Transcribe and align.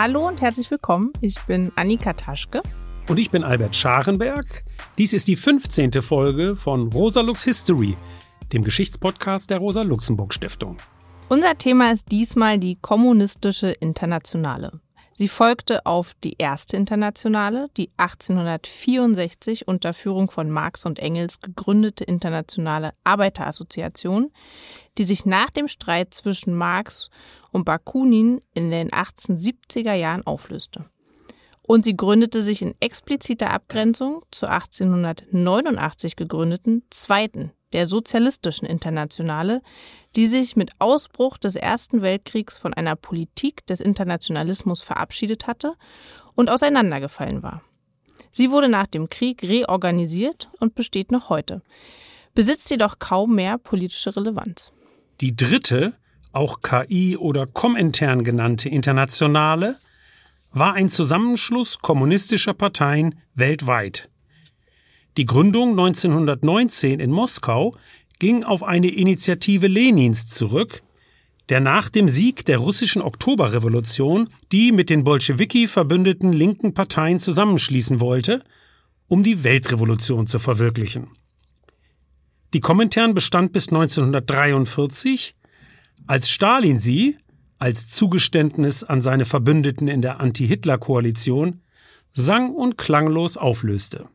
Hallo 0.00 0.28
und 0.28 0.40
herzlich 0.40 0.70
willkommen. 0.70 1.12
Ich 1.20 1.40
bin 1.40 1.72
Annika 1.74 2.12
Taschke. 2.12 2.62
Und 3.08 3.18
ich 3.18 3.32
bin 3.32 3.42
Albert 3.42 3.74
Scharenberg. 3.74 4.62
Dies 4.96 5.12
ist 5.12 5.26
die 5.26 5.34
15. 5.34 5.90
Folge 6.02 6.54
von 6.54 6.92
Rosalux 6.92 7.42
History, 7.42 7.96
dem 8.52 8.62
Geschichtspodcast 8.62 9.50
der 9.50 9.58
Rosa-Luxemburg-Stiftung. 9.58 10.76
Unser 11.28 11.58
Thema 11.58 11.90
ist 11.90 12.12
diesmal 12.12 12.60
die 12.60 12.76
kommunistische 12.80 13.70
Internationale. 13.70 14.80
Sie 15.14 15.26
folgte 15.26 15.84
auf 15.84 16.14
die 16.22 16.36
erste 16.38 16.76
Internationale, 16.76 17.66
die 17.76 17.90
1864 17.96 19.66
unter 19.66 19.94
Führung 19.94 20.30
von 20.30 20.48
Marx 20.48 20.86
und 20.86 21.00
Engels 21.00 21.40
gegründete 21.40 22.04
Internationale 22.04 22.92
Arbeiterassoziation, 23.02 24.30
die 24.96 25.02
sich 25.02 25.26
nach 25.26 25.50
dem 25.50 25.66
Streit 25.66 26.14
zwischen 26.14 26.54
Marx 26.54 27.10
und 27.58 27.64
Bakunin 27.64 28.40
in 28.54 28.70
den 28.70 28.90
1870er 28.90 29.94
Jahren 29.94 30.26
auflöste. 30.26 30.86
Und 31.66 31.84
sie 31.84 31.96
gründete 31.96 32.40
sich 32.40 32.62
in 32.62 32.74
expliziter 32.80 33.50
Abgrenzung 33.50 34.22
zur 34.30 34.50
1889 34.50 36.16
gegründeten 36.16 36.84
zweiten, 36.88 37.52
der 37.74 37.84
Sozialistischen 37.84 38.66
Internationale, 38.66 39.60
die 40.16 40.28
sich 40.28 40.56
mit 40.56 40.70
Ausbruch 40.78 41.36
des 41.36 41.56
Ersten 41.56 42.00
Weltkriegs 42.00 42.56
von 42.56 42.72
einer 42.72 42.96
Politik 42.96 43.66
des 43.66 43.80
Internationalismus 43.80 44.82
verabschiedet 44.82 45.46
hatte 45.46 45.74
und 46.34 46.48
auseinandergefallen 46.48 47.42
war. 47.42 47.62
Sie 48.30 48.50
wurde 48.50 48.68
nach 48.68 48.86
dem 48.86 49.10
Krieg 49.10 49.42
reorganisiert 49.42 50.48
und 50.60 50.74
besteht 50.74 51.10
noch 51.10 51.28
heute, 51.28 51.60
besitzt 52.34 52.70
jedoch 52.70 52.98
kaum 52.98 53.34
mehr 53.34 53.58
politische 53.58 54.14
Relevanz. 54.14 54.72
Die 55.20 55.34
dritte, 55.34 55.94
auch 56.32 56.60
KI 56.60 57.16
oder 57.16 57.46
Komintern 57.46 58.24
genannte 58.24 58.68
Internationale, 58.68 59.76
war 60.50 60.74
ein 60.74 60.88
Zusammenschluss 60.88 61.78
kommunistischer 61.78 62.54
Parteien 62.54 63.14
weltweit. 63.34 64.08
Die 65.16 65.26
Gründung 65.26 65.70
1919 65.70 67.00
in 67.00 67.10
Moskau 67.10 67.76
ging 68.18 68.44
auf 68.44 68.62
eine 68.62 68.88
Initiative 68.88 69.66
Lenins 69.66 70.26
zurück, 70.26 70.82
der 71.48 71.60
nach 71.60 71.88
dem 71.88 72.08
Sieg 72.08 72.44
der 72.44 72.58
russischen 72.58 73.02
Oktoberrevolution 73.02 74.28
die 74.52 74.72
mit 74.72 74.90
den 74.90 75.04
Bolschewiki 75.04 75.66
verbündeten 75.66 76.32
linken 76.32 76.74
Parteien 76.74 77.20
zusammenschließen 77.20 78.00
wollte, 78.00 78.44
um 79.06 79.22
die 79.22 79.44
Weltrevolution 79.44 80.26
zu 80.26 80.38
verwirklichen. 80.38 81.08
Die 82.54 82.60
Komintern 82.60 83.14
bestand 83.14 83.52
bis 83.52 83.68
1943, 83.68 85.34
als 86.08 86.30
Stalin 86.30 86.78
sie, 86.78 87.18
als 87.58 87.88
Zugeständnis 87.88 88.82
an 88.82 89.02
seine 89.02 89.26
Verbündeten 89.26 89.88
in 89.88 90.02
der 90.02 90.20
Anti-Hitler-Koalition, 90.20 91.60
sang- 92.12 92.54
und 92.54 92.78
klanglos 92.78 93.36
auflöste. 93.36 94.08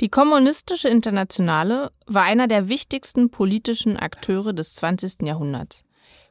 Die 0.00 0.08
Kommunistische 0.08 0.88
Internationale 0.88 1.90
war 2.06 2.24
einer 2.24 2.48
der 2.48 2.68
wichtigsten 2.68 3.30
politischen 3.30 3.96
Akteure 3.96 4.52
des 4.52 4.74
20. 4.74 5.22
Jahrhunderts. 5.22 5.84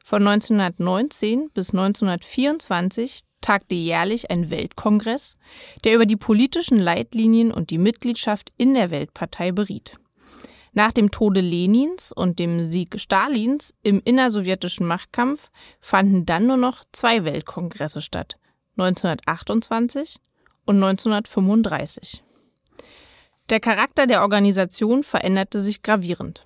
Von 0.04 0.26
1919 0.26 1.48
bis 1.54 1.70
1924 1.70 3.22
tagte 3.40 3.74
jährlich 3.74 4.30
ein 4.30 4.50
Weltkongress, 4.50 5.34
der 5.82 5.94
über 5.94 6.04
die 6.04 6.16
politischen 6.16 6.78
Leitlinien 6.78 7.52
und 7.52 7.70
die 7.70 7.78
Mitgliedschaft 7.78 8.52
in 8.58 8.74
der 8.74 8.90
Weltpartei 8.90 9.50
beriet. 9.50 9.98
Nach 10.76 10.90
dem 10.90 11.12
Tode 11.12 11.40
Lenins 11.40 12.10
und 12.10 12.40
dem 12.40 12.64
Sieg 12.64 13.00
Stalins 13.00 13.72
im 13.84 14.02
innersowjetischen 14.04 14.84
Machtkampf 14.86 15.50
fanden 15.80 16.26
dann 16.26 16.48
nur 16.48 16.56
noch 16.56 16.82
zwei 16.90 17.24
Weltkongresse 17.24 18.02
statt, 18.02 18.36
1928 18.76 20.18
und 20.64 20.82
1935. 20.82 22.24
Der 23.50 23.60
Charakter 23.60 24.08
der 24.08 24.22
Organisation 24.22 25.04
veränderte 25.04 25.60
sich 25.60 25.82
gravierend. 25.82 26.44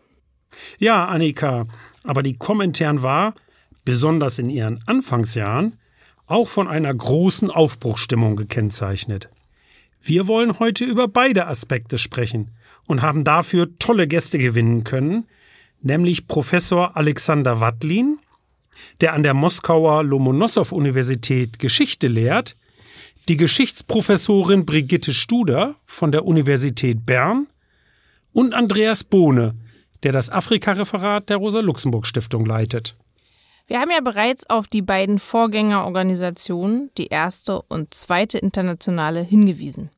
Ja, 0.78 1.06
Annika, 1.06 1.67
aber 2.05 2.22
die 2.22 2.37
Komintern 2.37 3.03
war, 3.03 3.34
besonders 3.87 4.38
in 4.38 4.50
ihren 4.50 4.83
Anfangsjahren, 4.87 5.78
auch 6.27 6.49
von 6.49 6.69
einer 6.69 6.93
großen 6.93 7.50
Aufbruchsstimmung 7.50 8.37
gekennzeichnet. 8.37 9.31
Wir 10.03 10.28
wollen 10.28 10.59
heute 10.59 10.84
über 10.84 11.09
beide 11.09 11.47
Aspekte 11.47 11.97
sprechen 11.97 12.50
und 12.88 13.03
haben 13.03 13.22
dafür 13.22 13.78
tolle 13.78 14.09
Gäste 14.09 14.38
gewinnen 14.38 14.82
können, 14.82 15.28
nämlich 15.81 16.26
Professor 16.26 16.97
Alexander 16.97 17.60
Wattlin, 17.60 18.19
der 19.00 19.12
an 19.12 19.22
der 19.22 19.34
Moskauer 19.34 20.03
Lomonossow-Universität 20.03 21.60
Geschichte 21.60 22.09
lehrt 22.09 22.56
die 23.28 23.37
Geschichtsprofessorin 23.37 24.65
Brigitte 24.65 25.12
Studer 25.12 25.75
von 25.84 26.12
der 26.12 26.25
Universität 26.25 27.04
Bern 27.04 27.47
und 28.32 28.54
Andreas 28.54 29.05
Bohne, 29.05 29.55
der 30.03 30.12
das 30.12 30.31
Afrika-Referat 30.31 31.28
der 31.28 31.37
Rosa-Luxemburg-Stiftung 31.37 32.47
leitet. 32.47 32.97
Wir 33.66 33.81
haben 33.81 33.91
ja 33.91 34.00
bereits 34.00 34.49
auf 34.49 34.66
die 34.66 34.81
beiden 34.81 35.19
Vorgängerorganisationen, 35.19 36.91
die 36.97 37.09
erste 37.09 37.60
und 37.60 37.93
zweite 37.93 38.38
internationale, 38.38 39.20
hingewiesen. 39.20 39.91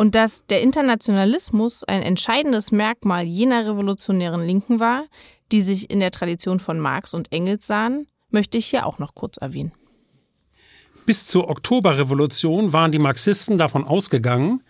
Und 0.00 0.14
dass 0.14 0.46
der 0.46 0.62
Internationalismus 0.62 1.84
ein 1.84 2.00
entscheidendes 2.00 2.72
Merkmal 2.72 3.24
jener 3.24 3.66
revolutionären 3.66 4.46
Linken 4.46 4.80
war, 4.80 5.04
die 5.52 5.60
sich 5.60 5.90
in 5.90 6.00
der 6.00 6.10
Tradition 6.10 6.58
von 6.58 6.80
Marx 6.80 7.12
und 7.12 7.30
Engels 7.32 7.66
sahen, 7.66 8.06
möchte 8.30 8.56
ich 8.56 8.64
hier 8.64 8.86
auch 8.86 8.98
noch 8.98 9.14
kurz 9.14 9.36
erwähnen. 9.36 9.72
Bis 11.04 11.26
zur 11.26 11.50
Oktoberrevolution 11.50 12.72
waren 12.72 12.92
die 12.92 12.98
Marxisten 12.98 13.58
davon 13.58 13.84
ausgegangen, 13.84 14.62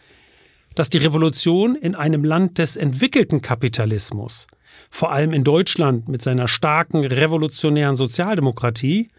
dass 0.74 0.90
die 0.90 0.98
Revolution 0.98 1.76
in 1.76 1.94
einem 1.94 2.24
Land 2.24 2.58
des 2.58 2.76
entwickelten 2.76 3.40
Kapitalismus, 3.40 4.48
vor 4.90 5.12
allem 5.12 5.32
in 5.32 5.44
Deutschland 5.44 6.08
mit 6.08 6.22
seiner 6.22 6.48
starken 6.48 7.04
revolutionären 7.04 7.94
Sozialdemokratie, 7.94 9.10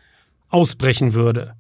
ausbrechen 0.50 1.14
würde 1.14 1.56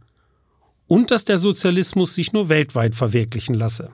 und 0.87 1.09
dass 1.09 1.23
der 1.23 1.37
Sozialismus 1.37 2.15
sich 2.15 2.33
nur 2.33 2.49
weltweit 2.49 2.95
verwirklichen 2.95 3.55
lasse. 3.55 3.93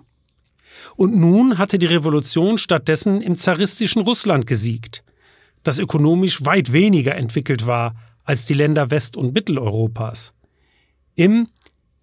Und 0.96 1.16
nun 1.16 1.58
hatte 1.58 1.78
die 1.78 1.86
Revolution 1.86 2.58
stattdessen 2.58 3.22
im 3.22 3.36
zaristischen 3.36 4.02
Russland 4.02 4.48
gesiegt, 4.48 5.04
das 5.64 5.78
ökonomisch 5.78 6.46
weit 6.46 6.72
weniger 6.72 7.16
entwickelt 7.16 7.68
war 7.68 7.96
als 8.24 8.46
die 8.46 8.54
Länder 8.54 8.92
West- 8.92 9.18
und 9.18 9.34
Mitteleuropas 9.34 10.34
im, 11.18 11.50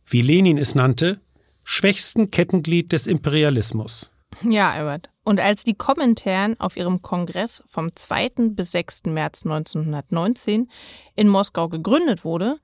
wie 0.05 0.21
Lenin 0.21 0.59
es 0.59 0.75
nannte, 0.75 1.21
schwächsten 1.63 2.31
Kettenglied 2.31 2.93
des 2.93 3.07
Imperialismus. 3.07 4.11
Ja, 4.43 4.73
Albert. 4.73 5.09
Und 5.23 5.41
als 5.41 5.63
die 5.63 5.75
Komintern 5.75 6.59
auf 6.59 6.77
ihrem 6.77 7.01
Kongress 7.01 7.63
vom 7.67 7.95
2. 7.95 8.51
bis 8.51 8.73
6. 8.73 9.05
März 9.05 9.45
1919 9.45 10.69
in 11.15 11.29
Moskau 11.29 11.69
gegründet 11.69 12.25
wurde, 12.25 12.59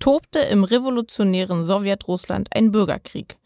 tobte 0.00 0.40
im 0.40 0.64
revolutionären 0.64 1.62
Sowjetrussland 1.62 2.48
ein 2.52 2.72
Bürgerkrieg, 2.72 3.36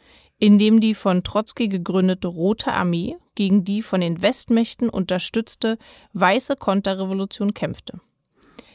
in 0.44 0.58
dem 0.58 0.78
die 0.78 0.92
von 0.92 1.22
Trotzki 1.22 1.68
gegründete 1.68 2.28
Rote 2.28 2.70
Armee 2.70 3.16
gegen 3.34 3.64
die 3.64 3.80
von 3.80 4.02
den 4.02 4.20
Westmächten 4.20 4.90
unterstützte 4.90 5.78
Weiße 6.12 6.56
Konterrevolution 6.56 7.54
kämpfte. 7.54 8.02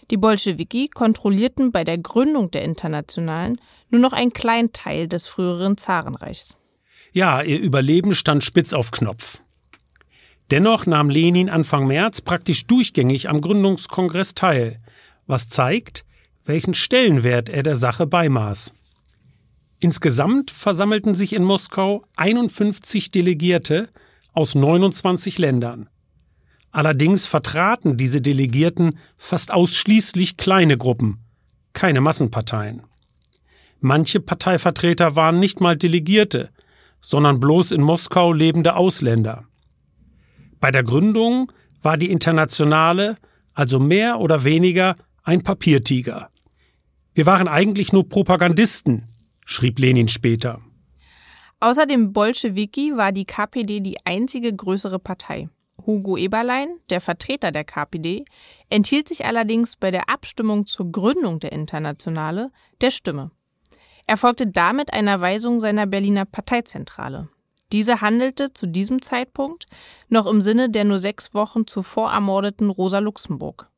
Die 0.09 0.18
Bolschewiki 0.18 0.88
kontrollierten 0.88 1.72
bei 1.72 1.84
der 1.84 2.00
Gründung 2.00 2.50
der 2.50 2.63
Internationalen 2.63 3.62
nur 3.91 4.02
noch 4.02 4.13
einen 4.13 4.34
kleinen 4.34 4.74
Teil 4.74 5.07
des 5.07 5.28
früheren 5.28 5.78
Zarenreichs. 5.78 6.57
Ja, 7.12 7.44
ihr 7.44 7.59
Überleben 7.59 8.16
stand 8.16 8.44
spitz 8.44 8.74
auf 8.74 8.90
Knopf. 8.90 9.40
Dennoch 10.50 10.88
nahm 10.88 11.12
Lenin 11.12 11.51
Anfang 11.51 11.86
März 11.86 12.22
praktisch 12.22 12.65
durchgängig 12.65 13.30
am 13.30 13.42
Gründungskongress 13.42 14.33
teil, 14.33 14.81
was 15.27 15.48
zeigt, 15.50 16.04
welchen 16.45 16.74
Stellenwert 16.74 17.48
er 17.48 17.62
der 17.62 17.75
Sache 17.75 18.07
beimaß. 18.07 18.74
Insgesamt 19.80 20.52
versammelten 20.52 21.16
sich 21.16 21.34
in 21.34 21.44
Moskau 21.44 22.04
51 22.18 23.12
Delegierte 23.12 23.90
aus 24.34 24.56
29 24.56 25.38
Ländern. 25.38 25.90
Allerdings 26.72 27.26
vertraten 27.26 27.98
diese 27.98 28.22
Delegierten 28.22 29.00
fast 29.18 29.52
ausschließlich 29.52 30.38
kleine 30.38 30.78
Gruppen, 30.78 31.20
keine 31.74 32.02
Massenparteien. 32.02 32.84
Manche 33.80 34.20
Parteivertreter 34.20 35.16
waren 35.16 35.40
nicht 35.40 35.62
mal 35.62 35.78
Delegierte, 35.78 36.50
sondern 37.00 37.40
bloß 37.40 37.72
in 37.72 37.82
Moskau 37.82 38.34
lebende 38.34 38.75
Ausländer. 38.75 39.46
Bei 40.60 40.72
der 40.72 40.84
Gründung 40.84 41.52
war 41.82 41.96
die 41.96 42.12
Internationale 42.12 43.18
also 43.54 43.80
mehr 43.80 44.20
oder 44.20 44.44
weniger 44.44 44.98
ein 45.24 45.44
Papiertiger. 45.44 46.30
Wir 47.14 47.25
waren 47.25 47.48
eigentlich 47.48 47.94
nur 47.94 48.08
Propagandisten, 48.08 49.06
schrieb 49.50 49.80
Lenin 49.80 50.07
später. 50.07 50.62
Außer 51.60 51.88
dem 51.88 52.13
Bolschewiki 52.13 52.96
war 52.96 53.12
die 53.12 53.25
KPD 53.25 53.80
die 53.80 53.98
einzige 54.06 54.56
größere 54.56 55.00
Partei. 55.00 55.50
Hugo 55.86 56.18
Eberlein, 56.18 56.69
der 56.92 57.01
Vertreter 57.01 57.51
der 57.51 57.63
KPD, 57.63 58.25
enthielt 58.69 59.07
sich 59.07 59.25
allerdings 59.25 59.75
bei 59.75 59.90
der 59.90 60.07
Abstimmung 60.07 60.68
zur 60.68 60.92
Gründung 60.92 61.40
der 61.40 61.51
Internationale 61.51 62.51
der 62.81 62.92
Stimme. 62.92 63.31
erfolgte 64.06 64.46
damit 64.48 64.94
einer 64.94 65.19
Weisung 65.19 65.60
seiner 65.60 65.88
Berliner 65.88 66.25
Parteizentrale. 66.25 67.30
Diese 67.72 68.01
handelte 68.01 68.54
zu 68.54 68.68
diesem 68.68 69.01
Zeitpunkt 69.01 69.66
noch 70.10 70.28
im 70.28 70.42
Sinne 70.42 70.69
der 70.69 70.84
nur 70.84 71.00
sechs 71.00 71.34
Wochen 71.34 71.66
zuvor 71.66 72.12
ermordeten 72.12 72.69
Rosa 72.69 73.00
Luxemburg. 73.00 73.69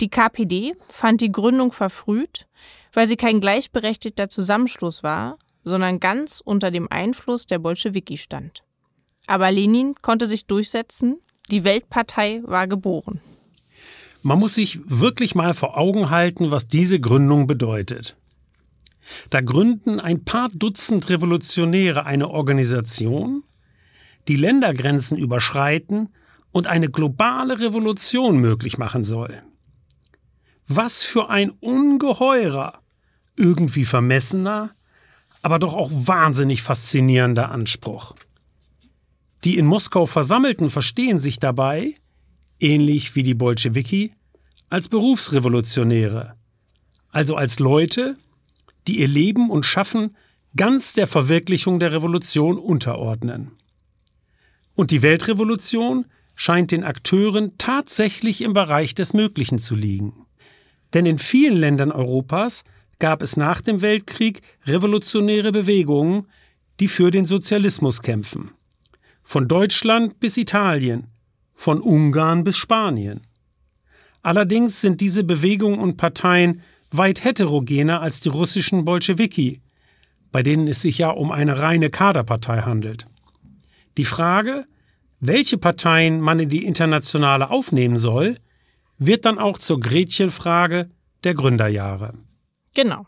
Die 0.00 0.10
KPD 0.10 0.74
fand 0.88 1.20
die 1.20 1.30
Gründung 1.30 1.72
verfrüht, 1.72 2.46
weil 2.92 3.08
sie 3.08 3.16
kein 3.16 3.40
gleichberechtigter 3.40 4.28
Zusammenschluss 4.28 5.02
war, 5.02 5.38
sondern 5.64 6.00
ganz 6.00 6.40
unter 6.44 6.70
dem 6.70 6.90
Einfluss 6.90 7.46
der 7.46 7.58
Bolschewiki 7.58 8.16
stand. 8.16 8.62
Aber 9.26 9.50
Lenin 9.50 9.94
konnte 10.02 10.26
sich 10.26 10.46
durchsetzen, 10.46 11.18
die 11.50 11.64
Weltpartei 11.64 12.42
war 12.44 12.66
geboren. 12.66 13.20
Man 14.22 14.38
muss 14.38 14.54
sich 14.54 14.78
wirklich 14.84 15.34
mal 15.34 15.54
vor 15.54 15.76
Augen 15.76 16.10
halten, 16.10 16.50
was 16.50 16.68
diese 16.68 17.00
Gründung 17.00 17.46
bedeutet. 17.46 18.16
Da 19.30 19.40
gründen 19.40 19.98
ein 19.98 20.24
paar 20.24 20.48
Dutzend 20.48 21.08
Revolutionäre 21.08 22.06
eine 22.06 22.30
Organisation, 22.30 23.42
die 24.28 24.36
Ländergrenzen 24.36 25.18
überschreiten 25.18 26.08
und 26.52 26.68
eine 26.68 26.88
globale 26.88 27.58
Revolution 27.60 28.38
möglich 28.38 28.78
machen 28.78 29.02
soll. 29.02 29.42
Was 30.68 31.02
für 31.02 31.28
ein 31.28 31.50
ungeheurer, 31.50 32.81
irgendwie 33.36 33.84
vermessener, 33.84 34.70
aber 35.42 35.58
doch 35.58 35.74
auch 35.74 35.90
wahnsinnig 35.92 36.62
faszinierender 36.62 37.50
Anspruch. 37.50 38.14
Die 39.44 39.58
in 39.58 39.66
Moskau 39.66 40.06
Versammelten 40.06 40.70
verstehen 40.70 41.18
sich 41.18 41.38
dabei, 41.38 41.96
ähnlich 42.60 43.16
wie 43.16 43.24
die 43.24 43.34
Bolschewiki, 43.34 44.12
als 44.70 44.88
Berufsrevolutionäre, 44.88 46.36
also 47.10 47.34
als 47.34 47.58
Leute, 47.58 48.14
die 48.86 49.00
ihr 49.00 49.08
Leben 49.08 49.50
und 49.50 49.66
Schaffen 49.66 50.16
ganz 50.56 50.92
der 50.92 51.06
Verwirklichung 51.06 51.80
der 51.80 51.92
Revolution 51.92 52.58
unterordnen. 52.58 53.52
Und 54.74 54.90
die 54.90 55.02
Weltrevolution 55.02 56.06
scheint 56.34 56.70
den 56.70 56.84
Akteuren 56.84 57.52
tatsächlich 57.58 58.40
im 58.40 58.52
Bereich 58.52 58.94
des 58.94 59.12
Möglichen 59.12 59.58
zu 59.58 59.74
liegen. 59.74 60.26
Denn 60.94 61.06
in 61.06 61.18
vielen 61.18 61.56
Ländern 61.56 61.92
Europas 61.92 62.64
gab 63.02 63.20
es 63.20 63.36
nach 63.36 63.60
dem 63.60 63.82
Weltkrieg 63.82 64.42
revolutionäre 64.64 65.50
Bewegungen, 65.50 66.28
die 66.78 66.86
für 66.86 67.10
den 67.10 67.26
Sozialismus 67.26 68.00
kämpfen. 68.00 68.52
Von 69.24 69.48
Deutschland 69.48 70.20
bis 70.20 70.36
Italien, 70.36 71.08
von 71.52 71.80
Ungarn 71.80 72.44
bis 72.44 72.56
Spanien. 72.56 73.22
Allerdings 74.22 74.80
sind 74.80 75.00
diese 75.00 75.24
Bewegungen 75.24 75.80
und 75.80 75.96
Parteien 75.96 76.60
weit 76.92 77.24
heterogener 77.24 78.00
als 78.00 78.20
die 78.20 78.28
russischen 78.28 78.84
Bolschewiki, 78.84 79.60
bei 80.30 80.44
denen 80.44 80.68
es 80.68 80.82
sich 80.82 80.98
ja 80.98 81.10
um 81.10 81.32
eine 81.32 81.58
reine 81.58 81.90
Kaderpartei 81.90 82.60
handelt. 82.60 83.06
Die 83.96 84.04
Frage, 84.04 84.64
welche 85.18 85.58
Parteien 85.58 86.20
man 86.20 86.38
in 86.38 86.50
die 86.50 86.64
Internationale 86.64 87.50
aufnehmen 87.50 87.96
soll, 87.96 88.36
wird 88.96 89.24
dann 89.24 89.40
auch 89.40 89.58
zur 89.58 89.80
Gretchenfrage 89.80 90.88
der 91.24 91.34
Gründerjahre. 91.34 92.14
Genau. 92.74 93.06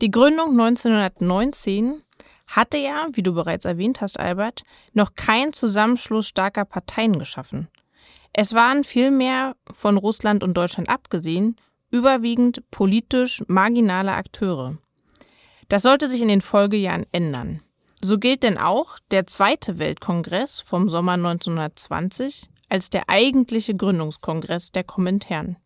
Die 0.00 0.10
Gründung 0.10 0.50
1919 0.50 2.02
hatte 2.46 2.78
ja, 2.78 3.08
wie 3.12 3.22
du 3.22 3.34
bereits 3.34 3.64
erwähnt 3.64 4.00
hast, 4.00 4.18
Albert, 4.18 4.62
noch 4.92 5.14
kein 5.14 5.52
Zusammenschluss 5.52 6.28
starker 6.28 6.64
Parteien 6.64 7.18
geschaffen. 7.18 7.68
Es 8.32 8.54
waren 8.54 8.84
vielmehr 8.84 9.56
von 9.72 9.96
Russland 9.96 10.44
und 10.44 10.54
Deutschland 10.54 10.88
abgesehen 10.88 11.56
überwiegend 11.90 12.68
politisch 12.70 13.42
marginale 13.46 14.12
Akteure. 14.12 14.78
Das 15.68 15.82
sollte 15.82 16.08
sich 16.08 16.20
in 16.20 16.28
den 16.28 16.40
Folgejahren 16.40 17.06
ändern. 17.12 17.62
So 18.02 18.18
gilt 18.18 18.42
denn 18.42 18.58
auch 18.58 18.98
der 19.10 19.26
Zweite 19.26 19.78
Weltkongress 19.78 20.60
vom 20.60 20.88
Sommer 20.88 21.12
1920 21.12 22.48
als 22.68 22.90
der 22.90 23.08
eigentliche 23.08 23.74
Gründungskongress 23.74 24.70
der 24.72 24.84
Komintern. 24.84 25.56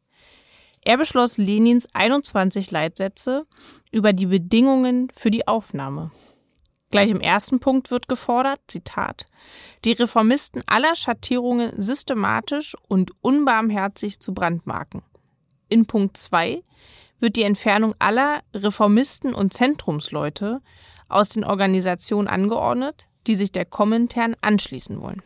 Er 0.82 0.96
beschloss 0.96 1.36
Lenins 1.36 1.86
21 1.92 2.70
Leitsätze 2.70 3.46
über 3.90 4.12
die 4.12 4.26
Bedingungen 4.26 5.08
für 5.14 5.30
die 5.30 5.46
Aufnahme. 5.46 6.10
Gleich 6.90 7.10
im 7.10 7.20
ersten 7.20 7.60
Punkt 7.60 7.90
wird 7.90 8.08
gefordert, 8.08 8.60
Zitat, 8.66 9.26
die 9.84 9.92
Reformisten 9.92 10.62
aller 10.66 10.96
Schattierungen 10.96 11.72
systematisch 11.80 12.74
und 12.88 13.12
unbarmherzig 13.20 14.18
zu 14.18 14.34
brandmarken. 14.34 15.02
In 15.68 15.86
Punkt 15.86 16.16
2 16.16 16.64
wird 17.20 17.36
die 17.36 17.44
Entfernung 17.44 17.94
aller 18.00 18.42
Reformisten 18.54 19.34
und 19.34 19.52
Zentrumsleute 19.52 20.62
aus 21.08 21.28
den 21.28 21.44
Organisationen 21.44 22.26
angeordnet, 22.26 23.06
die 23.26 23.36
sich 23.36 23.52
der 23.52 23.66
Komintern 23.66 24.34
anschließen 24.40 25.00
wollen. 25.00 25.22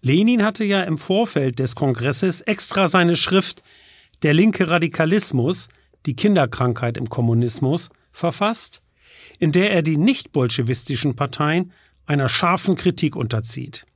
Lenin 0.00 0.44
hatte 0.44 0.64
ja 0.64 0.82
im 0.82 0.98
Vorfeld 0.98 1.58
des 1.58 1.74
Kongresses 1.74 2.42
extra 2.42 2.86
seine 2.86 3.16
Schrift 3.16 3.64
Der 4.22 4.34
linke 4.34 4.68
Radikalismus, 4.68 5.68
die 6.06 6.16
Kinderkrankheit 6.16 6.96
im 6.96 7.08
Kommunismus, 7.08 7.88
verfasst, 8.10 8.82
in 9.38 9.52
der 9.52 9.70
er 9.70 9.82
die 9.82 9.96
nicht-bolschewistischen 9.96 11.14
Parteien 11.14 11.72
einer 12.06 12.28
scharfen 12.28 12.74
Kritik 12.74 13.14
unterzieht. 13.14 13.86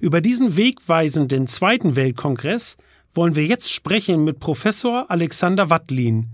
Über 0.00 0.20
diesen 0.20 0.56
wegweisenden 0.56 1.46
Zweiten 1.46 1.96
Weltkongress 1.96 2.76
wollen 3.14 3.34
wir 3.34 3.46
jetzt 3.46 3.72
sprechen 3.72 4.24
mit 4.24 4.40
Professor 4.40 5.10
Alexander 5.10 5.70
Wattlin, 5.70 6.28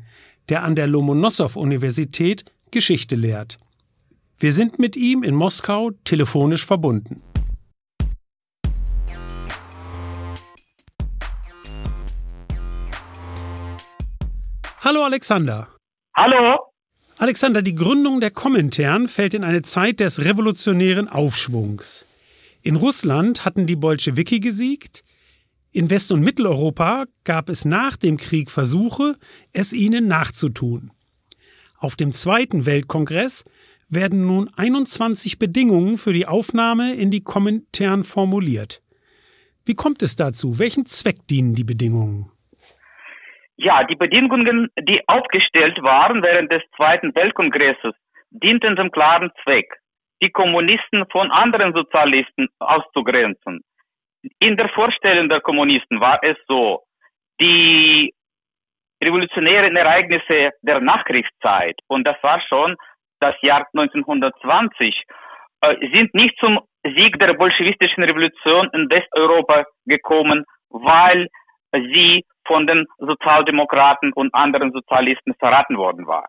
der 0.48 0.62
an 0.62 0.74
der 0.74 0.86
Lomonossow-Universität 0.86 2.44
Geschichte 2.70 3.16
lehrt. 3.16 3.58
Wir 4.38 4.52
sind 4.52 4.78
mit 4.78 4.96
ihm 4.96 5.22
in 5.22 5.34
Moskau 5.34 5.92
telefonisch 6.04 6.64
verbunden. 6.64 7.22
Hallo 14.86 15.02
Alexander. 15.02 15.66
Hallo. 16.14 16.72
Alexander, 17.18 17.60
die 17.60 17.74
Gründung 17.74 18.20
der 18.20 18.30
Komintern 18.30 19.08
fällt 19.08 19.34
in 19.34 19.42
eine 19.42 19.62
Zeit 19.62 19.98
des 19.98 20.24
revolutionären 20.24 21.08
Aufschwungs. 21.08 22.06
In 22.62 22.76
Russland 22.76 23.44
hatten 23.44 23.66
die 23.66 23.74
Bolschewiki 23.74 24.38
gesiegt, 24.38 25.02
in 25.72 25.90
West- 25.90 26.12
und 26.12 26.20
Mitteleuropa 26.20 27.06
gab 27.24 27.48
es 27.48 27.64
nach 27.64 27.96
dem 27.96 28.16
Krieg 28.16 28.48
Versuche, 28.48 29.16
es 29.52 29.72
ihnen 29.72 30.06
nachzutun. 30.06 30.92
Auf 31.78 31.96
dem 31.96 32.12
Zweiten 32.12 32.64
Weltkongress 32.64 33.42
werden 33.88 34.24
nun 34.24 34.48
21 34.54 35.40
Bedingungen 35.40 35.98
für 35.98 36.12
die 36.12 36.28
Aufnahme 36.28 36.94
in 36.94 37.10
die 37.10 37.24
Komintern 37.24 38.04
formuliert. 38.04 38.82
Wie 39.64 39.74
kommt 39.74 40.04
es 40.04 40.14
dazu? 40.14 40.60
Welchen 40.60 40.86
Zweck 40.86 41.26
dienen 41.26 41.56
die 41.56 41.64
Bedingungen? 41.64 42.30
Ja, 43.56 43.84
die 43.84 43.96
Bedingungen, 43.96 44.68
die 44.78 45.00
aufgestellt 45.08 45.82
waren 45.82 46.22
während 46.22 46.52
des 46.52 46.62
Zweiten 46.76 47.14
Weltkongresses, 47.14 47.94
dienten 48.30 48.76
dem 48.76 48.90
klaren 48.90 49.30
Zweck, 49.42 49.66
die 50.22 50.30
Kommunisten 50.30 51.04
von 51.10 51.30
anderen 51.30 51.72
Sozialisten 51.72 52.48
auszugrenzen. 52.58 53.62
In 54.40 54.56
der 54.56 54.68
Vorstellung 54.70 55.28
der 55.28 55.40
Kommunisten 55.40 56.00
war 56.00 56.22
es 56.22 56.36
so, 56.46 56.82
die 57.40 58.12
revolutionären 59.02 59.76
Ereignisse 59.76 60.50
der 60.62 60.80
Nachkriegszeit, 60.80 61.76
und 61.86 62.04
das 62.04 62.16
war 62.22 62.40
schon 62.42 62.76
das 63.20 63.34
Jahr 63.42 63.66
1920, 63.72 65.04
äh, 65.62 65.76
sind 65.92 66.14
nicht 66.14 66.36
zum 66.38 66.60
Sieg 66.82 67.18
der 67.18 67.34
bolschewistischen 67.34 68.04
Revolution 68.04 68.68
in 68.72 68.88
Westeuropa 68.90 69.64
gekommen, 69.86 70.44
weil 70.70 71.28
sie 71.72 72.24
von 72.46 72.66
den 72.66 72.86
Sozialdemokraten 72.98 74.12
und 74.12 74.34
anderen 74.34 74.72
Sozialisten 74.72 75.34
verraten 75.38 75.76
worden 75.76 76.06
war. 76.06 76.26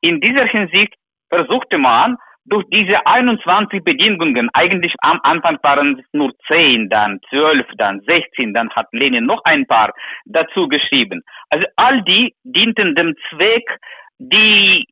In 0.00 0.20
dieser 0.20 0.46
Hinsicht 0.46 0.94
versuchte 1.28 1.78
man, 1.78 2.16
durch 2.48 2.64
diese 2.72 3.04
21 3.06 3.84
Bedingungen, 3.84 4.48
eigentlich 4.54 4.94
am 5.00 5.20
Anfang 5.22 5.58
waren 5.62 5.98
es 5.98 6.06
nur 6.12 6.32
10, 6.46 6.88
dann 6.88 7.20
12, 7.28 7.66
dann 7.76 8.00
16, 8.00 8.54
dann 8.54 8.70
hat 8.70 8.86
Lenin 8.92 9.26
noch 9.26 9.42
ein 9.44 9.66
paar 9.66 9.92
dazu 10.24 10.66
geschrieben. 10.66 11.22
Also 11.50 11.66
all 11.76 12.02
die 12.02 12.34
dienten 12.44 12.94
dem 12.94 13.14
Zweck, 13.28 13.64
die 14.18 14.86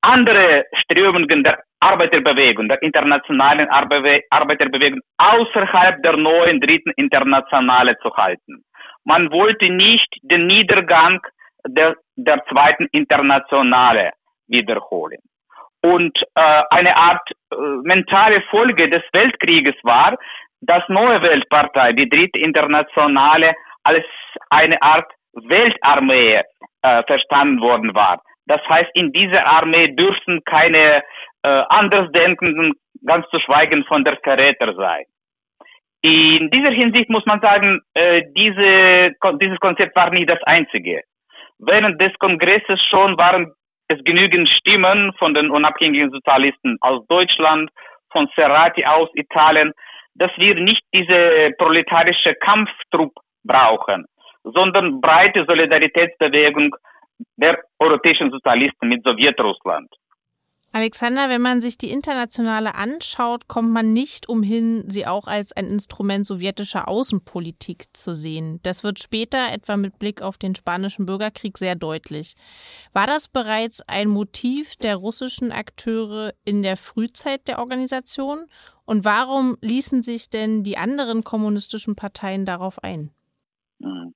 andere 0.00 0.64
Strömungen 0.74 1.44
der 1.44 1.62
Arbeiterbewegung, 1.80 2.68
der 2.68 2.82
internationalen 2.82 3.68
Arbeiterbewegung 3.68 5.00
außerhalb 5.18 6.02
der 6.02 6.16
neuen 6.16 6.60
dritten 6.60 6.92
Internationale 6.96 7.96
zu 7.98 8.12
halten. 8.16 8.64
Man 9.04 9.30
wollte 9.32 9.68
nicht 9.68 10.08
den 10.22 10.46
Niedergang 10.46 11.20
der, 11.66 11.96
der 12.16 12.44
zweiten 12.46 12.88
Internationale 12.92 14.12
wiederholen. 14.46 15.20
Und 15.82 16.16
äh, 16.34 16.62
eine 16.70 16.96
Art 16.96 17.28
äh, 17.30 17.56
mentale 17.82 18.42
Folge 18.50 18.88
des 18.88 19.02
Weltkrieges 19.12 19.74
war, 19.82 20.16
dass 20.60 20.88
neue 20.88 21.20
Weltpartei, 21.22 21.92
die 21.92 22.08
dritte 22.08 22.38
Internationale, 22.38 23.54
als 23.82 24.04
eine 24.50 24.80
Art 24.80 25.10
Weltarmee 25.32 26.42
äh, 26.82 27.02
verstanden 27.04 27.60
worden 27.60 27.94
war. 27.94 28.22
Das 28.46 28.60
heißt, 28.68 28.90
in 28.94 29.12
dieser 29.12 29.44
Armee 29.46 29.94
dürfen 29.94 30.40
keine 30.44 31.02
äh, 31.42 31.62
Andersdenkenden, 31.68 32.74
ganz 33.04 33.28
zu 33.30 33.40
schweigen 33.40 33.84
von 33.84 34.04
der 34.04 34.18
Verräter 34.22 34.74
sein. 34.74 35.04
In 36.02 36.50
dieser 36.50 36.70
Hinsicht 36.70 37.08
muss 37.10 37.24
man 37.26 37.40
sagen, 37.40 37.80
äh, 37.94 38.22
diese, 38.36 39.12
dieses 39.40 39.58
Konzept 39.60 39.94
war 39.94 40.10
nicht 40.10 40.28
das 40.28 40.42
einzige. 40.42 41.02
Während 41.58 42.00
des 42.00 42.12
Kongresses 42.18 42.80
schon 42.90 43.16
waren 43.16 43.52
es 43.86 44.02
genügend 44.04 44.48
Stimmen 44.48 45.12
von 45.18 45.32
den 45.32 45.50
unabhängigen 45.50 46.10
Sozialisten 46.10 46.76
aus 46.80 47.06
Deutschland, 47.06 47.70
von 48.10 48.28
Serrati 48.34 48.84
aus 48.84 49.08
Italien, 49.14 49.72
dass 50.14 50.30
wir 50.36 50.56
nicht 50.56 50.82
diese 50.92 51.52
proletarische 51.56 52.34
Kampftrupp 52.34 53.12
brauchen, 53.44 54.04
sondern 54.42 55.00
breite 55.00 55.44
Solidaritätsbewegung 55.46 56.74
der 57.36 57.58
europäischen 57.78 58.30
Sozialisten 58.30 58.88
mit 58.88 59.04
Sowjetrussland. 59.04 59.88
Alexander, 60.74 61.28
wenn 61.28 61.42
man 61.42 61.60
sich 61.60 61.76
die 61.76 61.90
Internationale 61.90 62.74
anschaut, 62.74 63.46
kommt 63.46 63.72
man 63.72 63.92
nicht 63.92 64.30
umhin, 64.30 64.88
sie 64.88 65.06
auch 65.06 65.26
als 65.26 65.52
ein 65.52 65.66
Instrument 65.66 66.24
sowjetischer 66.24 66.88
Außenpolitik 66.88 67.94
zu 67.94 68.14
sehen. 68.14 68.58
Das 68.62 68.82
wird 68.82 68.98
später, 68.98 69.52
etwa 69.52 69.76
mit 69.76 69.98
Blick 69.98 70.22
auf 70.22 70.38
den 70.38 70.54
spanischen 70.54 71.04
Bürgerkrieg, 71.04 71.58
sehr 71.58 71.74
deutlich. 71.74 72.36
War 72.94 73.06
das 73.06 73.28
bereits 73.28 73.86
ein 73.86 74.08
Motiv 74.08 74.76
der 74.76 74.96
russischen 74.96 75.52
Akteure 75.52 76.32
in 76.46 76.62
der 76.62 76.78
Frühzeit 76.78 77.48
der 77.48 77.58
Organisation? 77.58 78.46
Und 78.86 79.04
warum 79.04 79.58
ließen 79.60 80.02
sich 80.02 80.30
denn 80.30 80.64
die 80.64 80.78
anderen 80.78 81.22
kommunistischen 81.22 81.96
Parteien 81.96 82.46
darauf 82.46 82.82
ein? 82.82 83.10
Hm. 83.82 84.14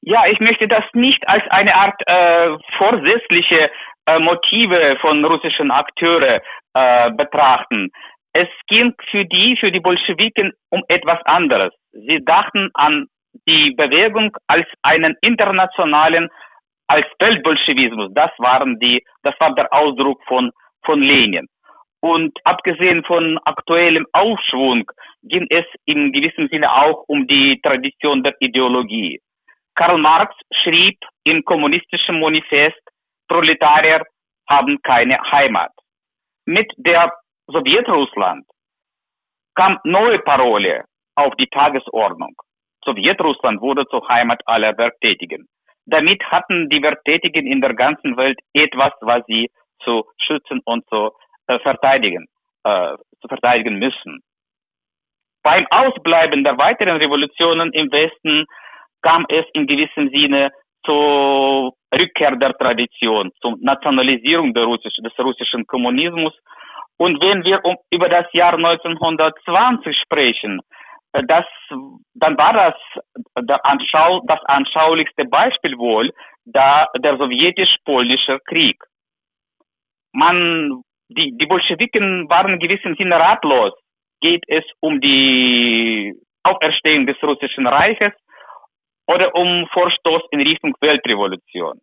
Ja, 0.00 0.26
ich 0.30 0.38
möchte 0.40 0.68
das 0.68 0.84
nicht 0.92 1.26
als 1.28 1.42
eine 1.50 1.74
Art 1.74 2.00
äh, 2.06 2.56
vorsätzliche 2.78 3.70
äh, 4.08 4.18
Motive 4.18 4.96
von 5.00 5.22
russischen 5.24 5.70
Akteuren 5.70 6.40
äh, 6.74 7.10
betrachten. 7.10 7.90
Es 8.32 8.48
ging 8.68 8.94
für 9.10 9.24
die, 9.26 9.56
für 9.60 9.70
die 9.70 9.80
Bolschewiken 9.80 10.52
um 10.70 10.82
etwas 10.88 11.20
anderes. 11.26 11.72
Sie 11.92 12.24
dachten 12.24 12.70
an 12.74 13.06
die 13.46 13.74
Bewegung 13.76 14.34
als 14.46 14.66
einen 14.82 15.14
internationalen, 15.20 16.28
als 16.86 17.06
Weltbolschewismus. 17.18 18.10
Das 18.14 18.30
waren 18.38 18.78
die, 18.78 19.04
das 19.22 19.34
war 19.40 19.54
der 19.54 19.70
Ausdruck 19.72 20.22
von, 20.26 20.52
von 20.84 21.02
Lenin. 21.02 21.46
Und 22.00 22.32
abgesehen 22.44 23.04
von 23.04 23.38
aktuellem 23.44 24.06
Aufschwung 24.12 24.84
ging 25.24 25.46
es 25.50 25.66
in 25.84 26.12
gewissem 26.12 26.48
Sinne 26.48 26.72
auch 26.72 27.04
um 27.08 27.26
die 27.26 27.60
Tradition 27.62 28.22
der 28.22 28.34
Ideologie. 28.40 29.20
Karl 29.74 29.98
Marx 29.98 30.34
schrieb 30.62 30.98
im 31.24 31.44
kommunistischen 31.44 32.20
Manifest, 32.20 32.80
Proletarier 33.28 34.02
haben 34.48 34.78
keine 34.82 35.18
Heimat. 35.30 35.72
Mit 36.46 36.72
der 36.78 37.12
Sowjetrussland 37.46 38.46
kam 39.54 39.78
neue 39.84 40.18
Parole 40.20 40.84
auf 41.14 41.34
die 41.36 41.48
Tagesordnung. 41.48 42.34
Sowjetrussland 42.84 43.60
wurde 43.60 43.86
zur 43.86 44.06
Heimat 44.08 44.40
aller 44.46 44.76
Werktätigen. 44.78 45.46
Damit 45.86 46.22
hatten 46.24 46.68
die 46.68 46.82
Werktätigen 46.82 47.46
in 47.46 47.60
der 47.60 47.74
ganzen 47.74 48.16
Welt 48.16 48.38
etwas, 48.52 48.92
was 49.00 49.24
sie 49.26 49.50
zu 49.82 50.04
schützen 50.18 50.60
und 50.64 50.86
zu 50.88 51.10
äh, 51.48 51.58
verteidigen, 51.60 52.26
äh, 52.64 52.96
zu 53.20 53.28
verteidigen 53.28 53.78
müssen. 53.78 54.20
Beim 55.42 55.66
Ausbleiben 55.70 56.44
der 56.44 56.58
weiteren 56.58 56.98
Revolutionen 56.98 57.72
im 57.72 57.90
Westen 57.90 58.44
kam 59.02 59.24
es 59.28 59.44
in 59.54 59.66
gewissem 59.66 60.10
Sinne 60.10 60.50
zur 60.84 61.72
Rückkehr 61.94 62.36
der 62.36 62.52
Tradition, 62.54 63.30
zur 63.40 63.56
Nationalisierung 63.60 64.56
Russisch, 64.56 64.94
des 65.02 65.18
russischen 65.18 65.66
Kommunismus. 65.66 66.34
Und 66.98 67.20
wenn 67.20 67.44
wir 67.44 67.64
um, 67.64 67.76
über 67.90 68.08
das 68.08 68.26
Jahr 68.32 68.54
1920 68.54 69.96
sprechen, 69.96 70.60
äh, 71.12 71.22
das, 71.26 71.44
dann 72.14 72.36
war 72.36 72.52
das 72.52 72.74
der 73.40 73.64
Anschau, 73.64 74.22
das 74.26 74.40
anschaulichste 74.44 75.24
Beispiel 75.24 75.78
wohl 75.78 76.12
da 76.44 76.88
der 76.98 77.16
sowjetisch-polnische 77.16 78.38
Krieg. 78.46 78.82
Man, 80.12 80.82
die, 81.08 81.36
die 81.36 81.46
Bolschewiken 81.46 82.28
waren 82.28 82.54
in 82.54 82.58
gewissem 82.58 82.94
Sinne 82.96 83.16
ratlos. 83.16 83.72
Geht 84.20 84.44
es 84.48 84.64
um 84.80 85.00
die 85.00 86.14
Auferstehung 86.42 87.06
des 87.06 87.22
russischen 87.22 87.66
Reiches 87.66 88.12
oder 89.08 89.34
um 89.34 89.66
Vorstoß 89.72 90.22
in 90.30 90.40
Richtung 90.42 90.74
Weltrevolution. 90.80 91.80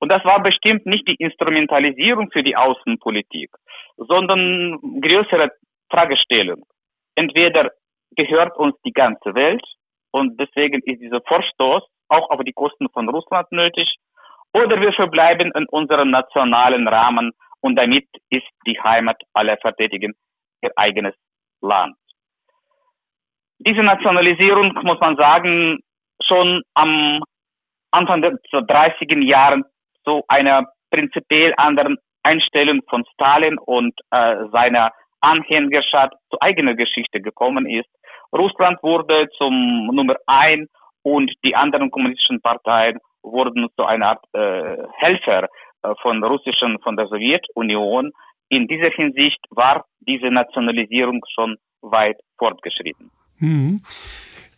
Und 0.00 0.08
das 0.08 0.24
war 0.24 0.42
bestimmt 0.42 0.84
nicht 0.84 1.06
die 1.06 1.14
Instrumentalisierung 1.14 2.30
für 2.30 2.42
die 2.42 2.56
Außenpolitik, 2.56 3.50
sondern 3.96 4.78
größere 5.00 5.50
Fragestellung. 5.90 6.64
Entweder 7.14 7.70
gehört 8.16 8.56
uns 8.56 8.74
die 8.84 8.92
ganze 8.92 9.34
Welt 9.34 9.64
und 10.10 10.40
deswegen 10.40 10.80
ist 10.84 11.00
dieser 11.00 11.20
Vorstoß 11.22 11.82
auch 12.08 12.30
auf 12.30 12.40
die 12.44 12.52
Kosten 12.52 12.88
von 12.90 13.08
Russland 13.08 13.50
nötig, 13.52 13.96
oder 14.52 14.80
wir 14.80 14.92
verbleiben 14.92 15.52
in 15.54 15.66
unserem 15.68 16.10
nationalen 16.10 16.88
Rahmen 16.88 17.30
und 17.60 17.76
damit 17.76 18.08
ist 18.30 18.48
die 18.66 18.80
Heimat 18.80 19.22
aller 19.32 19.56
Verteidigen 19.58 20.14
ihr 20.62 20.72
eigenes 20.74 21.14
Land. 21.60 21.96
Diese 23.58 23.82
Nationalisierung, 23.82 24.72
muss 24.82 24.98
man 24.98 25.16
sagen, 25.16 25.78
schon 26.30 26.62
am 26.74 27.22
Anfang 27.90 28.22
der 28.22 28.32
30er 28.52 29.22
Jahren 29.22 29.64
zu 30.04 30.22
einer 30.28 30.66
prinzipiell 30.90 31.52
anderen 31.56 31.96
Einstellung 32.22 32.80
von 32.88 33.04
Stalin 33.14 33.58
und 33.58 33.94
äh, 34.10 34.36
seiner 34.52 34.90
Anhängerschaft 35.20 36.14
zu 36.30 36.40
eigener 36.40 36.74
Geschichte 36.74 37.20
gekommen 37.20 37.68
ist. 37.68 37.88
Russland 38.32 38.82
wurde 38.82 39.28
zum 39.36 39.86
Nummer 39.86 40.16
ein 40.26 40.68
und 41.02 41.32
die 41.44 41.54
anderen 41.54 41.90
kommunistischen 41.90 42.40
Parteien 42.40 42.98
wurden 43.22 43.68
zu 43.76 43.84
einer 43.84 44.08
Art 44.08 44.24
äh, 44.32 44.76
Helfer 44.98 45.48
äh, 45.82 45.94
von 46.02 46.22
russischen, 46.22 46.78
von 46.80 46.96
der 46.96 47.06
Sowjetunion. 47.08 48.12
In 48.48 48.66
dieser 48.66 48.90
Hinsicht 48.90 49.40
war 49.50 49.84
diese 50.00 50.30
Nationalisierung 50.30 51.20
schon 51.34 51.56
weit 51.82 52.16
fortgeschritten. 52.38 53.10
Mhm. 53.38 53.80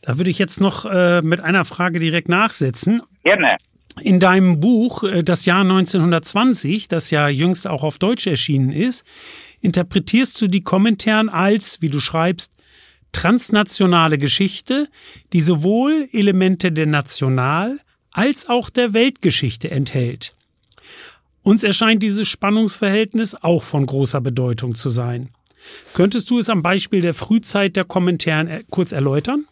Da 0.02 0.18
würde 0.18 0.30
ich 0.30 0.38
jetzt 0.38 0.60
noch 0.60 0.84
äh, 0.84 1.22
mit 1.22 1.40
einer 1.40 1.64
Frage 1.64 1.98
direkt 1.98 2.28
nachsetzen. 2.28 3.02
Gerne. 3.22 3.56
In 4.00 4.20
deinem 4.20 4.60
Buch 4.60 5.04
äh, 5.04 5.22
Das 5.22 5.44
Jahr 5.44 5.60
1920, 5.62 6.88
das 6.88 7.10
ja 7.10 7.28
jüngst 7.28 7.66
auch 7.66 7.84
auf 7.84 7.98
Deutsch 7.98 8.26
erschienen 8.26 8.72
ist, 8.72 9.04
interpretierst 9.60 10.40
du 10.40 10.48
die 10.48 10.62
Kommentaren 10.62 11.28
als, 11.28 11.80
wie 11.80 11.88
du 11.88 12.00
schreibst, 12.00 12.52
transnationale 13.12 14.18
Geschichte, 14.18 14.88
die 15.32 15.40
sowohl 15.40 16.08
Elemente 16.12 16.72
der 16.72 16.86
National- 16.86 17.78
als 18.10 18.48
auch 18.48 18.70
der 18.70 18.92
Weltgeschichte 18.92 19.70
enthält. 19.70 20.34
Uns 21.42 21.64
erscheint 21.64 22.02
dieses 22.02 22.28
Spannungsverhältnis 22.28 23.34
auch 23.34 23.62
von 23.62 23.86
großer 23.86 24.20
Bedeutung 24.20 24.74
zu 24.74 24.90
sein. 24.90 25.30
Könntest 25.94 26.30
du 26.30 26.38
es 26.38 26.48
am 26.48 26.62
Beispiel 26.62 27.00
der 27.00 27.14
Frühzeit 27.14 27.76
der 27.76 27.84
Kommentaren 27.84 28.48
äh, 28.48 28.64
kurz 28.70 28.92
erläutern? 28.92 29.46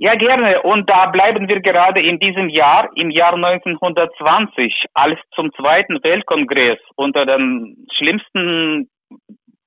Ja, 0.00 0.14
gerne. 0.14 0.62
Und 0.62 0.88
da 0.88 1.06
bleiben 1.06 1.48
wir 1.48 1.60
gerade 1.60 2.00
in 2.00 2.20
diesem 2.20 2.48
Jahr, 2.48 2.88
im 2.94 3.10
Jahr 3.10 3.34
1920, 3.34 4.84
als 4.94 5.18
zum 5.34 5.52
Zweiten 5.54 6.00
Weltkongress 6.04 6.78
unter 6.94 7.26
den 7.26 7.84
schlimmsten 7.96 8.88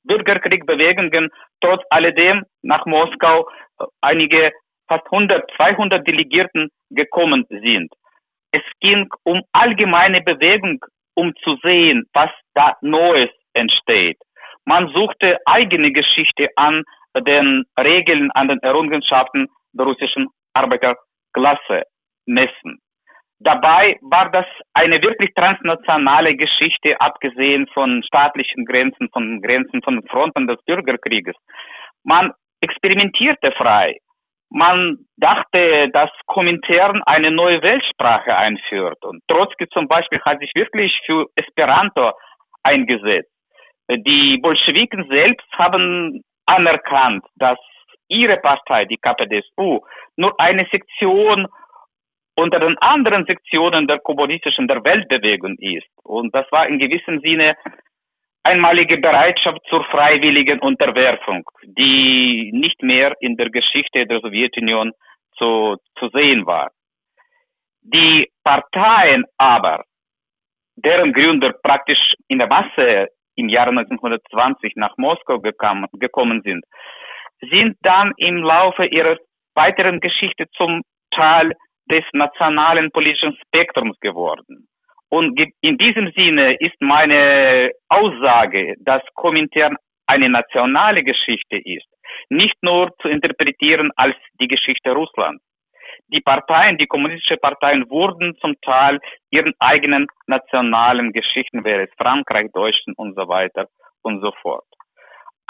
Bürgerkriegbewegungen 0.05 1.29
trotz 1.59 1.83
alledem 1.89 2.45
nach 2.61 2.85
Moskau 2.85 3.49
äh, 3.79 3.83
einige 3.99 4.53
fast 4.87 5.05
100, 5.11 5.51
200 5.57 6.07
Delegierten 6.07 6.69
gekommen 6.89 7.45
sind. 7.49 7.91
Es 8.51 8.63
ging 8.79 9.09
um 9.23 9.41
allgemeine 9.51 10.21
Bewegung, 10.21 10.79
um 11.13 11.33
zu 11.43 11.57
sehen, 11.61 12.05
was 12.13 12.29
da 12.53 12.77
Neues 12.81 13.29
entsteht. 13.53 14.17
Man 14.63 14.87
suchte 14.93 15.39
eigene 15.45 15.91
Geschichte 15.91 16.47
an 16.55 16.83
den 17.17 17.65
Regeln, 17.77 18.31
an 18.31 18.47
den 18.47 18.59
Errungenschaften 18.59 19.49
der 19.73 19.85
russischen 19.85 20.27
Arbeiterklasse 20.53 21.83
messen. 22.25 22.79
Dabei 23.39 23.97
war 24.01 24.29
das 24.29 24.45
eine 24.73 25.01
wirklich 25.01 25.33
transnationale 25.33 26.35
Geschichte, 26.35 26.99
abgesehen 27.01 27.65
von 27.73 28.03
staatlichen 28.03 28.65
Grenzen, 28.65 29.09
von 29.11 29.41
Grenzen, 29.41 29.81
von 29.81 30.03
Fronten 30.09 30.45
des 30.45 30.63
Bürgerkrieges. 30.65 31.35
Man 32.03 32.31
experimentierte 32.61 33.51
frei. 33.53 33.97
Man 34.51 34.97
dachte, 35.17 35.89
dass 35.91 36.11
Komintern 36.27 37.01
eine 37.03 37.31
neue 37.31 37.61
Weltsprache 37.63 38.35
einführt. 38.35 39.03
Und 39.03 39.23
Trotzki 39.27 39.67
zum 39.69 39.87
Beispiel 39.87 40.21
hat 40.21 40.39
sich 40.39 40.51
wirklich 40.53 40.95
für 41.05 41.25
Esperanto 41.35 42.11
eingesetzt. 42.61 43.31
Die 43.89 44.37
Bolschewiken 44.37 45.07
selbst 45.07 45.47
haben 45.53 46.21
anerkannt, 46.45 47.25
dass 47.37 47.57
ihre 48.11 48.37
Partei, 48.37 48.85
die 48.85 48.97
KPDSU, 48.97 49.79
nur 50.17 50.39
eine 50.39 50.67
Sektion 50.69 51.47
unter 52.35 52.59
den 52.59 52.77
anderen 52.79 53.25
Sektionen 53.25 53.87
der 53.87 53.99
kommunistischen 53.99 54.67
der 54.67 54.83
Weltbewegung 54.83 55.55
ist. 55.59 55.87
Und 56.03 56.33
das 56.35 56.45
war 56.51 56.67
in 56.67 56.79
gewissem 56.79 57.19
Sinne 57.21 57.55
einmalige 58.43 58.97
Bereitschaft 58.97 59.59
zur 59.69 59.83
freiwilligen 59.85 60.59
Unterwerfung, 60.59 61.43
die 61.63 62.51
nicht 62.53 62.81
mehr 62.81 63.15
in 63.19 63.35
der 63.37 63.49
Geschichte 63.49 64.05
der 64.05 64.19
Sowjetunion 64.19 64.91
zu, 65.37 65.77
zu 65.97 66.09
sehen 66.09 66.45
war. 66.45 66.69
Die 67.81 68.29
Parteien 68.43 69.25
aber, 69.37 69.83
deren 70.75 71.13
Gründer 71.13 71.53
praktisch 71.63 72.15
in 72.27 72.39
der 72.39 72.47
Masse 72.47 73.07
im 73.35 73.49
Jahre 73.49 73.69
1920 73.69 74.73
nach 74.75 74.97
Moskau 74.97 75.39
gekommen, 75.39 75.87
gekommen 75.93 76.41
sind, 76.43 76.63
sind 77.49 77.77
dann 77.81 78.13
im 78.17 78.37
Laufe 78.37 78.85
ihrer 78.85 79.17
weiteren 79.55 79.99
Geschichte 79.99 80.45
zum 80.55 80.81
Teil 81.13 81.53
des 81.89 82.03
nationalen 82.13 82.91
politischen 82.91 83.37
Spektrums 83.45 83.99
geworden. 83.99 84.67
Und 85.09 85.37
in 85.61 85.77
diesem 85.77 86.11
Sinne 86.13 86.55
ist 86.55 86.79
meine 86.79 87.71
Aussage, 87.89 88.75
dass 88.79 89.01
Komintern 89.15 89.75
eine 90.07 90.29
nationale 90.29 91.03
Geschichte 91.03 91.57
ist, 91.57 91.87
nicht 92.29 92.55
nur 92.61 92.91
zu 93.01 93.09
interpretieren 93.09 93.91
als 93.97 94.15
die 94.39 94.47
Geschichte 94.47 94.91
Russlands. 94.91 95.43
Die 96.07 96.21
Parteien, 96.21 96.77
die 96.77 96.87
kommunistischen 96.87 97.39
Parteien 97.41 97.89
wurden 97.89 98.35
zum 98.39 98.55
Teil 98.61 98.99
ihren 99.31 99.53
eigenen 99.59 100.07
nationalen 100.27 101.11
Geschichten, 101.11 101.63
wäre 101.63 101.83
es 101.83 101.89
Frankreich, 101.97 102.49
Deutschland 102.53 102.97
und 102.97 103.15
so 103.15 103.27
weiter 103.27 103.67
und 104.03 104.21
so 104.21 104.31
fort. 104.41 104.65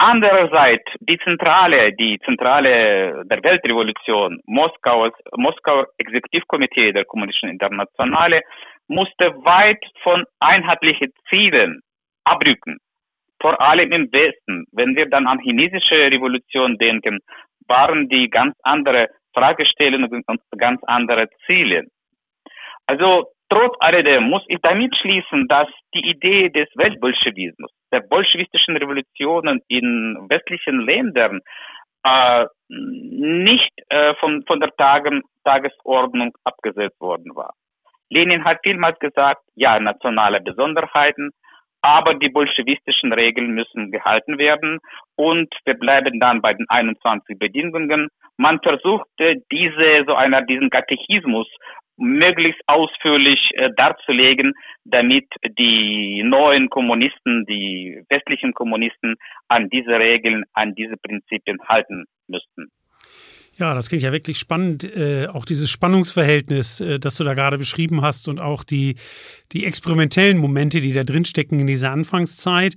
Andererseits 0.04 0.82
die 0.98 1.16
Zentrale, 1.18 1.92
die 1.92 2.18
Zentrale 2.24 3.22
der 3.24 3.40
Weltrevolution, 3.44 4.40
Moskau's, 4.46 5.12
Moskauer 5.36 5.86
Exekutivkomitee 5.96 6.90
der 6.90 7.04
Kommunistischen 7.04 7.50
Internationale, 7.50 8.42
musste 8.88 9.26
weit 9.44 9.78
von 10.02 10.24
einheitlichen 10.40 11.12
Zielen 11.28 11.82
abrücken. 12.24 12.78
Vor 13.40 13.60
allem 13.60 13.92
im 13.92 14.12
Westen. 14.12 14.64
Wenn 14.72 14.96
wir 14.96 15.08
dann 15.08 15.28
an 15.28 15.38
chinesische 15.38 16.10
Revolution 16.10 16.76
denken, 16.78 17.20
waren 17.68 18.08
die 18.08 18.28
ganz 18.28 18.56
andere 18.64 19.06
Fragestellungen 19.32 20.24
und 20.26 20.40
ganz 20.58 20.82
andere 20.82 21.28
Ziele. 21.46 21.84
Also 22.88 23.28
Trotz 23.52 23.74
alledem 23.80 24.30
muss 24.30 24.42
ich 24.48 24.58
damit 24.62 24.96
schließen, 24.96 25.46
dass 25.46 25.68
die 25.92 26.08
Idee 26.08 26.48
des 26.48 26.68
Weltbolschewismus, 26.74 27.70
der 27.92 28.00
bolschewistischen 28.00 28.78
Revolutionen 28.78 29.60
in 29.68 30.16
westlichen 30.30 30.80
Ländern 30.80 31.40
äh, 32.02 32.46
nicht 32.70 33.70
äh, 33.90 34.14
von, 34.14 34.42
von 34.46 34.58
der 34.58 34.70
Tagen, 34.78 35.20
Tagesordnung 35.44 36.32
abgesetzt 36.44 36.98
worden 36.98 37.36
war. 37.36 37.52
Lenin 38.08 38.42
hat 38.42 38.60
vielmals 38.62 38.98
gesagt, 39.00 39.42
ja, 39.54 39.78
nationale 39.78 40.40
Besonderheiten, 40.40 41.28
aber 41.82 42.14
die 42.14 42.30
bolschewistischen 42.30 43.12
Regeln 43.12 43.50
müssen 43.50 43.90
gehalten 43.90 44.38
werden 44.38 44.78
und 45.16 45.52
wir 45.66 45.74
bleiben 45.74 46.18
dann 46.20 46.40
bei 46.40 46.54
den 46.54 46.64
21 46.70 47.38
Bedingungen. 47.38 48.08
Man 48.38 48.60
versuchte 48.62 49.42
diese, 49.52 50.04
so 50.06 50.14
einer, 50.14 50.40
diesen 50.40 50.70
Katechismus 50.70 51.48
möglichst 52.02 52.60
ausführlich 52.66 53.38
äh, 53.54 53.70
darzulegen, 53.76 54.52
damit 54.84 55.26
die 55.58 56.22
neuen 56.24 56.68
Kommunisten, 56.68 57.46
die 57.46 58.02
westlichen 58.08 58.52
Kommunisten 58.52 59.16
an 59.48 59.68
diese 59.70 59.98
Regeln, 59.98 60.44
an 60.52 60.74
diese 60.74 60.96
Prinzipien 60.96 61.58
halten 61.68 62.04
müssten. 62.26 62.70
Ja, 63.56 63.74
das 63.74 63.88
klingt 63.88 64.02
ja 64.02 64.12
wirklich 64.12 64.38
spannend. 64.38 64.84
Äh, 64.84 65.26
auch 65.28 65.44
dieses 65.44 65.70
Spannungsverhältnis, 65.70 66.80
äh, 66.80 66.98
das 66.98 67.16
du 67.16 67.24
da 67.24 67.34
gerade 67.34 67.58
beschrieben 67.58 68.00
hast 68.00 68.28
und 68.28 68.40
auch 68.40 68.64
die, 68.64 68.96
die 69.52 69.66
experimentellen 69.66 70.38
Momente, 70.38 70.80
die 70.80 70.92
da 70.92 71.04
drinstecken 71.04 71.60
in 71.60 71.66
dieser 71.66 71.92
Anfangszeit. 71.92 72.74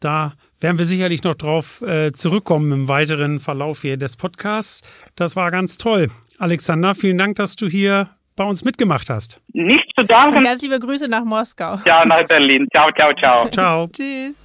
Da 0.00 0.34
werden 0.60 0.78
wir 0.78 0.84
sicherlich 0.84 1.24
noch 1.24 1.34
drauf 1.34 1.82
äh, 1.82 2.12
zurückkommen 2.12 2.72
im 2.72 2.88
weiteren 2.88 3.40
Verlauf 3.40 3.80
hier 3.82 3.96
des 3.96 4.16
Podcasts. 4.16 4.82
Das 5.16 5.34
war 5.34 5.50
ganz 5.50 5.78
toll. 5.78 6.10
Alexander, 6.38 6.94
vielen 6.94 7.18
Dank, 7.18 7.36
dass 7.36 7.56
du 7.56 7.66
hier 7.66 8.10
bei 8.38 8.44
uns 8.44 8.64
mitgemacht 8.64 9.10
hast. 9.10 9.40
Nicht 9.52 9.90
zu 9.96 10.04
danken. 10.04 10.38
Und 10.38 10.44
ganz 10.44 10.62
liebe 10.62 10.78
Grüße 10.80 11.08
nach 11.08 11.24
Moskau. 11.24 11.78
Ja, 11.84 12.04
nach 12.04 12.26
Berlin. 12.26 12.66
Ciao, 12.70 12.90
ciao, 12.92 13.12
ciao. 13.14 13.48
Ciao. 13.50 13.88
Tschüss. 13.88 14.42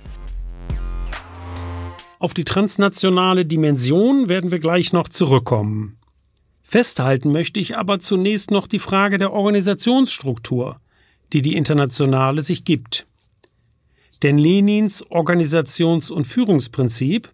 Auf 2.19 2.33
die 2.33 2.43
transnationale 2.43 3.45
Dimension 3.45 4.29
werden 4.29 4.51
wir 4.51 4.59
gleich 4.59 4.93
noch 4.93 5.09
zurückkommen. 5.09 5.97
Festhalten 6.63 7.31
möchte 7.31 7.59
ich 7.59 7.77
aber 7.77 7.99
zunächst 7.99 8.49
noch 8.49 8.67
die 8.67 8.79
Frage 8.79 9.17
der 9.17 9.33
Organisationsstruktur, 9.33 10.79
die 11.33 11.41
die 11.41 11.55
Internationale 11.55 12.41
sich 12.41 12.63
gibt. 12.63 13.05
Denn 14.23 14.37
Lenins 14.37 15.05
Organisations- 15.11 16.11
und 16.11 16.25
Führungsprinzip, 16.25 17.29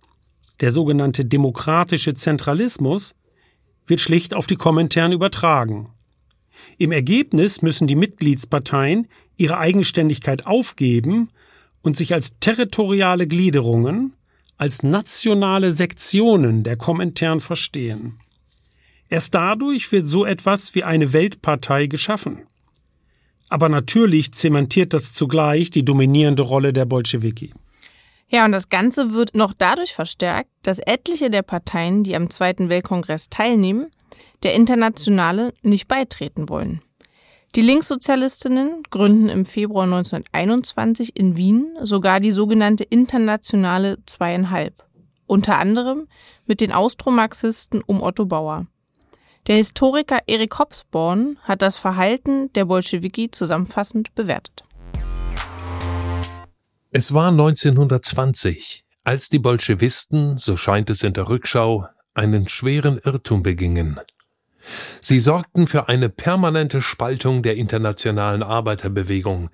der 0.60 0.72
sogenannte 0.72 1.24
demokratische 1.24 2.16
Zentralismus, 2.16 3.14
wird 3.86 4.02
schlicht 4.02 4.34
auf 4.34 4.48
die 4.48 4.56
Kommentaren 4.56 5.12
übertragen. 5.12 5.90
Im 6.78 6.92
Ergebnis 6.92 7.62
müssen 7.62 7.88
die 7.88 7.96
Mitgliedsparteien 7.96 9.08
ihre 9.38 9.58
Eigenständigkeit 9.58 10.46
aufgeben 10.46 11.30
und 11.82 11.96
sich 11.96 12.14
als 12.14 12.38
territoriale 12.40 13.28
Gliederungen, 13.28 14.14
als 14.58 14.84
nationale 14.84 15.72
Sektionen 15.72 16.64
der 16.64 16.76
Komintern 16.76 17.40
verstehen. 17.40 18.20
Erst 19.08 19.34
dadurch 19.34 19.92
wird 19.92 20.06
so 20.06 20.26
etwas 20.26 20.76
wie 20.76 20.84
eine 20.84 21.14
Weltpartei 21.14 21.88
geschaffen. 21.88 22.44
Aber 23.50 23.68
natürlich 23.68 24.34
zementiert 24.34 24.94
das 24.94 25.14
zugleich 25.14 25.72
die 25.72 25.84
dominierende 25.84 26.44
Rolle 26.44 26.72
der 26.72 26.86
Bolschewiki. 26.86 27.52
Ja, 28.28 28.46
und 28.46 28.52
das 28.52 28.70
Ganze 28.70 29.14
wird 29.14 29.34
noch 29.34 29.54
dadurch 29.58 29.94
verstärkt, 29.94 30.52
dass 30.62 30.78
etliche 30.78 31.32
der 31.32 31.42
Parteien, 31.42 32.04
die 32.04 32.16
am 32.16 32.30
Zweiten 32.30 32.70
Weltkongress 32.70 33.30
teilnehmen, 33.30 33.88
der 34.44 34.54
Internationale 34.54 35.54
nicht 35.62 35.88
beitreten 35.88 36.50
wollen. 36.50 36.82
Die 37.56 37.62
Linkssozialistinnen 37.62 38.84
gründen 38.92 39.28
im 39.28 39.44
Februar 39.44 39.86
1921 39.86 41.16
in 41.16 41.36
Wien 41.36 41.76
sogar 41.82 42.20
die 42.20 42.32
sogenannte 42.32 42.84
Internationale 42.84 43.98
Zweieinhalb, 44.06 44.86
unter 45.26 45.58
anderem 45.58 46.08
mit 46.46 46.62
den 46.62 46.72
Austromarxisten 46.72 47.82
um 47.82 48.04
Otto 48.04 48.26
Bauer. 48.26 48.68
Der 49.48 49.56
Historiker 49.56 50.20
Erik 50.28 50.60
Hobsbawm 50.60 51.38
hat 51.42 51.64
das 51.64 51.76
Verhalten 51.76 52.54
der 52.54 52.66
Bolschewiki 52.66 53.32
zusammenfassend 53.32 54.14
bewertet. 54.14 54.64
Es 56.92 57.14
war 57.14 57.30
1920, 57.30 58.84
als 59.04 59.30
die 59.30 59.40
Bolschewisten, 59.40 60.38
so 60.38 60.56
scheint 60.56 60.90
es 60.92 61.02
in 61.02 61.14
der 61.14 61.30
Rückschau, 61.30 61.88
einen 62.14 62.48
schweren 62.48 63.00
Irrtum 63.04 63.44
begingen. 63.44 64.00
Sie 65.02 65.20
sorgten 65.20 65.68
für 65.68 65.88
eine 65.88 66.10
permanente 66.10 66.82
Spaltung 66.82 67.42
der 67.44 67.56
internationalen 67.56 68.44
Arbeiterbewegung, 68.44 69.50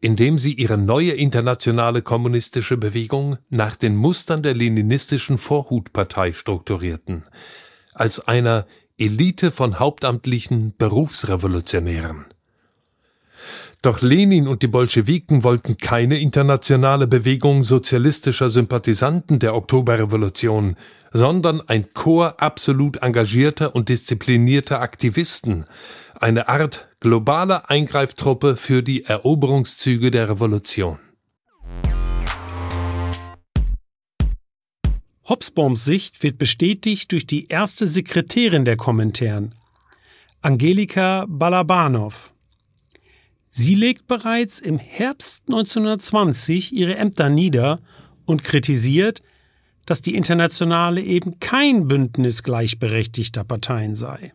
indem 0.00 0.38
sie 0.38 0.52
ihre 0.52 0.76
neue 0.76 1.12
internationale 1.12 2.02
kommunistische 2.02 2.76
Bewegung 2.76 3.38
nach 3.48 3.76
den 3.76 3.96
Mustern 3.96 4.42
der 4.42 4.54
leninistischen 4.54 5.38
Vorhutpartei 5.38 6.32
strukturierten, 6.32 7.24
als 7.94 8.20
einer 8.26 8.66
Elite 8.98 9.50
von 9.50 9.78
hauptamtlichen 9.78 10.74
Berufsrevolutionären. 10.76 12.26
Doch 13.82 14.00
Lenin 14.00 14.48
und 14.48 14.62
die 14.62 14.68
Bolschewiken 14.68 15.42
wollten 15.42 15.76
keine 15.76 16.18
internationale 16.18 17.06
Bewegung 17.06 17.64
sozialistischer 17.64 18.48
Sympathisanten 18.48 19.40
der 19.40 19.54
Oktoberrevolution, 19.54 20.76
sondern 21.14 21.60
ein 21.68 21.94
Chor 21.94 22.42
absolut 22.42 22.96
engagierter 22.98 23.74
und 23.74 23.88
disziplinierter 23.88 24.80
Aktivisten, 24.80 25.64
eine 26.20 26.48
Art 26.48 26.88
globale 26.98 27.70
Eingreiftruppe 27.70 28.56
für 28.56 28.82
die 28.82 29.04
Eroberungszüge 29.04 30.10
der 30.10 30.28
Revolution. 30.28 30.98
Hobsbawms 35.26 35.84
Sicht 35.84 36.22
wird 36.22 36.36
bestätigt 36.36 37.12
durch 37.12 37.26
die 37.26 37.44
erste 37.44 37.86
Sekretärin 37.86 38.64
der 38.64 38.76
Kommentaren, 38.76 39.54
Angelika 40.42 41.26
Balabanov. 41.28 42.32
Sie 43.48 43.76
legt 43.76 44.08
bereits 44.08 44.58
im 44.58 44.78
Herbst 44.78 45.44
1920 45.46 46.72
ihre 46.72 46.96
Ämter 46.96 47.28
nieder 47.28 47.80
und 48.26 48.42
kritisiert, 48.42 49.22
dass 49.86 50.02
die 50.02 50.14
Internationale 50.14 51.00
eben 51.00 51.40
kein 51.40 51.88
Bündnis 51.88 52.42
gleichberechtigter 52.42 53.44
Parteien 53.44 53.94
sei. 53.94 54.32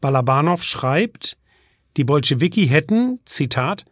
Balabanov 0.00 0.62
schreibt, 0.62 1.36
die 1.96 2.04
Bolschewiki 2.04 2.66
hätten, 2.66 3.20
Zitat, 3.24 3.86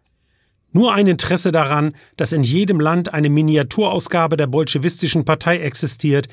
nur 0.73 0.93
ein 0.93 1.07
Interesse 1.07 1.53
daran, 1.53 1.95
dass 2.17 2.33
in 2.33 2.43
jedem 2.43 2.81
Land 2.81 3.15
eine 3.15 3.31
Miniaturausgabe 3.31 4.37
der 4.37 4.49
bolschewistischen 4.49 5.25
Partei 5.25 5.61
existiert, 5.61 6.29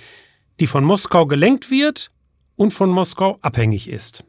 die 0.60 0.68
von 0.68 0.84
Moskau 0.84 1.26
gelenkt 1.26 1.70
wird 1.70 2.12
und 2.56 2.72
von 2.72 2.90
Moskau 2.90 3.38
abhängig 3.42 3.88
ist. 3.88 4.24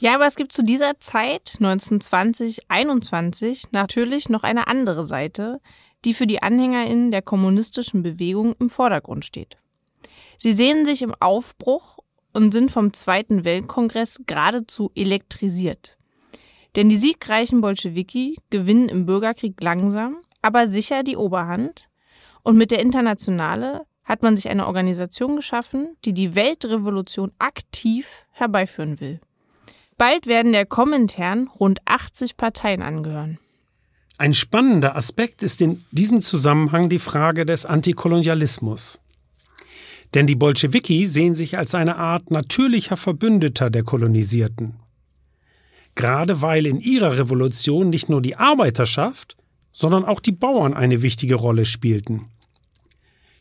Ja, 0.00 0.14
aber 0.16 0.26
es 0.26 0.34
gibt 0.34 0.52
zu 0.52 0.62
dieser 0.62 0.98
Zeit, 0.98 1.56
1920, 1.60 2.70
21, 2.70 3.68
natürlich 3.70 4.28
noch 4.28 4.42
eine 4.42 4.66
andere 4.66 5.06
Seite, 5.06 5.60
die 6.04 6.14
für 6.14 6.26
die 6.26 6.42
AnhängerInnen 6.42 7.10
der 7.10 7.22
kommunistischen 7.22 8.02
Bewegung 8.02 8.54
im 8.58 8.70
Vordergrund 8.70 9.24
steht. 9.24 9.56
Sie 10.36 10.52
sehen 10.52 10.84
sich 10.84 11.02
im 11.02 11.14
Aufbruch 11.20 11.98
und 12.32 12.52
sind 12.52 12.70
vom 12.70 12.92
Zweiten 12.92 13.44
Weltkongress 13.44 14.20
geradezu 14.26 14.90
elektrisiert. 14.94 15.96
Denn 16.74 16.88
die 16.88 16.96
siegreichen 16.96 17.60
Bolschewiki 17.60 18.38
gewinnen 18.50 18.88
im 18.88 19.06
Bürgerkrieg 19.06 19.62
langsam, 19.62 20.18
aber 20.40 20.68
sicher 20.68 21.02
die 21.02 21.16
Oberhand 21.16 21.88
und 22.42 22.56
mit 22.56 22.70
der 22.70 22.80
Internationale 22.80 23.82
hat 24.04 24.22
man 24.22 24.36
sich 24.36 24.48
eine 24.48 24.66
Organisation 24.66 25.36
geschaffen, 25.36 25.96
die 26.04 26.12
die 26.12 26.34
Weltrevolution 26.34 27.32
aktiv 27.38 28.26
herbeiführen 28.32 29.00
will. 29.00 29.20
Bald 29.96 30.26
werden 30.26 30.52
der 30.52 30.66
Komintern 30.66 31.48
rund 31.48 31.80
80 31.84 32.36
Parteien 32.36 32.82
angehören. 32.82 33.38
Ein 34.18 34.34
spannender 34.34 34.94
Aspekt 34.94 35.42
ist 35.42 35.60
in 35.60 35.84
diesem 35.90 36.22
Zusammenhang 36.22 36.88
die 36.88 36.98
Frage 36.98 37.46
des 37.46 37.66
Antikolonialismus. 37.66 39.00
Denn 40.14 40.26
die 40.26 40.36
Bolschewiki 40.36 41.06
sehen 41.06 41.34
sich 41.34 41.56
als 41.56 41.74
eine 41.74 41.96
Art 41.96 42.30
natürlicher 42.30 42.96
Verbündeter 42.96 43.70
der 43.70 43.82
Kolonisierten. 43.82 44.74
Gerade 45.94 46.42
weil 46.42 46.66
in 46.66 46.80
ihrer 46.80 47.18
Revolution 47.18 47.90
nicht 47.90 48.08
nur 48.08 48.22
die 48.22 48.36
Arbeiterschaft, 48.36 49.36
sondern 49.72 50.04
auch 50.04 50.20
die 50.20 50.32
Bauern 50.32 50.74
eine 50.74 51.02
wichtige 51.02 51.34
Rolle 51.34 51.64
spielten. 51.64 52.26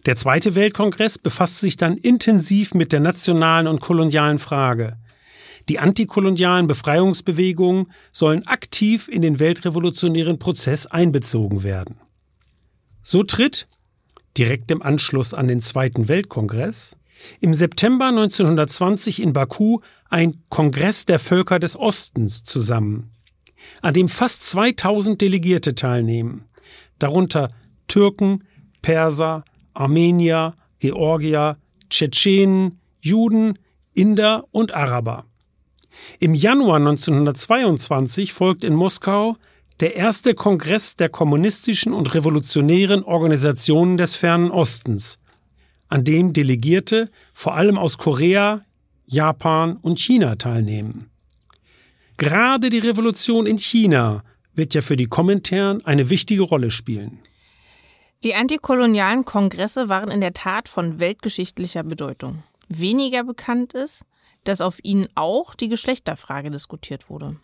Der 0.05 0.15
Zweite 0.15 0.55
Weltkongress 0.55 1.17
befasst 1.17 1.59
sich 1.59 1.77
dann 1.77 1.97
intensiv 1.97 2.73
mit 2.73 2.91
der 2.91 3.01
nationalen 3.01 3.67
und 3.67 3.81
kolonialen 3.81 4.39
Frage. 4.39 4.97
Die 5.69 5.79
antikolonialen 5.79 6.67
Befreiungsbewegungen 6.67 7.91
sollen 8.11 8.45
aktiv 8.47 9.07
in 9.07 9.21
den 9.21 9.39
weltrevolutionären 9.39 10.39
Prozess 10.39 10.85
einbezogen 10.85 11.63
werden. 11.63 11.97
So 13.03 13.23
tritt, 13.23 13.67
direkt 14.37 14.71
im 14.71 14.81
Anschluss 14.81 15.33
an 15.33 15.47
den 15.47 15.59
Zweiten 15.59 16.07
Weltkongress, 16.07 16.95
im 17.39 17.53
September 17.53 18.07
1920 18.07 19.21
in 19.21 19.33
Baku 19.33 19.79
ein 20.09 20.43
Kongress 20.49 21.05
der 21.05 21.19
Völker 21.19 21.59
des 21.59 21.77
Ostens 21.77 22.43
zusammen, 22.43 23.11
an 23.81 23.93
dem 23.93 24.07
fast 24.07 24.43
2000 24.43 25.21
Delegierte 25.21 25.75
teilnehmen, 25.75 26.45
darunter 26.99 27.51
Türken, 27.87 28.43
Perser, 28.81 29.45
Armenier, 29.73 30.55
Georgier, 30.79 31.57
Tschetschenen, 31.89 32.79
Juden, 33.01 33.59
Inder 33.93 34.45
und 34.51 34.73
Araber. 34.73 35.25
Im 36.19 36.33
Januar 36.33 36.77
1922 36.77 38.33
folgt 38.33 38.63
in 38.63 38.75
Moskau 38.75 39.37
der 39.79 39.95
erste 39.95 40.35
Kongress 40.35 40.95
der 40.95 41.09
kommunistischen 41.09 41.93
und 41.93 42.13
revolutionären 42.13 43.03
Organisationen 43.03 43.97
des 43.97 44.15
fernen 44.15 44.51
Ostens, 44.51 45.19
an 45.89 46.03
dem 46.03 46.33
Delegierte 46.33 47.09
vor 47.33 47.55
allem 47.55 47.77
aus 47.77 47.97
Korea, 47.97 48.61
Japan 49.07 49.77
und 49.77 49.99
China 49.99 50.35
teilnehmen. 50.35 51.09
Gerade 52.17 52.69
die 52.69 52.79
Revolution 52.79 53.47
in 53.47 53.57
China 53.57 54.23
wird 54.53 54.75
ja 54.75 54.81
für 54.81 54.95
die 54.95 55.07
Komintern 55.07 55.83
eine 55.85 56.09
wichtige 56.09 56.43
Rolle 56.43 56.69
spielen. 56.69 57.19
Die 58.23 58.35
antikolonialen 58.35 59.25
Kongresse 59.25 59.89
waren 59.89 60.11
in 60.11 60.21
der 60.21 60.33
Tat 60.33 60.69
von 60.69 60.99
weltgeschichtlicher 60.99 61.81
Bedeutung. 61.81 62.43
Weniger 62.67 63.23
bekannt 63.23 63.73
ist, 63.73 64.05
dass 64.43 64.61
auf 64.61 64.79
ihnen 64.83 65.07
auch 65.15 65.55
die 65.55 65.69
Geschlechterfrage 65.69 66.49
diskutiert 66.51 67.09
wurde. 67.09 67.37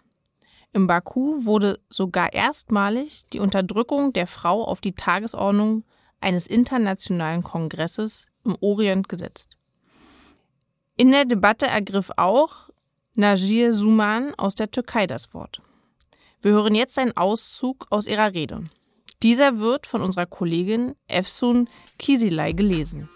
Im 0.74 0.88
Baku 0.88 1.46
wurde 1.46 1.80
sogar 1.90 2.34
erstmalig 2.34 3.26
die 3.34 3.40
Unterdrückung 3.40 4.14
der 4.14 4.28
Frau 4.28 4.64
auf 4.64 4.82
die 4.82 4.94
Tagesordnung 4.94 5.84
eines 6.20 6.48
internationalen 6.48 7.44
Kongresses 7.44 8.28
im 8.44 8.58
Orient 8.62 9.08
gesetzt. 9.08 9.58
In 10.96 11.12
der 11.12 11.26
Debatte 11.26 11.68
ergriff 11.68 12.12
auch 12.18 12.70
Najir 13.14 13.74
Suman 13.74 14.34
aus 14.36 14.56
der 14.56 14.72
Türkei 14.72 15.08
das 15.08 15.34
Wort. 15.34 15.62
Wir 16.42 16.52
hören 16.52 16.76
jetzt 16.76 17.00
einen 17.00 17.16
Auszug 17.16 17.88
aus 17.90 18.08
ihrer 18.08 18.34
Rede. 18.34 18.70
Dieser 19.24 19.60
wird 19.60 19.88
von 19.88 20.02
unserer 20.02 20.28
Kollegin 20.28 20.96
Efsun 21.08 21.68
Kisilay 21.98 22.54
gelesen. 22.54 23.10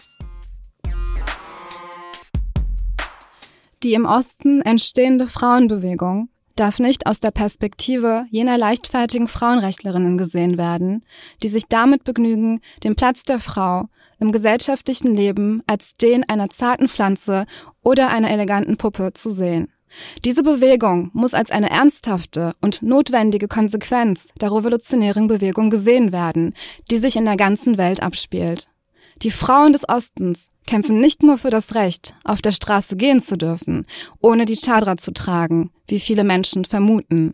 Die 3.83 3.95
im 3.95 4.05
Osten 4.05 4.61
entstehende 4.61 5.25
Frauenbewegung 5.25 6.29
darf 6.55 6.77
nicht 6.77 7.07
aus 7.07 7.19
der 7.19 7.31
Perspektive 7.31 8.25
jener 8.29 8.55
leichtfertigen 8.57 9.27
Frauenrechtlerinnen 9.27 10.19
gesehen 10.19 10.59
werden, 10.59 11.03
die 11.41 11.47
sich 11.47 11.63
damit 11.67 12.03
begnügen, 12.03 12.61
den 12.83 12.95
Platz 12.95 13.23
der 13.23 13.39
Frau 13.39 13.89
im 14.19 14.31
gesellschaftlichen 14.31 15.15
Leben 15.15 15.63
als 15.65 15.95
den 15.95 16.27
einer 16.29 16.49
zarten 16.51 16.87
Pflanze 16.87 17.45
oder 17.81 18.09
einer 18.09 18.29
eleganten 18.29 18.77
Puppe 18.77 19.13
zu 19.13 19.31
sehen. 19.31 19.69
Diese 20.23 20.43
Bewegung 20.43 21.09
muss 21.13 21.33
als 21.33 21.49
eine 21.49 21.71
ernsthafte 21.71 22.53
und 22.61 22.83
notwendige 22.83 23.47
Konsequenz 23.47 24.29
der 24.39 24.51
revolutionären 24.51 25.25
Bewegung 25.25 25.71
gesehen 25.71 26.11
werden, 26.11 26.53
die 26.91 26.99
sich 26.99 27.15
in 27.15 27.25
der 27.25 27.35
ganzen 27.35 27.79
Welt 27.79 28.03
abspielt. 28.03 28.67
Die 29.23 29.31
Frauen 29.31 29.73
des 29.73 29.89
Ostens 29.89 30.50
kämpfen 30.71 31.01
nicht 31.01 31.21
nur 31.21 31.37
für 31.37 31.49
das 31.49 31.75
Recht, 31.75 32.15
auf 32.23 32.41
der 32.41 32.51
Straße 32.51 32.95
gehen 32.95 33.19
zu 33.19 33.37
dürfen, 33.37 33.85
ohne 34.21 34.45
die 34.45 34.55
Chadra 34.55 34.95
zu 34.95 35.11
tragen, 35.11 35.69
wie 35.89 35.99
viele 35.99 36.23
Menschen 36.23 36.63
vermuten. 36.63 37.33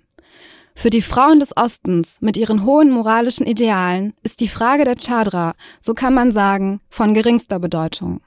Für 0.73 0.89
die 0.89 1.04
Frauen 1.04 1.39
des 1.39 1.56
Ostens 1.56 2.17
mit 2.19 2.36
ihren 2.36 2.65
hohen 2.65 2.89
moralischen 2.89 3.45
Idealen 3.45 4.15
ist 4.23 4.39
die 4.39 4.47
Frage 4.47 4.86
der 4.86 4.95
Chadra, 4.95 5.54
so 5.82 5.93
kann 5.93 6.15
man 6.15 6.32
sagen, 6.32 6.82
von 6.89 7.13
geringster 7.13 7.60
Bedeutung. 7.60 8.21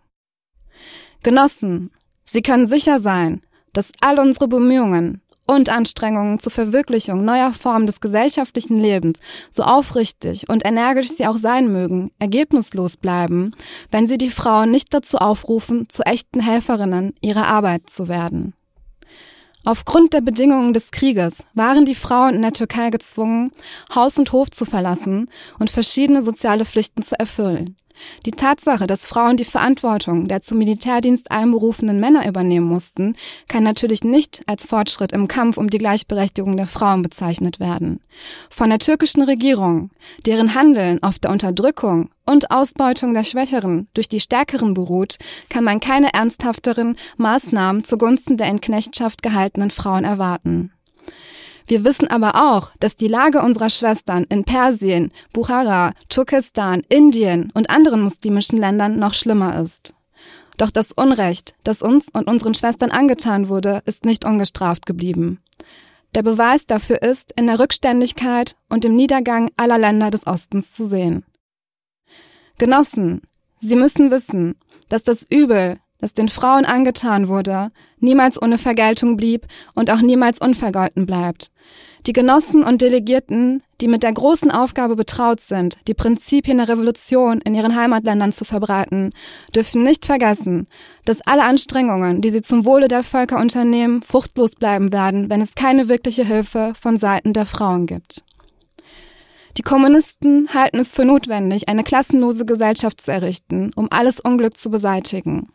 Genossen, 1.25 1.91
Sie 2.25 2.43
können 2.43 2.69
sicher 2.69 3.01
sein, 3.01 3.43
dass 3.73 3.91
all 4.01 4.21
unsere 4.21 4.47
Bemühungen 4.47 5.23
und 5.51 5.69
Anstrengungen 5.69 6.39
zur 6.39 6.53
Verwirklichung 6.53 7.25
neuer 7.25 7.53
Formen 7.53 7.87
des 7.87 8.01
gesellschaftlichen 8.01 8.79
Lebens, 8.79 9.19
so 9.51 9.65
aufrichtig 9.65 10.49
und 10.49 10.65
energisch 10.65 11.09
sie 11.09 11.27
auch 11.27 11.39
sein 11.39 11.73
mögen, 11.73 12.13
ergebnislos 12.21 12.97
bleiben, 12.97 13.51
wenn 13.91 14.07
sie 14.07 14.17
die 14.17 14.31
Frauen 14.31 14.71
nicht 14.71 14.95
dazu 14.95 15.19
aufrufen, 15.19 15.89
zu 15.89 16.03
echten 16.05 16.39
Helferinnen 16.39 17.15
ihrer 17.21 17.49
Arbeit 17.49 17.91
zu 17.91 18.07
werden. 18.07 18.55
Aufgrund 19.65 20.15
der 20.15 20.21
Bedingungen 20.21 20.73
des 20.73 20.93
Krieges 20.93 21.39
waren 21.55 21.85
die 21.85 21.97
Frauen 21.97 22.37
in 22.37 22.43
der 22.43 22.53
Türkei 22.53 22.91
gezwungen, 22.91 23.51
Haus 23.93 24.19
und 24.19 24.31
Hof 24.31 24.51
zu 24.51 24.65
verlassen 24.65 25.29
und 25.59 25.69
verschiedene 25.69 26.23
soziale 26.23 26.65
Pflichten 26.65 27.03
zu 27.03 27.19
erfüllen. 27.19 27.77
Die 28.27 28.33
Tatsache, 28.33 28.87
dass 28.87 29.07
Frauen 29.07 29.37
die 29.37 29.45
Verantwortung 29.45 30.29
der 30.29 30.43
zum 30.43 30.59
Militärdienst 30.59 31.31
einberufenen 31.31 32.01
Männer 32.01 32.27
übernehmen 32.27 32.67
mussten, 32.67 33.15
kann 33.49 33.63
natürlich 33.63 34.05
nicht 34.05 34.43
als 34.47 34.67
Fortschritt 34.67 35.13
im 35.13 35.29
Kampf 35.29 35.57
um 35.57 35.71
die 35.71 35.79
Gleichberechtigung 35.79 36.57
der 36.57 36.67
Frauen 36.67 37.03
bezeichnet 37.03 37.61
werden. 37.61 38.01
Von 38.51 38.71
der 38.71 38.79
türkischen 38.79 39.23
Regierung, 39.23 39.91
deren 40.27 40.55
Handeln 40.55 41.03
auf 41.03 41.19
der 41.19 41.31
Unterdrückung 41.31 42.11
und 42.27 42.51
Ausbeutung 42.51 43.15
der 43.15 43.25
Schwächeren 43.25 43.89
durch 43.95 44.09
die 44.09 44.21
Stärkeren 44.21 44.75
beruht, 44.75 45.17
kann 45.49 45.65
man 45.65 45.81
keine 45.81 46.13
ernsthafteren 46.13 46.97
Maßnahmen 47.17 47.85
zugunsten 47.85 48.37
der 48.37 48.49
in 48.49 48.61
Knechtschaft 48.61 49.23
gehaltenen 49.23 49.71
Frauen 49.71 50.05
erwarten. 50.05 50.73
Wir 51.71 51.85
wissen 51.85 52.09
aber 52.09 52.51
auch, 52.51 52.73
dass 52.81 52.97
die 52.97 53.07
Lage 53.07 53.43
unserer 53.43 53.71
Schwestern 53.71 54.25
in 54.25 54.43
Persien, 54.43 55.13
Bukhara, 55.33 55.93
Turkestan, 56.09 56.83
Indien 56.89 57.53
und 57.55 57.71
anderen 57.71 58.03
muslimischen 58.03 58.59
Ländern 58.59 58.99
noch 58.99 59.15
schlimmer 59.15 59.63
ist. 59.63 59.95
Doch 60.57 60.73
das 60.73 60.91
Unrecht, 60.91 61.55
das 61.63 61.81
uns 61.81 62.09
und 62.13 62.27
unseren 62.27 62.55
Schwestern 62.55 62.91
angetan 62.91 63.49
wurde, 63.49 63.83
ist 63.85 64.05
nicht 64.05 64.25
ungestraft 64.25 64.85
geblieben. 64.85 65.39
Der 66.17 66.25
Beweis 66.25 66.67
dafür 66.67 67.03
ist 67.03 67.33
in 67.37 67.47
der 67.47 67.61
Rückständigkeit 67.61 68.57
und 68.69 68.85
im 68.85 68.97
Niedergang 68.97 69.53
aller 69.57 69.79
Länder 69.79 70.11
des 70.11 70.27
Ostens 70.27 70.73
zu 70.73 70.85
sehen. 70.85 71.25
Genossen, 72.59 73.23
Sie 73.61 73.77
müssen 73.77 74.11
wissen, 74.11 74.57
dass 74.89 75.05
das 75.05 75.25
Übel, 75.31 75.79
das 76.01 76.15
den 76.15 76.29
Frauen 76.29 76.65
angetan 76.65 77.29
wurde, 77.29 77.71
niemals 77.99 78.41
ohne 78.41 78.59
Vergeltung 78.59 79.17
blieb 79.17 79.47
und 79.75 79.91
auch 79.91 80.01
niemals 80.01 80.41
unvergolten 80.41 81.07
bleibt. 81.07 81.49
Die 82.07 82.15
Genossen 82.15 82.65
und 82.65 82.81
Delegierten, 82.81 83.63
die 83.83 83.89
mit 83.89 84.03
der 84.03 84.13
großen 84.13 84.51
Aufgabe 84.51 84.97
betraut 84.97 85.41
sind, 85.41 85.77
die 85.87 85.95
Prinzipien 85.95 86.59
der 86.59 86.69
Revolution 86.69 87.43
in 87.43 87.55
ihren 87.55 87.77
Heimatländern 87.77 88.33
zu 88.33 88.47
verbreiten, 88.47 89.11
dürfen 89.55 89.83
nicht 89.83 90.07
vergessen, 90.07 90.67
dass 91.05 91.21
alle 91.27 91.43
Anstrengungen, 91.43 92.23
die 92.23 92.31
sie 92.31 92.41
zum 92.41 92.65
Wohle 92.65 92.89
der 92.89 93.03
Völker 93.03 93.39
unternehmen, 93.39 94.03
fruchtlos 94.03 94.53
bleiben 94.53 94.93
werden, 94.93 95.29
wenn 95.29 95.43
es 95.43 95.55
keine 95.55 95.89
wirkliche 95.89 96.25
Hilfe 96.25 96.73
von 96.81 96.97
Seiten 96.97 97.35
der 97.35 97.45
Frauen 97.45 97.87
gibt. 97.87 98.23
Die 99.59 99.63
Kommunisten 99.63 100.49
halten 100.55 100.79
es 100.79 100.93
für 100.93 101.05
notwendig, 101.05 101.69
eine 101.69 101.85
klassenlose 101.85 102.47
Gesellschaft 102.47 103.01
zu 103.01 103.13
errichten, 103.13 103.73
um 103.77 103.89
alles 103.91 104.21
Unglück 104.21 104.57
zu 104.57 104.71
beseitigen. 104.71 105.49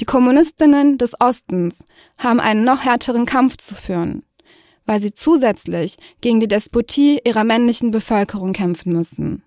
Die 0.00 0.04
Kommunistinnen 0.04 0.98
des 0.98 1.20
Ostens 1.20 1.84
haben 2.18 2.40
einen 2.40 2.64
noch 2.64 2.84
härteren 2.84 3.26
Kampf 3.26 3.56
zu 3.56 3.74
führen, 3.74 4.24
weil 4.86 5.00
sie 5.00 5.12
zusätzlich 5.12 5.96
gegen 6.20 6.40
die 6.40 6.48
Despotie 6.48 7.20
ihrer 7.24 7.44
männlichen 7.44 7.90
Bevölkerung 7.90 8.52
kämpfen 8.52 8.92
müssen. 8.92 9.42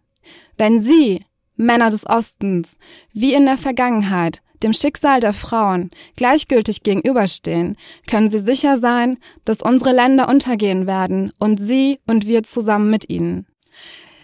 Wenn 0.58 0.80
sie, 0.80 1.26
Männer 1.56 1.90
des 1.90 2.06
Ostens, 2.06 2.78
wie 3.14 3.34
in 3.34 3.46
der 3.46 3.58
Vergangenheit, 3.58 4.42
dem 4.64 4.74
Schicksal 4.74 5.20
der 5.20 5.34
Frauen 5.34 5.92
gleichgültig 6.16 6.84
gegenüberstehen, 6.84 7.78
können 8.10 8.30
sie 8.30 8.40
sicher 8.40 8.78
sein, 8.78 9.18
dass 9.44 9.62
unsere 9.62 9.94
Länder 9.94 10.30
untergehen 10.30 10.88
werden 10.88 11.32
und 11.40 11.60
sie 11.60 12.00
und 12.08 12.26
wir 12.28 12.44
zusammen 12.44 12.90
mit 12.90 13.10
ihnen. 13.10 13.46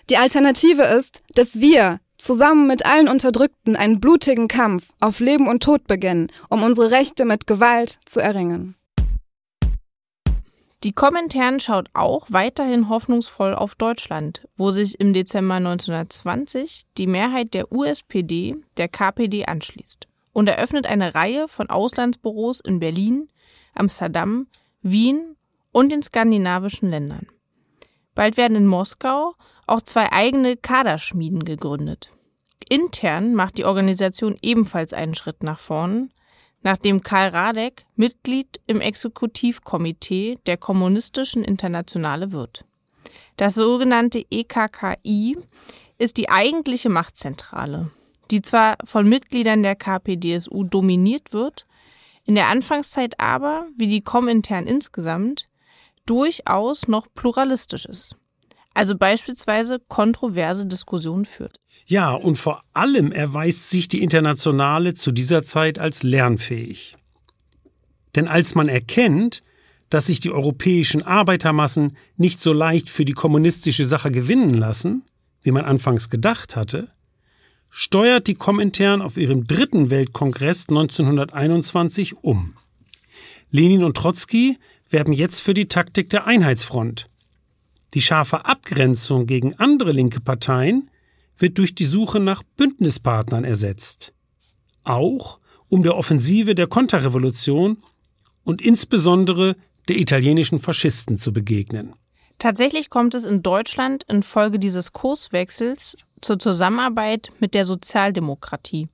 Die 0.09 0.17
Alternative 0.17 0.83
ist, 0.83 1.23
dass 1.35 1.59
wir 1.59 1.99
zusammen 2.21 2.67
mit 2.67 2.85
allen 2.85 3.07
Unterdrückten 3.07 3.75
einen 3.75 3.99
blutigen 3.99 4.47
Kampf 4.47 4.93
auf 5.01 5.19
Leben 5.19 5.47
und 5.47 5.63
Tod 5.63 5.87
beginnen, 5.87 6.31
um 6.49 6.63
unsere 6.63 6.91
Rechte 6.91 7.25
mit 7.25 7.47
Gewalt 7.47 7.97
zu 8.05 8.21
erringen. 8.21 8.75
Die 10.83 10.93
Kommentaren 10.93 11.59
schaut 11.59 11.89
auch 11.93 12.25
weiterhin 12.29 12.89
hoffnungsvoll 12.89 13.53
auf 13.53 13.75
Deutschland, 13.75 14.47
wo 14.55 14.71
sich 14.71 14.99
im 14.99 15.13
Dezember 15.13 15.55
1920 15.55 16.83
die 16.97 17.05
Mehrheit 17.05 17.53
der 17.53 17.71
USPD 17.71 18.55
der 18.77 18.87
KPD 18.87 19.45
anschließt 19.45 20.07
und 20.33 20.49
eröffnet 20.49 20.87
eine 20.87 21.13
Reihe 21.13 21.47
von 21.47 21.69
Auslandsbüros 21.69 22.61
in 22.61 22.79
Berlin, 22.79 23.29
Amsterdam, 23.75 24.47
Wien 24.81 25.35
und 25.71 25.91
den 25.91 26.01
skandinavischen 26.01 26.89
Ländern. 26.89 27.27
Bald 28.15 28.37
werden 28.37 28.57
in 28.57 28.65
Moskau 28.65 29.35
auch 29.67 29.81
zwei 29.81 30.11
eigene 30.11 30.57
Kaderschmieden 30.57 31.45
gegründet. 31.45 32.11
Intern 32.69 33.35
macht 33.35 33.57
die 33.57 33.65
Organisation 33.65 34.37
ebenfalls 34.41 34.93
einen 34.93 35.15
Schritt 35.15 35.43
nach 35.43 35.59
vorn, 35.59 36.11
nachdem 36.63 37.03
Karl 37.03 37.29
Radek 37.29 37.85
Mitglied 37.95 38.61
im 38.67 38.81
Exekutivkomitee 38.81 40.37
der 40.45 40.57
Kommunistischen 40.57 41.43
Internationale 41.43 42.31
wird. 42.31 42.65
Das 43.37 43.55
sogenannte 43.55 44.23
EKKI 44.29 45.37
ist 45.97 46.17
die 46.17 46.29
eigentliche 46.29 46.89
Machtzentrale, 46.89 47.91
die 48.29 48.41
zwar 48.41 48.77
von 48.85 49.09
Mitgliedern 49.09 49.63
der 49.63 49.75
KPDSU 49.75 50.63
dominiert 50.63 51.33
wird, 51.33 51.65
in 52.23 52.35
der 52.35 52.47
Anfangszeit 52.47 53.19
aber, 53.19 53.67
wie 53.75 53.87
die 53.87 54.01
Komintern 54.01 54.67
insgesamt, 54.67 55.45
durchaus 56.05 56.87
noch 56.87 57.07
pluralistisch 57.13 57.85
ist 57.85 58.15
also 58.73 58.97
beispielsweise 58.97 59.79
kontroverse 59.87 60.65
Diskussionen 60.65 61.25
führt. 61.25 61.57
Ja, 61.85 62.13
und 62.13 62.37
vor 62.37 62.63
allem 62.73 63.11
erweist 63.11 63.69
sich 63.69 63.87
die 63.87 64.01
Internationale 64.01 64.93
zu 64.93 65.11
dieser 65.11 65.43
Zeit 65.43 65.79
als 65.79 66.03
lernfähig. 66.03 66.95
Denn 68.15 68.27
als 68.27 68.55
man 68.55 68.69
erkennt, 68.69 69.43
dass 69.89 70.07
sich 70.07 70.19
die 70.19 70.31
europäischen 70.31 71.01
Arbeitermassen 71.01 71.97
nicht 72.15 72.39
so 72.39 72.53
leicht 72.53 72.89
für 72.89 73.05
die 73.05 73.13
kommunistische 73.13 73.85
Sache 73.85 74.09
gewinnen 74.09 74.51
lassen, 74.51 75.03
wie 75.43 75.51
man 75.51 75.65
anfangs 75.65 76.09
gedacht 76.09 76.55
hatte, 76.55 76.89
steuert 77.69 78.27
die 78.27 78.35
Komintern 78.35 79.01
auf 79.01 79.17
ihrem 79.17 79.47
dritten 79.47 79.89
Weltkongress 79.89 80.69
1921 80.69 82.23
um. 82.23 82.55
Lenin 83.49 83.83
und 83.83 83.97
Trotzki 83.97 84.57
werben 84.89 85.13
jetzt 85.13 85.41
für 85.41 85.53
die 85.53 85.67
Taktik 85.67 86.09
der 86.09 86.25
Einheitsfront, 86.25 87.09
die 87.93 88.01
scharfe 88.01 88.45
Abgrenzung 88.45 89.25
gegen 89.25 89.55
andere 89.55 89.91
linke 89.91 90.21
Parteien 90.21 90.89
wird 91.37 91.57
durch 91.57 91.75
die 91.75 91.85
Suche 91.85 92.19
nach 92.19 92.43
Bündnispartnern 92.57 93.43
ersetzt. 93.43 94.13
Auch 94.83 95.39
um 95.67 95.83
der 95.83 95.95
Offensive 95.95 96.55
der 96.55 96.67
Konterrevolution 96.67 97.77
und 98.43 98.61
insbesondere 98.61 99.55
der 99.87 99.97
italienischen 99.97 100.59
Faschisten 100.59 101.17
zu 101.17 101.33
begegnen. 101.33 101.93
Tatsächlich 102.39 102.89
kommt 102.89 103.13
es 103.13 103.23
in 103.23 103.43
Deutschland 103.43 104.03
infolge 104.07 104.57
dieses 104.57 104.93
Kurswechsels 104.93 105.97
zur 106.21 106.39
Zusammenarbeit 106.39 107.31
mit 107.39 107.53
der 107.53 107.65
Sozialdemokratie. 107.65 108.89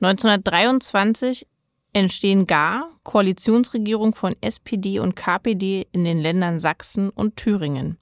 1923 0.00 1.46
entstehen 1.92 2.46
gar 2.46 2.90
Koalitionsregierungen 3.02 4.14
von 4.14 4.34
SPD 4.40 4.98
und 4.98 5.14
KPD 5.14 5.88
in 5.92 6.04
den 6.04 6.18
Ländern 6.18 6.58
Sachsen 6.58 7.10
und 7.10 7.36
Thüringen. 7.36 7.98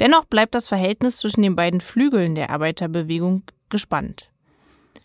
Dennoch 0.00 0.24
bleibt 0.24 0.54
das 0.54 0.66
Verhältnis 0.66 1.18
zwischen 1.18 1.42
den 1.42 1.54
beiden 1.54 1.82
Flügeln 1.82 2.34
der 2.34 2.50
Arbeiterbewegung 2.50 3.42
gespannt. 3.68 4.30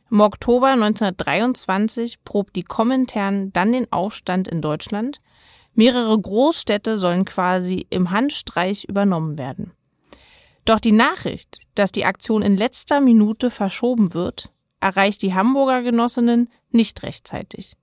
Im 0.09 0.21
Oktober 0.21 0.67
1923 0.67 2.23
probt 2.23 2.55
die 2.55 2.63
Komintern 2.63 3.51
dann 3.51 3.73
den 3.73 3.91
Aufstand 3.91 4.47
in 4.47 4.61
Deutschland. 4.61 5.17
Mehrere 5.73 6.17
Großstädte 6.17 6.97
sollen 6.97 7.25
quasi 7.25 7.85
im 7.89 8.11
Handstreich 8.11 8.85
übernommen 8.85 9.37
werden. 9.37 9.73
Doch 10.63 10.79
die 10.79 10.93
Nachricht, 10.93 11.59
dass 11.75 11.91
die 11.91 12.05
Aktion 12.05 12.41
in 12.41 12.55
letzter 12.55 13.01
Minute 13.01 13.51
verschoben 13.51 14.13
wird, 14.13 14.49
erreicht 14.79 15.21
die 15.21 15.33
Hamburger 15.33 15.81
Genossinnen 15.81 16.49
nicht 16.71 17.03
rechtzeitig, 17.03 17.75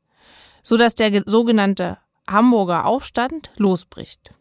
so 0.62 0.78
dass 0.78 0.94
der 0.94 1.22
sogenannte 1.26 1.98
Hamburger 2.26 2.86
Aufstand 2.86 3.50
losbricht. 3.56 4.32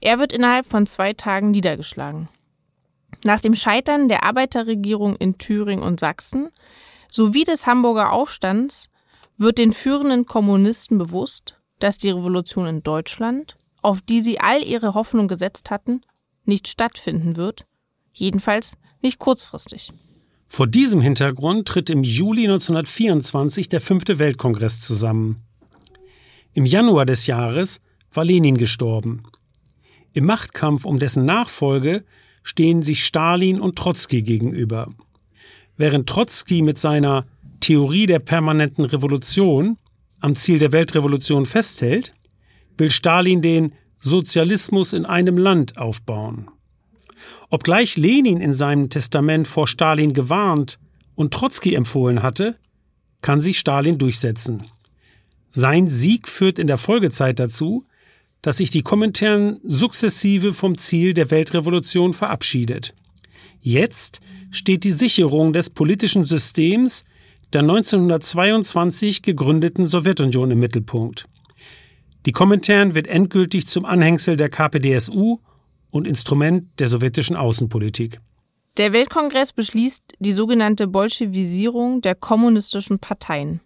Er 0.00 0.18
wird 0.18 0.32
innerhalb 0.32 0.66
von 0.66 0.86
zwei 0.86 1.12
Tagen 1.12 1.50
niedergeschlagen. 1.50 2.28
Nach 3.24 3.40
dem 3.40 3.54
Scheitern 3.54 4.08
der 4.08 4.24
Arbeiterregierung 4.24 5.16
in 5.16 5.38
Thüringen 5.38 5.82
und 5.82 6.00
Sachsen 6.00 6.50
sowie 7.10 7.44
des 7.44 7.66
Hamburger 7.66 8.12
Aufstands 8.12 8.88
wird 9.36 9.58
den 9.58 9.72
führenden 9.72 10.26
Kommunisten 10.26 10.98
bewusst, 10.98 11.58
dass 11.78 11.98
die 11.98 12.10
Revolution 12.10 12.66
in 12.66 12.82
Deutschland, 12.82 13.56
auf 13.82 14.00
die 14.00 14.20
sie 14.20 14.40
all 14.40 14.62
ihre 14.62 14.94
Hoffnung 14.94 15.28
gesetzt 15.28 15.70
hatten, 15.70 16.02
nicht 16.44 16.68
stattfinden 16.68 17.36
wird, 17.36 17.66
jedenfalls 18.12 18.76
nicht 19.02 19.18
kurzfristig. 19.18 19.92
Vor 20.48 20.66
diesem 20.66 21.00
Hintergrund 21.00 21.68
tritt 21.68 21.90
im 21.90 22.02
Juli 22.02 22.44
1924 22.44 23.68
der 23.68 23.80
fünfte 23.80 24.18
Weltkongress 24.18 24.80
zusammen. 24.80 25.42
Im 26.54 26.64
Januar 26.64 27.04
des 27.04 27.26
Jahres 27.26 27.80
war 28.12 28.24
Lenin 28.24 28.56
gestorben. 28.56 29.24
Im 30.16 30.24
Machtkampf 30.24 30.86
um 30.86 30.98
dessen 30.98 31.26
Nachfolge 31.26 32.02
stehen 32.42 32.80
sich 32.80 33.04
Stalin 33.04 33.60
und 33.60 33.76
Trotzki 33.76 34.22
gegenüber. 34.22 34.94
Während 35.76 36.08
Trotzki 36.08 36.62
mit 36.62 36.78
seiner 36.78 37.26
Theorie 37.60 38.06
der 38.06 38.20
permanenten 38.20 38.86
Revolution 38.86 39.76
am 40.20 40.34
Ziel 40.34 40.58
der 40.58 40.72
Weltrevolution 40.72 41.44
festhält, 41.44 42.14
will 42.78 42.90
Stalin 42.90 43.42
den 43.42 43.74
Sozialismus 43.98 44.94
in 44.94 45.04
einem 45.04 45.36
Land 45.36 45.76
aufbauen. 45.76 46.48
Obgleich 47.50 47.98
Lenin 47.98 48.40
in 48.40 48.54
seinem 48.54 48.88
Testament 48.88 49.46
vor 49.46 49.68
Stalin 49.68 50.14
gewarnt 50.14 50.78
und 51.14 51.34
Trotzki 51.34 51.74
empfohlen 51.74 52.22
hatte, 52.22 52.56
kann 53.20 53.42
sich 53.42 53.58
Stalin 53.58 53.98
durchsetzen. 53.98 54.62
Sein 55.50 55.90
Sieg 55.90 56.26
führt 56.26 56.58
in 56.58 56.68
der 56.68 56.78
Folgezeit 56.78 57.38
dazu, 57.38 57.84
dass 58.42 58.58
sich 58.58 58.70
die 58.70 58.82
Kommentaren 58.82 59.58
sukzessive 59.64 60.54
vom 60.54 60.78
Ziel 60.78 61.14
der 61.14 61.30
Weltrevolution 61.30 62.14
verabschiedet. 62.14 62.94
Jetzt 63.60 64.20
steht 64.50 64.84
die 64.84 64.92
Sicherung 64.92 65.52
des 65.52 65.70
politischen 65.70 66.24
Systems 66.24 67.04
der 67.52 67.62
1922 67.62 69.22
gegründeten 69.22 69.86
Sowjetunion 69.86 70.50
im 70.50 70.58
Mittelpunkt. 70.58 71.26
Die 72.26 72.32
Komintern 72.32 72.94
wird 72.94 73.06
endgültig 73.06 73.66
zum 73.66 73.84
Anhängsel 73.84 74.36
der 74.36 74.48
KPDSU 74.48 75.38
und 75.90 76.06
Instrument 76.06 76.68
der 76.78 76.88
sowjetischen 76.88 77.36
Außenpolitik. 77.36 78.20
Der 78.76 78.92
Weltkongress 78.92 79.52
beschließt 79.52 80.02
die 80.18 80.32
sogenannte 80.32 80.86
Bolschewisierung 80.86 82.02
der 82.02 82.14
kommunistischen 82.14 82.98
Parteien. 82.98 83.60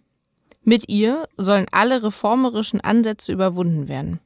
Mit 0.63 0.87
ihr 0.89 1.27
sollen 1.37 1.65
alle 1.71 2.03
reformerischen 2.03 2.81
Ansätze 2.81 3.33
überwunden 3.33 3.87
werden. 3.87 4.19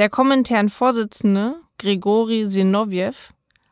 Der 0.00 0.08
Komintern-Vorsitzende 0.08 1.56
Grigori 1.76 2.46
Sinowjew 2.46 3.12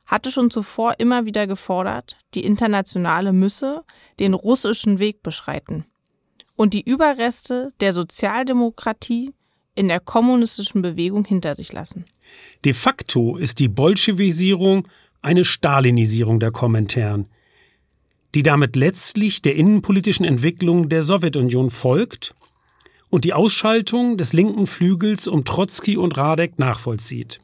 hatte 0.05 0.31
schon 0.31 0.51
zuvor 0.51 0.97
immer 0.99 1.25
wieder 1.25 1.47
gefordert, 1.47 2.19
die 2.35 2.45
Internationale 2.45 3.33
müsse 3.33 3.83
den 4.21 4.35
russischen 4.35 4.99
Weg 4.99 5.23
beschreiten 5.23 5.87
und 6.55 6.75
die 6.75 6.83
Überreste 6.83 7.73
der 7.81 7.95
Sozialdemokratie 7.95 9.33
in 9.75 9.89
der 9.89 10.01
kommunistischen 10.01 10.83
Bewegung 10.83 11.25
hinter 11.25 11.57
sich 11.57 11.73
lassen. 11.73 12.05
De 12.63 12.75
facto 12.75 13.39
ist 13.39 13.59
die 13.59 13.69
Bolschewisierung 13.69 14.87
eine 15.23 15.47
Stalinisierung 15.47 16.41
der 16.41 16.51
Kommentaren, 16.51 17.31
die 18.35 18.43
damit 18.43 18.77
letztlich 18.77 19.41
der 19.41 19.57
innenpolitischen 19.57 20.27
Entwicklung 20.27 20.91
der 20.91 21.05
Sowjetunion 21.05 21.71
folgt 21.71 22.35
und 23.11 23.25
die 23.25 23.33
Ausschaltung 23.33 24.17
des 24.17 24.33
linken 24.33 24.67
Flügels 24.67 25.29
um 25.29 25.45
Trotzki 25.45 25.97
und 25.97 26.17
Radek 26.17 26.59
nachvollzieht. 26.59 27.41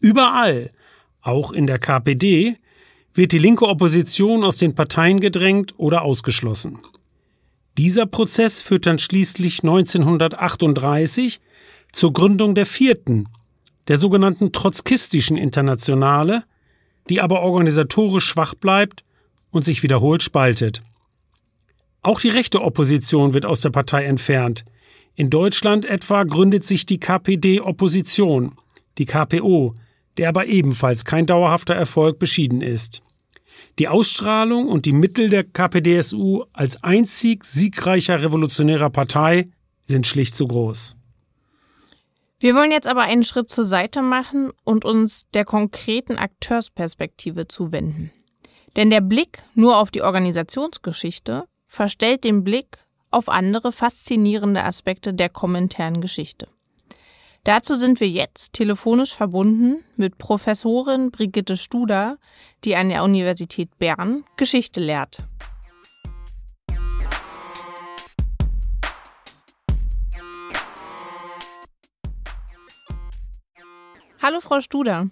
Überall, 0.00 0.70
auch 1.20 1.52
in 1.52 1.66
der 1.66 1.78
KPD, 1.78 2.56
wird 3.12 3.32
die 3.32 3.38
linke 3.38 3.66
Opposition 3.66 4.44
aus 4.44 4.56
den 4.56 4.74
Parteien 4.74 5.20
gedrängt 5.20 5.74
oder 5.76 6.02
ausgeschlossen. 6.02 6.78
Dieser 7.76 8.06
Prozess 8.06 8.60
führt 8.60 8.86
dann 8.86 8.98
schließlich 8.98 9.62
1938 9.62 11.40
zur 11.92 12.12
Gründung 12.12 12.54
der 12.54 12.66
vierten, 12.66 13.28
der 13.88 13.96
sogenannten 13.96 14.52
trotzkistischen 14.52 15.36
Internationale, 15.36 16.44
die 17.08 17.20
aber 17.20 17.40
organisatorisch 17.40 18.26
schwach 18.26 18.54
bleibt 18.54 19.04
und 19.50 19.64
sich 19.64 19.82
wiederholt 19.82 20.22
spaltet. 20.22 20.82
Auch 22.02 22.20
die 22.20 22.30
rechte 22.30 22.62
Opposition 22.62 23.34
wird 23.34 23.44
aus 23.44 23.60
der 23.60 23.70
Partei 23.70 24.04
entfernt. 24.04 24.64
In 25.14 25.28
Deutschland 25.28 25.84
etwa 25.84 26.24
gründet 26.24 26.64
sich 26.64 26.86
die 26.86 26.98
KPD 26.98 27.60
Opposition, 27.60 28.56
die 28.96 29.04
KPO, 29.04 29.74
der 30.16 30.30
aber 30.30 30.46
ebenfalls 30.46 31.04
kein 31.04 31.26
dauerhafter 31.26 31.74
Erfolg 31.74 32.18
beschieden 32.18 32.62
ist. 32.62 33.02
Die 33.78 33.88
Ausstrahlung 33.88 34.68
und 34.68 34.86
die 34.86 34.92
Mittel 34.92 35.28
der 35.28 35.44
KPDSU 35.44 36.44
als 36.52 36.82
einzig 36.82 37.44
siegreicher 37.44 38.22
revolutionärer 38.22 38.90
Partei 38.90 39.48
sind 39.86 40.06
schlicht 40.06 40.34
zu 40.34 40.46
groß. 40.46 40.96
Wir 42.38 42.54
wollen 42.54 42.70
jetzt 42.70 42.88
aber 42.88 43.02
einen 43.02 43.24
Schritt 43.24 43.50
zur 43.50 43.64
Seite 43.64 44.00
machen 44.00 44.52
und 44.64 44.86
uns 44.86 45.26
der 45.34 45.44
konkreten 45.44 46.16
Akteursperspektive 46.16 47.48
zuwenden. 47.48 48.10
Denn 48.76 48.88
der 48.88 49.02
Blick 49.02 49.42
nur 49.54 49.76
auf 49.76 49.90
die 49.90 50.00
Organisationsgeschichte 50.00 51.44
verstellt 51.70 52.24
den 52.24 52.42
Blick 52.44 52.78
auf 53.10 53.28
andere 53.28 53.72
faszinierende 53.72 54.62
Aspekte 54.62 55.14
der 55.14 55.28
kommentären 55.28 56.00
Geschichte. 56.00 56.48
Dazu 57.44 57.74
sind 57.74 58.00
wir 58.00 58.08
jetzt 58.08 58.52
telefonisch 58.52 59.14
verbunden 59.14 59.82
mit 59.96 60.18
Professorin 60.18 61.10
Brigitte 61.10 61.56
Studer, 61.56 62.18
die 62.64 62.76
an 62.76 62.90
der 62.90 63.02
Universität 63.02 63.78
Bern 63.78 64.24
Geschichte 64.36 64.80
lehrt. 64.80 65.22
Hallo, 74.22 74.40
Frau 74.40 74.60
Studer. 74.60 75.08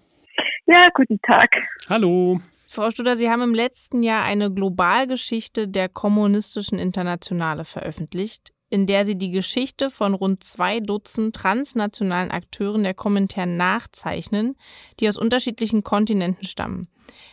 Ja, 0.66 0.88
guten 0.94 1.18
Tag. 1.22 1.50
Hallo. 1.88 2.40
Frau 2.70 2.90
Studer, 2.90 3.16
Sie 3.16 3.30
haben 3.30 3.40
im 3.40 3.54
letzten 3.54 4.02
Jahr 4.02 4.24
eine 4.24 4.52
Globalgeschichte 4.52 5.68
der 5.68 5.88
kommunistischen 5.88 6.78
Internationale 6.78 7.64
veröffentlicht, 7.64 8.52
in 8.68 8.86
der 8.86 9.06
Sie 9.06 9.16
die 9.16 9.30
Geschichte 9.30 9.88
von 9.88 10.12
rund 10.12 10.44
zwei 10.44 10.80
Dutzend 10.80 11.34
transnationalen 11.34 12.30
Akteuren 12.30 12.82
der 12.82 12.92
Kommentaren 12.92 13.56
nachzeichnen, 13.56 14.54
die 15.00 15.08
aus 15.08 15.16
unterschiedlichen 15.16 15.82
Kontinenten 15.82 16.44
stammen. 16.44 16.88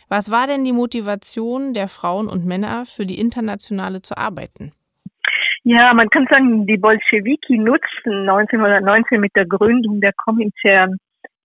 Was 0.08 0.30
war 0.30 0.46
denn 0.46 0.64
die 0.64 0.72
Motivation 0.72 1.74
der 1.74 1.88
Frauen 1.88 2.28
und 2.28 2.46
Männer, 2.46 2.86
für 2.86 3.04
die 3.04 3.20
Internationale 3.20 4.00
zu 4.00 4.16
arbeiten? 4.16 4.72
Ja, 5.64 5.92
man 5.92 6.08
kann 6.08 6.26
sagen, 6.30 6.66
die 6.66 6.78
Bolschewiki 6.78 7.58
nutzten 7.58 8.26
1919 8.26 9.20
mit 9.20 9.36
der 9.36 9.44
Gründung 9.44 10.00
der 10.00 10.14
Komintern 10.14 10.96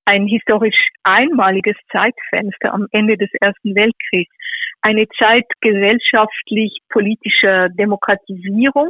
ein 0.06 0.28
historisch 0.28 0.90
einmaliges 1.04 1.76
Zeitfenster 1.92 2.74
am 2.74 2.88
Ende 2.92 3.18
des 3.18 3.30
Ersten 3.40 3.76
Weltkriegs. 3.76 4.34
Eine 4.82 5.08
Zeit 5.20 5.46
gesellschaftlich-politischer 5.62 7.70
Demokratisierung, 7.70 8.90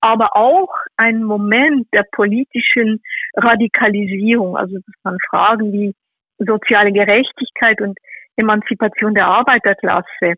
aber 0.00 0.34
auch 0.34 0.74
ein 0.96 1.22
Moment 1.22 1.86
der 1.92 2.04
politischen 2.12 3.00
Radikalisierung. 3.34 4.56
Also 4.56 4.76
das 4.76 4.94
waren 5.04 5.18
Fragen 5.28 5.72
wie 5.72 5.94
soziale 6.38 6.92
Gerechtigkeit 6.92 7.80
und 7.80 7.98
Emanzipation 8.36 9.14
der 9.14 9.26
Arbeiterklasse 9.26 10.34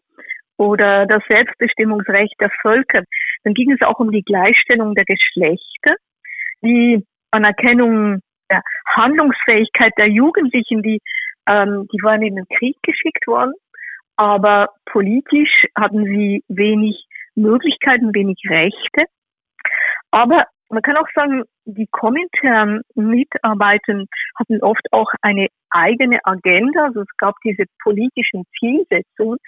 oder 0.58 1.06
das 1.06 1.22
Selbstbestimmungsrecht 1.28 2.34
der 2.40 2.50
Völker. 2.60 3.02
Dann 3.44 3.54
ging 3.54 3.70
es 3.72 3.80
auch 3.82 3.98
um 3.98 4.10
die 4.10 4.22
Gleichstellung 4.22 4.94
der 4.94 5.04
Geschlechter, 5.04 5.94
die 6.62 7.04
Anerkennung 7.30 8.20
der 8.52 8.62
Handlungsfähigkeit 8.94 9.92
der 9.96 10.08
Jugendlichen, 10.08 10.82
die, 10.82 11.00
ähm, 11.48 11.88
die 11.92 12.02
waren 12.02 12.22
in 12.22 12.36
den 12.36 12.46
Krieg 12.56 12.76
geschickt 12.82 13.26
worden, 13.26 13.54
aber 14.16 14.68
politisch 14.86 15.66
hatten 15.74 16.04
sie 16.04 16.44
wenig 16.48 17.06
Möglichkeiten, 17.34 18.14
wenig 18.14 18.38
Rechte. 18.48 19.04
Aber 20.10 20.44
man 20.68 20.82
kann 20.82 20.96
auch 20.96 21.08
sagen, 21.14 21.42
die 21.64 21.86
kommentaren 21.90 22.82
Mitarbeiter 22.94 24.04
hatten 24.38 24.62
oft 24.62 24.86
auch 24.90 25.10
eine 25.22 25.48
eigene 25.70 26.18
Agenda. 26.24 26.84
Also 26.86 27.00
es 27.02 27.16
gab 27.18 27.34
diese 27.44 27.64
politischen 27.82 28.44
Zielsetzungen, 28.58 29.38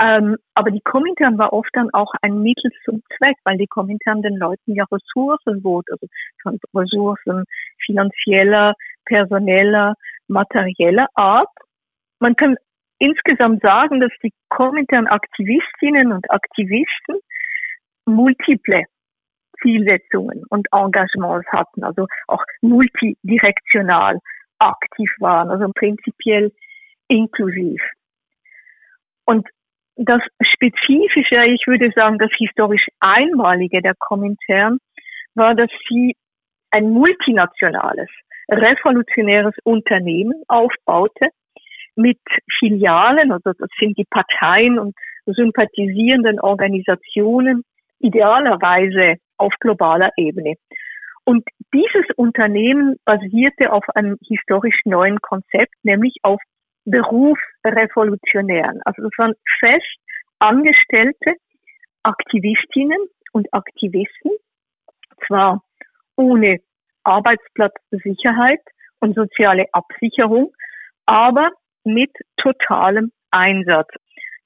ähm, 0.00 0.36
aber 0.54 0.70
die 0.70 0.80
Komintern 0.80 1.38
war 1.38 1.52
oft 1.52 1.70
dann 1.74 1.90
auch 1.92 2.12
ein 2.22 2.42
Mittel 2.42 2.70
zum 2.84 3.02
Zweck, 3.16 3.36
weil 3.44 3.58
die 3.58 3.66
Komintern 3.66 4.22
den 4.22 4.36
Leuten 4.36 4.74
ja 4.74 4.84
Ressourcen 4.90 5.62
bot, 5.62 5.86
also 5.90 6.06
von 6.42 6.58
Ressourcen 6.74 7.44
finanzieller, 7.84 8.74
personeller, 9.04 9.94
materieller 10.28 11.08
Art. 11.14 11.50
Man 12.18 12.34
kann 12.36 12.56
insgesamt 12.98 13.62
sagen, 13.62 14.00
dass 14.00 14.12
die 14.22 14.32
Komintern 14.48 15.06
Aktivistinnen 15.06 16.12
und 16.12 16.30
Aktivisten 16.30 17.18
multiple 18.06 18.84
Zielsetzungen 19.60 20.44
und 20.48 20.66
Engagements 20.72 21.46
hatten, 21.52 21.84
also 21.84 22.06
auch 22.26 22.42
multidirektional 22.60 24.18
aktiv 24.58 25.10
waren, 25.18 25.50
also 25.50 25.70
prinzipiell 25.74 26.52
inklusiv. 27.08 27.80
Und 29.24 29.48
das 30.04 30.22
Spezifische, 30.42 31.44
ich 31.46 31.66
würde 31.66 31.90
sagen, 31.94 32.18
das 32.18 32.30
historisch 32.36 32.86
Einmalige 33.00 33.82
der 33.82 33.94
Komintern 33.98 34.78
war, 35.34 35.54
dass 35.54 35.70
sie 35.88 36.14
ein 36.70 36.90
multinationales, 36.90 38.08
revolutionäres 38.50 39.54
Unternehmen 39.64 40.42
aufbaute 40.48 41.28
mit 41.94 42.18
Filialen, 42.58 43.32
also 43.32 43.52
das 43.58 43.68
sind 43.78 43.96
die 43.98 44.06
Parteien 44.08 44.78
und 44.78 44.94
sympathisierenden 45.26 46.40
Organisationen, 46.40 47.62
idealerweise 48.00 49.16
auf 49.36 49.52
globaler 49.60 50.10
Ebene. 50.16 50.54
Und 51.24 51.44
dieses 51.72 52.06
Unternehmen 52.16 52.96
basierte 53.04 53.72
auf 53.72 53.84
einem 53.94 54.18
historisch 54.26 54.80
neuen 54.84 55.20
Konzept, 55.20 55.74
nämlich 55.84 56.16
auf 56.22 56.40
Berufsrevolutionären. 56.84 58.80
Also 58.84 59.02
das 59.02 59.12
waren 59.16 59.34
fest 59.60 59.98
angestellte 60.38 61.36
Aktivistinnen 62.02 62.98
und 63.32 63.52
Aktivisten, 63.52 64.32
zwar 65.26 65.62
ohne 66.16 66.58
Arbeitsplatzsicherheit 67.04 68.60
und 69.00 69.14
soziale 69.14 69.66
Absicherung, 69.72 70.52
aber 71.06 71.50
mit 71.84 72.10
totalem 72.36 73.12
Einsatz. 73.30 73.88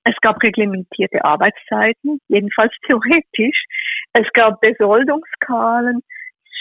Es 0.04 0.14
gab 0.20 0.42
reglementierte 0.42 1.24
Arbeitszeiten, 1.24 2.20
jedenfalls 2.28 2.72
theoretisch. 2.86 3.64
Es 4.12 4.26
gab 4.32 4.60
Besoldungskalen, 4.60 6.00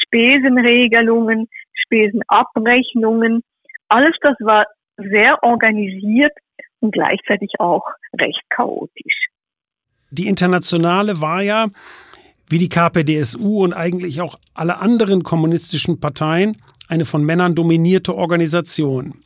Spesenregelungen, 0.03 1.47
Spesenabrechnungen. 1.73 3.43
Alles 3.87 4.15
das 4.21 4.35
war 4.39 4.65
sehr 4.97 5.41
organisiert 5.43 6.33
und 6.79 6.91
gleichzeitig 6.91 7.51
auch 7.59 7.85
recht 8.19 8.41
chaotisch. 8.49 9.27
Die 10.11 10.27
Internationale 10.27 11.19
war 11.21 11.41
ja, 11.41 11.67
wie 12.47 12.59
die 12.59 12.69
KPDSU 12.69 13.63
und 13.63 13.73
eigentlich 13.73 14.21
auch 14.21 14.37
alle 14.53 14.79
anderen 14.79 15.23
kommunistischen 15.23 15.99
Parteien, 15.99 16.57
eine 16.87 17.05
von 17.05 17.23
Männern 17.23 17.55
dominierte 17.55 18.15
Organisation. 18.15 19.23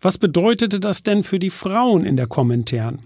Was 0.00 0.18
bedeutete 0.18 0.80
das 0.80 1.02
denn 1.02 1.22
für 1.22 1.38
die 1.38 1.50
Frauen 1.50 2.04
in 2.04 2.16
der 2.16 2.26
Kommentaren? 2.26 3.00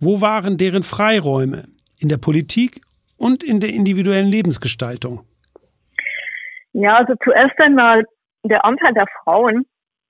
Wo 0.00 0.20
waren 0.20 0.58
deren 0.58 0.82
Freiräume 0.82 1.64
in 1.98 2.08
der 2.08 2.18
Politik 2.18 2.80
und 3.16 3.42
in 3.42 3.60
der 3.60 3.70
individuellen 3.70 4.28
Lebensgestaltung? 4.28 5.24
Ja, 6.72 6.96
also 6.96 7.14
zuerst 7.22 7.58
einmal 7.58 8.04
der 8.42 8.64
Anteil 8.64 8.92
der 8.92 9.06
Frauen 9.22 9.64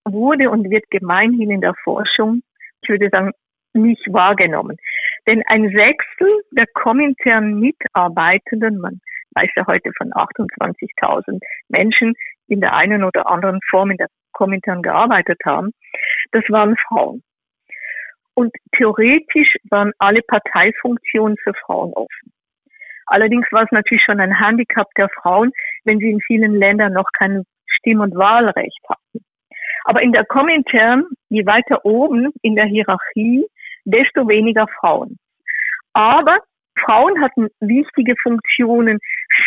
wurde 0.05 0.51
und 0.51 0.71
wird 0.71 0.91
gemeinhin 0.91 1.51
in 1.51 1.61
der 1.61 1.75
Forschung, 1.83 2.43
ich 2.83 2.89
würde 2.89 3.09
sagen, 3.11 3.33
nicht 3.73 4.13
wahrgenommen. 4.13 4.77
Denn 5.27 5.43
ein 5.47 5.71
Sechstel 5.71 6.43
der 6.53 6.67
kommentären 6.75 7.59
Mitarbeitenden, 7.59 8.79
man 8.79 9.01
weiß 9.35 9.51
ja 9.57 9.67
heute 9.67 9.91
von 9.97 10.13
28.000 10.13 11.41
Menschen, 11.69 12.15
in 12.47 12.61
der 12.61 12.75
einen 12.75 13.05
oder 13.05 13.27
anderen 13.27 13.59
Form 13.69 13.91
in 13.91 13.97
der 13.97 14.09
Kommentaren 14.33 14.83
gearbeitet 14.83 15.41
haben, 15.45 15.73
das 16.33 16.45
waren 16.49 16.77
Frauen. 16.89 17.23
Und 18.35 18.53
theoretisch 18.77 19.57
waren 19.71 19.93
alle 19.99 20.21
Parteifunktionen 20.23 21.37
für 21.43 21.55
Frauen 21.65 21.93
offen. 21.95 22.33
Allerdings 23.07 23.47
war 23.53 23.63
es 23.63 23.71
natürlich 23.71 24.03
schon 24.03 24.21
ein 24.21 24.39
Handicap 24.39 24.89
der 24.97 25.09
Frauen, 25.09 25.53
wenn 25.85 25.99
sie 25.99 26.11
in 26.11 26.21
vielen 26.21 26.55
Ländern 26.55 26.93
noch 26.93 27.09
kein 27.17 27.45
Stimm- 27.67 28.01
und 28.01 28.15
Wahlrecht 28.15 28.81
hatten. 28.89 29.25
Aber 29.85 30.03
in 30.03 30.13
der 30.13 30.25
Komintern, 30.25 31.05
je 31.29 31.47
weiter 31.47 31.85
oben 31.85 32.33
in 32.43 32.55
der 32.55 32.67
Hierarchie, 32.67 33.47
desto 33.85 34.27
weniger 34.29 34.67
Frauen. 34.81 35.19
Aber 35.93 36.39
Frauen 36.85 37.23
hatten 37.23 37.49
wichtige 37.61 38.15
Funktionen 38.23 38.99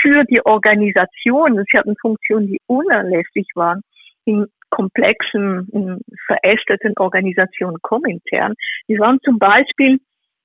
für 0.01 0.23
die 0.25 0.45
Organisation. 0.45 1.63
Sie 1.69 1.77
hatten 1.77 1.95
Funktionen, 1.99 2.47
die 2.47 2.61
unerlässlich 2.67 3.47
waren 3.55 3.81
in 4.25 4.45
komplexen, 4.69 5.67
in 5.71 6.01
verästelten 6.25 6.93
Organisationen 6.97 7.77
Komintern. 7.81 8.53
Die 8.87 8.99
waren 8.99 9.19
zum 9.23 9.39
Beispiel 9.39 9.99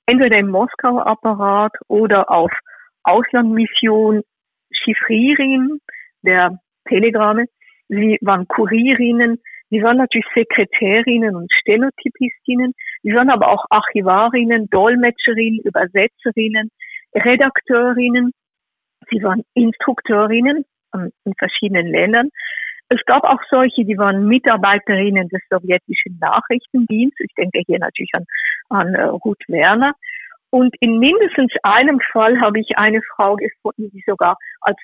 entweder 0.07 0.39
im 0.39 0.51
Moskauer 0.51 1.07
Apparat 1.07 1.73
oder 1.89 2.31
auf 2.31 2.53
Auslandmission 3.05 4.23
Chiffrierin 4.73 5.81
der 6.23 6.59
Telegramme. 6.89 7.47
Sie 7.89 8.19
waren 8.23 8.47
Kurierinnen, 8.49 9.39
sie 9.73 9.83
waren 9.83 9.97
natürlich 9.97 10.27
Sekretärinnen 10.35 11.35
und 11.35 11.51
Stenotypistinnen, 11.51 12.75
sie 13.03 13.15
waren 13.15 13.31
aber 13.31 13.49
auch 13.49 13.65
Archivarinnen, 13.71 14.69
Dolmetscherinnen, 14.69 15.61
Übersetzerinnen, 15.65 16.71
Redakteurinnen, 17.15 18.33
sie 19.11 19.23
waren 19.23 19.43
Instrukteurinnen 19.55 20.67
in 21.25 21.33
verschiedenen 21.39 21.87
Ländern. 21.87 22.29
Es 22.89 23.01
gab 23.07 23.25
auch 23.25 23.41
solche, 23.49 23.87
die 23.87 23.97
waren 23.97 24.27
Mitarbeiterinnen 24.27 25.29
des 25.29 25.41
sowjetischen 25.49 26.19
Nachrichtendienstes. 26.21 27.27
Ich 27.27 27.35
denke 27.35 27.63
hier 27.67 27.79
natürlich 27.79 28.11
an, 28.13 28.25
an 28.69 28.95
uh, 28.95 29.17
Ruth 29.17 29.43
Werner. 29.49 29.95
Und 30.51 30.75
in 30.81 30.99
mindestens 30.99 31.51
einem 31.63 31.99
Fall 32.13 32.39
habe 32.43 32.61
ich 32.61 32.77
eine 32.77 33.01
Frau 33.17 33.37
gefunden, 33.37 33.91
die 33.91 34.05
sogar 34.07 34.37
als 34.61 34.77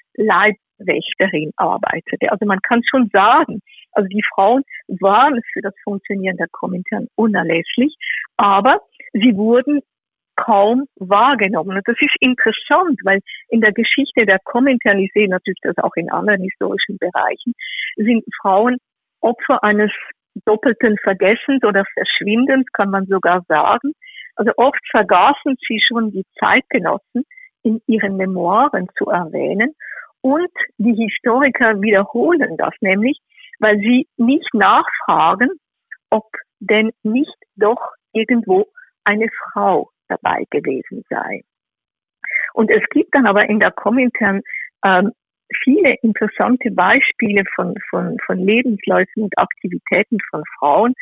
Leibwächterin 0.79 1.53
arbeitete. 1.57 2.31
Also 2.31 2.47
man 2.47 2.61
kann 2.63 2.83
schon 2.89 3.09
sagen, 3.13 3.61
also 3.93 4.09
die 4.09 4.23
Frauen 4.35 4.63
waren 4.89 5.41
für 5.53 5.63
das 5.63 5.75
Funktionieren 5.83 6.37
der 6.37 6.49
Komintern 6.51 7.07
unerlässlich, 7.17 7.95
aber 8.37 8.81
sie 9.13 9.37
wurden 9.37 9.81
kaum 10.37 10.85
wahrgenommen. 10.97 11.77
Und 11.77 11.89
das 11.89 11.97
ist 12.01 12.15
interessant, 12.21 13.01
weil 13.03 13.21
in 13.49 13.61
der 13.61 13.73
Geschichte 13.73 14.25
der 14.25 14.39
Komintern, 14.45 14.99
ich 15.01 15.11
sehe 15.13 15.29
natürlich 15.29 15.59
das 15.63 15.77
auch 15.79 15.97
in 15.97 16.11
anderen 16.11 16.43
historischen 16.43 16.97
Bereichen, 16.99 17.55
sind 17.97 18.25
Frauen 18.41 18.77
Opfer 19.21 19.65
eines 19.65 19.91
doppelten 20.45 20.97
Vergessens 21.03 21.65
oder 21.65 21.85
Verschwindens, 21.93 22.67
kann 22.73 22.91
man 22.91 23.07
sogar 23.07 23.43
sagen. 23.49 23.93
Also 24.37 24.53
oft 24.57 24.81
vergaßen 24.93 25.57
sie 25.67 25.81
schon 25.81 26.13
die 26.13 26.25
Zeitgenossen 26.39 27.25
in 27.65 27.81
ihren 27.89 28.17
Memoiren 28.17 28.87
zu 28.97 29.07
erwähnen 29.07 29.75
und 30.21 30.51
die 30.79 30.95
Historiker 30.95 31.81
wiederholen 31.81 32.57
das 32.57 32.75
nämlich, 32.81 33.19
weil 33.59 33.79
sie 33.79 34.07
nicht 34.17 34.53
nachfragen, 34.53 35.51
ob 36.11 36.25
denn 36.61 36.91
nicht 37.03 37.37
doch 37.57 37.93
irgendwo 38.13 38.67
eine 39.05 39.29
Frau 39.53 39.91
dabei 40.09 40.45
gewesen 40.51 41.05
sei. 41.09 41.43
Und 42.55 42.71
es 42.71 42.83
gibt 42.91 43.15
dann 43.15 43.27
aber 43.27 43.49
in 43.49 43.61
der 43.61 43.71
Komintern 43.71 44.43
ähm, 44.85 45.13
viele 45.63 45.95
interessante 46.03 46.71
Beispiele 46.71 47.45
von, 47.55 47.75
von, 47.91 48.17
von 48.25 48.39
Lebensläufen 48.39 49.25
und 49.25 49.39
Aktivitäten 49.39 50.19
von 50.31 50.43
Frauen. 50.59 50.95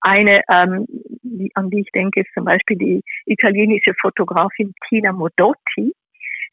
Eine, 0.00 0.42
ähm, 0.48 0.86
die, 1.22 1.50
an 1.54 1.70
die 1.70 1.80
ich 1.80 1.90
denke, 1.94 2.20
ist 2.20 2.32
zum 2.34 2.44
Beispiel 2.44 2.76
die 2.76 3.02
italienische 3.26 3.94
Fotografin 4.00 4.74
Tina 4.88 5.12
Modotti. 5.12 5.94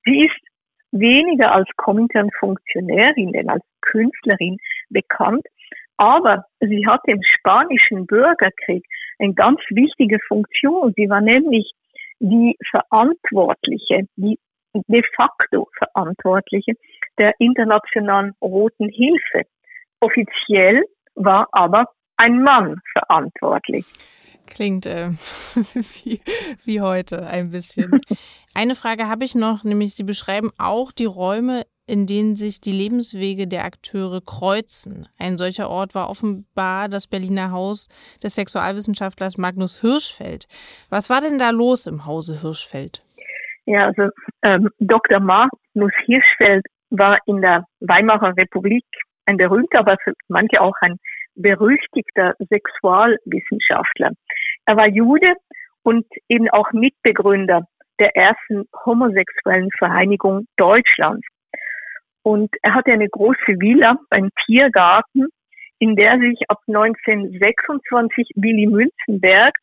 Sie 0.05 0.25
ist 0.25 0.48
weniger 0.91 1.51
als 1.53 1.67
Komintern-Funktionärin, 1.77 3.33
denn 3.33 3.49
als 3.49 3.63
Künstlerin 3.81 4.57
bekannt, 4.89 5.45
aber 5.97 6.45
sie 6.59 6.87
hatte 6.87 7.11
im 7.11 7.21
spanischen 7.23 8.05
Bürgerkrieg 8.05 8.85
eine 9.19 9.33
ganz 9.33 9.59
wichtige 9.69 10.17
Funktion. 10.27 10.93
Sie 10.95 11.09
war 11.09 11.21
nämlich 11.21 11.71
die 12.19 12.55
Verantwortliche, 12.69 14.07
die 14.15 14.39
de 14.73 15.03
facto 15.15 15.67
Verantwortliche 15.77 16.73
der 17.17 17.33
Internationalen 17.39 18.33
Roten 18.41 18.89
Hilfe. 18.89 19.43
Offiziell 19.99 20.83
war 21.15 21.47
aber 21.51 21.85
ein 22.15 22.43
Mann 22.43 22.79
verantwortlich. 22.93 23.85
Klingt 24.49 24.85
äh, 24.85 25.09
wie, 25.53 26.21
wie 26.65 26.81
heute 26.81 27.25
ein 27.27 27.51
bisschen. 27.51 28.01
Eine 28.55 28.75
Frage 28.75 29.07
habe 29.07 29.23
ich 29.23 29.35
noch, 29.35 29.63
nämlich 29.63 29.93
Sie 29.93 30.03
beschreiben 30.03 30.51
auch 30.57 30.91
die 30.91 31.05
Räume, 31.05 31.65
in 31.85 32.05
denen 32.05 32.35
sich 32.35 32.59
die 32.61 32.71
Lebenswege 32.71 33.47
der 33.47 33.65
Akteure 33.65 34.21
kreuzen. 34.21 35.07
Ein 35.17 35.37
solcher 35.37 35.69
Ort 35.69 35.95
war 35.95 36.09
offenbar 36.09 36.89
das 36.89 37.07
Berliner 37.07 37.51
Haus 37.51 37.87
des 38.23 38.35
Sexualwissenschaftlers 38.35 39.37
Magnus 39.37 39.81
Hirschfeld. 39.81 40.47
Was 40.89 41.09
war 41.09 41.21
denn 41.21 41.39
da 41.39 41.51
los 41.51 41.87
im 41.87 42.05
Hause 42.05 42.41
Hirschfeld? 42.41 43.03
Ja, 43.65 43.85
also 43.85 44.09
ähm, 44.43 44.69
Dr. 44.79 45.19
Magnus 45.19 45.91
Hirschfeld 46.05 46.65
war 46.89 47.19
in 47.27 47.41
der 47.41 47.65
Weimarer 47.79 48.35
Republik 48.35 48.85
ein 49.25 49.37
berühmter, 49.37 49.79
aber 49.79 49.97
für 50.03 50.13
manche 50.27 50.59
auch 50.59 50.73
ein 50.81 50.97
berüchtigter 51.35 52.33
Sexualwissenschaftler. 52.49 54.11
Er 54.69 54.77
war 54.77 54.87
Jude 54.87 55.33
und 55.81 56.05
eben 56.27 56.47
auch 56.51 56.71
Mitbegründer 56.73 57.67
der 57.99 58.15
ersten 58.15 58.65
homosexuellen 58.85 59.69
Vereinigung 59.79 60.45
Deutschlands. 60.57 61.25
Und 62.21 62.51
er 62.61 62.75
hatte 62.75 62.91
eine 62.91 63.09
große 63.09 63.59
Villa, 63.59 63.97
einen 64.11 64.29
Tiergarten, 64.45 65.29
in 65.79 65.95
der 65.95 66.19
sich 66.19 66.37
ab 66.49 66.59
1926 66.67 68.29
Willy 68.35 68.67
Münzenberg 68.67 69.55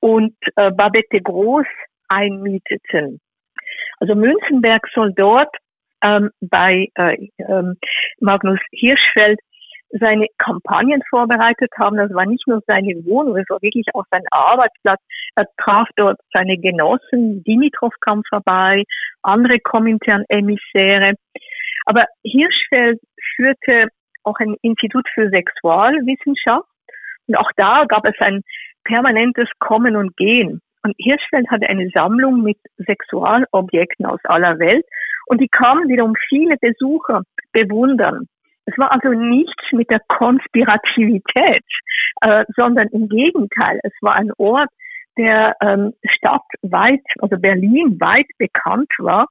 und 0.00 0.34
äh, 0.56 0.70
Babette 0.70 1.20
Groß 1.20 1.66
einmieteten. 2.08 3.20
Also 4.00 4.14
Münzenberg 4.14 4.88
soll 4.94 5.12
dort 5.12 5.54
ähm, 6.02 6.30
bei 6.40 6.86
äh, 6.94 7.28
ähm, 7.36 7.76
Magnus 8.18 8.60
Hirschfeld 8.70 9.40
seine 9.90 10.26
Kampagnen 10.38 11.02
vorbereitet 11.08 11.70
haben. 11.78 11.96
Das 11.96 12.12
war 12.12 12.26
nicht 12.26 12.46
nur 12.46 12.60
seine 12.66 12.94
Wohnung, 13.04 13.36
es 13.36 13.48
war 13.48 13.60
wirklich 13.62 13.86
auch 13.94 14.04
sein 14.10 14.24
Arbeitsplatz. 14.30 15.00
Er 15.36 15.46
traf 15.56 15.88
dort 15.96 16.18
seine 16.32 16.58
Genossen, 16.58 17.42
Dimitrov 17.44 17.94
kam 18.00 18.22
vorbei, 18.28 18.84
andere 19.22 19.58
Komintern-Emissäre. 19.60 21.14
Aber 21.86 22.06
Hirschfeld 22.22 23.00
führte 23.36 23.88
auch 24.24 24.36
ein 24.40 24.56
Institut 24.62 25.06
für 25.14 25.30
Sexualwissenschaft 25.30 26.68
und 27.26 27.36
auch 27.36 27.50
da 27.56 27.84
gab 27.86 28.04
es 28.04 28.14
ein 28.20 28.42
permanentes 28.84 29.48
Kommen 29.58 29.96
und 29.96 30.16
Gehen. 30.16 30.60
Und 30.82 30.94
Hirschfeld 30.98 31.50
hatte 31.50 31.68
eine 31.68 31.88
Sammlung 31.90 32.42
mit 32.42 32.58
Sexualobjekten 32.78 34.06
aus 34.06 34.20
aller 34.24 34.58
Welt 34.58 34.86
und 35.26 35.40
die 35.40 35.48
kamen 35.48 35.88
wiederum 35.88 36.14
viele 36.28 36.56
Besucher 36.56 37.22
bewundern. 37.52 38.26
Es 38.68 38.76
war 38.76 38.92
also 38.92 39.08
nichts 39.08 39.72
mit 39.72 39.90
der 39.90 40.00
Konspirativität, 40.08 41.64
äh, 42.20 42.44
sondern 42.54 42.88
im 42.88 43.08
Gegenteil. 43.08 43.80
Es 43.82 43.94
war 44.02 44.14
ein 44.14 44.30
Ort, 44.36 44.68
der 45.16 45.56
ähm, 45.60 45.94
stadtweit, 46.04 47.02
also 47.18 47.36
Berlin 47.38 47.98
weit 47.98 48.28
bekannt 48.36 48.92
war 48.98 49.26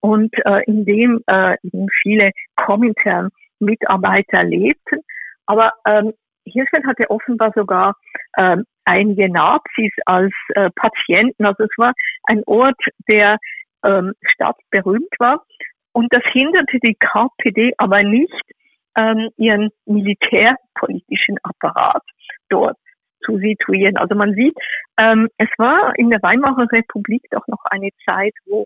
und 0.00 0.32
äh, 0.44 0.62
in 0.66 0.84
dem 0.84 1.22
äh, 1.26 1.56
viele 2.02 2.32
Komintern-Mitarbeiter 2.56 4.44
lebten. 4.44 5.00
Aber 5.46 5.72
ähm, 5.86 6.12
Hirschfeld 6.44 6.86
hatte 6.86 7.10
offenbar 7.10 7.52
sogar 7.54 7.96
ähm, 8.36 8.64
einige 8.84 9.30
Nazis 9.30 9.92
als 10.04 10.32
äh, 10.54 10.70
Patienten. 10.74 11.46
Also 11.46 11.64
es 11.64 11.78
war 11.78 11.94
ein 12.24 12.42
Ort, 12.46 12.80
der 13.08 13.38
ähm, 13.84 14.12
stadtberühmt 14.22 15.14
war. 15.18 15.44
Und 15.92 16.12
das 16.12 16.22
hinderte 16.32 16.78
die 16.82 16.96
KPD 16.98 17.72
aber 17.78 18.02
nicht, 18.02 18.42
ähm, 18.96 19.30
ihren 19.36 19.70
militärpolitischen 19.86 21.38
Apparat 21.42 22.02
dort 22.48 22.76
zu 23.24 23.38
situieren. 23.38 23.96
Also 23.96 24.14
man 24.14 24.34
sieht, 24.34 24.56
ähm, 24.98 25.28
es 25.38 25.48
war 25.58 25.92
in 25.96 26.10
der 26.10 26.22
Weimarer 26.22 26.70
Republik 26.70 27.22
doch 27.30 27.46
noch 27.46 27.64
eine 27.70 27.90
Zeit, 28.04 28.34
wo 28.46 28.64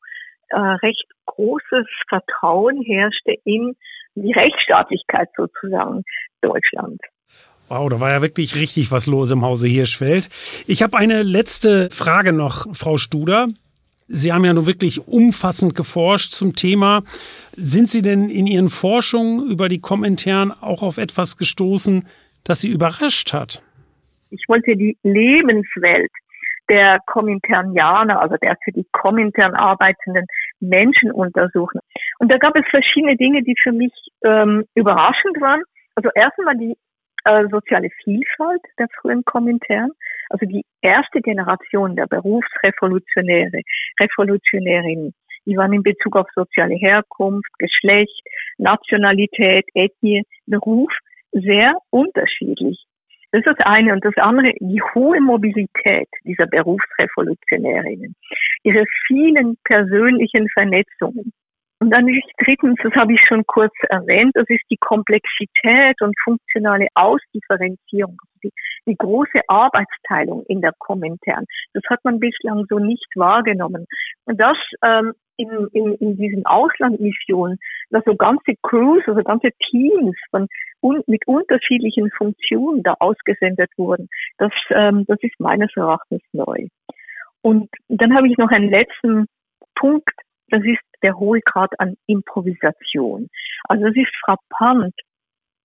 äh, 0.49 0.59
recht 0.59 1.07
großes 1.27 1.87
Vertrauen 2.09 2.83
herrschte 2.83 3.35
in 3.45 3.77
die 4.15 4.33
Rechtsstaatlichkeit 4.33 5.29
sozusagen 5.37 6.03
Deutschlands. 6.41 7.03
Wow, 7.69 7.89
da 7.91 8.01
war 8.01 8.13
ja 8.13 8.23
wirklich 8.23 8.55
richtig 8.55 8.93
was 8.93 9.07
los 9.07 9.31
im 9.33 9.45
Hause 9.45 9.67
Hirschfeld. 9.67 10.29
Ich 10.69 10.83
habe 10.83 10.97
eine 10.97 11.23
letzte 11.23 11.91
Frage 11.91 12.33
noch, 12.33 12.67
Frau 12.73 12.97
Studer. 12.97 13.49
Sie 14.09 14.33
haben 14.33 14.45
ja 14.45 14.55
nun 14.55 14.67
wirklich 14.67 15.09
umfassend 15.09 15.75
geforscht 15.75 16.33
zum 16.33 16.55
Thema. 16.55 17.03
Sind 17.53 17.91
Sie 17.91 18.03
denn 18.03 18.31
in 18.31 18.47
Ihren 18.47 18.69
Forschungen 18.69 19.51
über 19.51 19.69
die 19.69 19.81
Kommentaren 19.81 20.53
auch 20.53 20.83
auf 20.83 20.99
etwas 20.99 21.37
gestoßen, 21.37 22.07
das 22.45 22.61
Sie 22.61 22.71
überrascht 22.71 23.33
hat? 23.33 23.63
Ich 24.31 24.45
wollte 24.49 24.77
die 24.77 24.97
Lebenswelt 25.03 26.11
der 26.69 27.01
Kominternianer, 27.07 28.21
also 28.21 28.37
der 28.37 28.57
für 28.65 28.73
die 28.73 28.87
Komintern 28.93 29.55
arbeitenden 29.55 30.27
Menschen 30.61 31.11
untersuchen. 31.13 31.81
Und 32.19 32.31
da 32.31 32.39
gab 32.39 32.57
es 32.57 32.65
verschiedene 32.71 33.17
Dinge, 33.17 33.43
die 33.43 33.55
für 33.63 33.73
mich 33.73 33.93
ähm, 34.25 34.65
überraschend 34.75 35.41
waren. 35.41 35.63
Also 35.95 36.11
erstmal 36.15 36.57
die 36.57 36.77
äh, 37.25 37.49
soziale 37.49 37.91
Vielfalt 38.03 38.63
der 38.79 38.89
frühen 39.01 39.25
Komintern, 39.25 39.91
also 40.31 40.47
die 40.47 40.65
erste 40.81 41.21
Generation 41.21 41.97
der 41.97 42.07
Berufsrevolutionäre, 42.07 43.63
Revolutionärinnen 44.01 45.15
Die 45.47 45.57
waren 45.57 45.73
in 45.73 45.83
Bezug 45.83 46.17
auf 46.17 46.27
soziale 46.35 46.75
Herkunft, 46.75 47.51
Geschlecht, 47.59 48.21
Nationalität, 48.59 49.65
Ethnie, 49.75 50.23
Beruf 50.47 50.93
sehr 51.33 51.75
unterschiedlich. 51.91 52.85
Das 53.33 53.41
ist 53.41 53.47
das 53.47 53.67
eine. 53.67 53.93
Und 53.93 54.05
das 54.05 54.17
andere, 54.17 54.53
die 54.61 54.81
hohe 54.95 55.21
Mobilität 55.21 56.09
dieser 56.25 56.47
Berufsrevolutionärinnen, 56.47 58.15
ihre 58.63 58.85
vielen 59.07 59.57
persönlichen 59.65 60.49
Vernetzungen. 60.51 61.33
Und 61.79 61.91
dann 61.91 62.09
ist 62.09 62.27
drittens, 62.39 62.79
das 62.83 62.95
habe 62.95 63.13
ich 63.13 63.21
schon 63.29 63.45
kurz 63.47 63.75
erwähnt, 63.91 64.33
das 64.35 64.47
ist 64.49 64.65
die 64.71 64.79
Komplexität 64.79 66.01
und 66.01 66.15
funktionale 66.25 66.87
Ausdifferenzierung, 66.95 68.17
also 68.19 68.39
die, 68.45 68.53
die 68.87 68.97
große 68.97 69.41
Arbeitsteilung 69.47 70.45
in 70.49 70.63
der 70.63 70.73
Kommentaren. 70.79 71.45
Das 71.75 71.83
hat 71.91 72.03
man 72.03 72.19
bislang 72.19 72.65
so 72.71 72.79
nicht 72.79 73.07
wahrgenommen. 73.15 73.87
Und 74.25 74.41
das 74.41 74.57
ähm, 74.83 75.13
in, 75.37 75.69
in, 75.73 75.95
in 75.97 76.17
diesen 76.17 76.47
Auslandmissionen, 76.47 77.59
dass 77.91 78.05
so 78.05 78.17
ganze 78.17 78.55
Crews, 78.63 79.03
also 79.07 79.23
ganze 79.23 79.51
Teams 79.71 80.17
von 80.31 80.47
un, 80.83 81.03
mit 81.07 81.27
unterschiedlichen 81.27 82.11
Funktionen 82.17 82.83
da 82.83 82.95
ausgesendet 83.01 83.71
wurden, 83.77 84.09
das, 84.39 84.53
ähm, 84.71 85.05
das 85.07 85.19
ist 85.21 85.39
meines 85.39 85.71
Erachtens 85.77 86.23
neu. 86.33 86.69
Und 87.43 87.69
dann 87.89 88.17
habe 88.17 88.29
ich 88.29 88.39
noch 88.39 88.51
einen 88.51 88.71
letzten 88.71 89.27
Punkt, 89.75 90.11
das 90.49 90.63
ist 90.65 90.81
der 91.03 91.19
hohe 91.19 91.41
Grad 91.41 91.79
an 91.79 91.97
Improvisation. 92.07 93.29
Also 93.65 93.87
es 93.87 93.97
ist 93.97 94.13
frappant. 94.25 94.95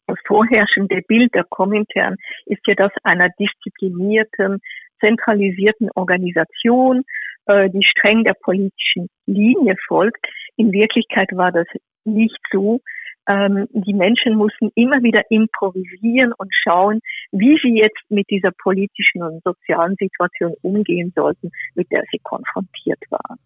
Das 0.08 0.18
vorherrschende 0.26 1.02
Bild 1.08 1.34
der 1.34 1.46
Kommentaren 1.46 2.18
ist 2.46 2.66
ja 2.68 2.76
das 2.76 2.92
einer 3.04 3.30
disziplinierten, 3.40 4.60
zentralisierten 5.00 5.90
Organisation, 5.96 7.04
äh, 7.46 7.70
die 7.70 7.84
streng 7.84 8.24
der 8.24 8.34
politischen 8.34 9.08
Linie 9.26 9.76
folgt. 9.88 10.26
In 10.58 10.72
Wirklichkeit 10.72 11.30
war 11.32 11.52
das 11.52 11.68
nicht 12.04 12.40
so. 12.52 12.82
Ähm, 13.28 13.68
die 13.72 13.94
Menschen 13.94 14.36
mussten 14.36 14.72
immer 14.76 15.02
wieder 15.04 15.24
improvisieren 15.30 16.34
und 16.34 16.52
schauen, 16.54 17.00
wie 17.32 17.58
sie 17.62 17.78
jetzt 17.78 18.02
mit 18.10 18.30
dieser 18.30 18.52
politischen 18.52 19.22
und 19.22 19.44
sozialen 19.44 19.96
Situation 19.98 20.56
umgehen 20.62 21.14
sollten, 21.16 21.52
mit 21.76 21.92
der 21.92 22.04
sie 22.12 22.20
konfrontiert 22.24 23.00
waren. 23.10 23.38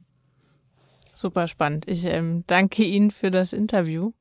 Super 1.15 1.47
spannend. 1.47 1.87
Ich 1.87 2.05
ähm, 2.05 2.43
danke 2.45 2.83
Ihnen 2.83 3.09
für 3.09 3.31
das 3.31 3.53
Interview. 3.53 4.11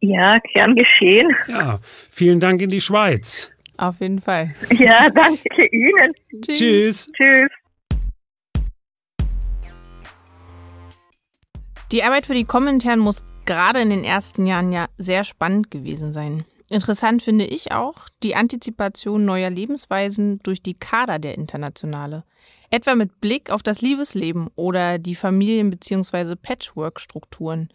Ja, 0.00 0.38
gern 0.52 0.74
geschehen. 0.74 1.34
Ja, 1.48 1.78
vielen 2.10 2.40
Dank 2.40 2.60
in 2.60 2.70
die 2.70 2.80
Schweiz. 2.80 3.50
Auf 3.76 4.00
jeden 4.00 4.20
Fall. 4.20 4.52
Ja, 4.70 5.08
danke 5.10 5.66
Ihnen. 5.70 6.10
Tschüss. 6.42 7.10
Tschüss. 7.12 7.50
Die 11.92 12.02
Arbeit 12.02 12.26
für 12.26 12.34
die 12.34 12.44
Kommentaren 12.44 12.98
muss 12.98 13.22
gerade 13.46 13.80
in 13.80 13.90
den 13.90 14.04
ersten 14.04 14.44
Jahren 14.44 14.72
ja 14.72 14.88
sehr 14.98 15.24
spannend 15.24 15.70
gewesen 15.70 16.12
sein. 16.12 16.44
Interessant 16.70 17.22
finde 17.22 17.46
ich 17.46 17.72
auch 17.72 18.06
die 18.22 18.36
Antizipation 18.36 19.24
neuer 19.24 19.48
Lebensweisen 19.48 20.40
durch 20.42 20.62
die 20.62 20.74
Kader 20.74 21.18
der 21.18 21.34
Internationale. 21.34 22.24
Etwa 22.70 22.94
mit 22.94 23.20
Blick 23.20 23.50
auf 23.50 23.62
das 23.62 23.80
Liebesleben 23.80 24.48
oder 24.54 24.98
die 24.98 25.14
Familien- 25.14 25.70
bzw. 25.70 26.36
Patchwork-Strukturen. 26.36 27.70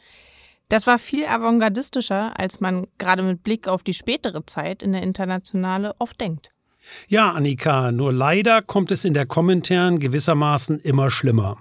Das 0.70 0.86
war 0.86 1.00
viel 1.00 1.26
avantgardistischer, 1.26 2.40
als 2.40 2.60
man 2.60 2.88
gerade 3.00 3.24
mit 3.24 3.42
Blick 3.42 3.68
auf 3.68 3.82
die 3.82 3.96
spätere 3.96 4.46
Zeit 4.46 4.84
in 4.84 4.92
der 4.92 5.02
Internationale 5.02 5.96
oft 5.98 6.22
denkt. 6.22 6.52
Ja, 7.08 7.32
Annika, 7.32 7.92
nur 7.92 8.14
leider 8.14 8.62
kommt 8.62 8.92
es 8.92 9.06
in 9.06 9.14
der 9.14 9.26
Kommentaren 9.26 10.00
gewissermaßen 10.00 10.80
immer 10.80 11.10
schlimmer. 11.10 11.58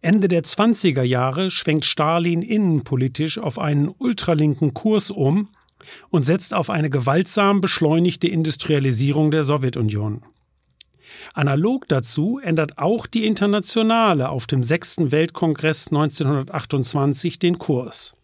Ende 0.00 0.28
der 0.28 0.42
20er 0.42 1.02
Jahre 1.02 1.50
schwenkt 1.50 1.84
Stalin 1.84 2.42
innenpolitisch 2.42 3.38
auf 3.38 3.58
einen 3.58 3.88
ultralinken 3.88 4.74
Kurs 4.74 5.10
um 5.10 5.48
und 6.10 6.24
setzt 6.24 6.54
auf 6.54 6.70
eine 6.70 6.90
gewaltsam 6.90 7.60
beschleunigte 7.60 8.28
Industrialisierung 8.28 9.30
der 9.30 9.44
Sowjetunion. 9.44 10.24
Analog 11.34 11.88
dazu 11.88 12.38
ändert 12.42 12.78
auch 12.78 13.06
die 13.06 13.26
Internationale 13.26 14.28
auf 14.28 14.46
dem 14.46 14.62
sechsten 14.62 15.12
Weltkongress 15.12 15.88
1928 15.88 17.38
den 17.38 17.58
Kurs. 17.58 18.14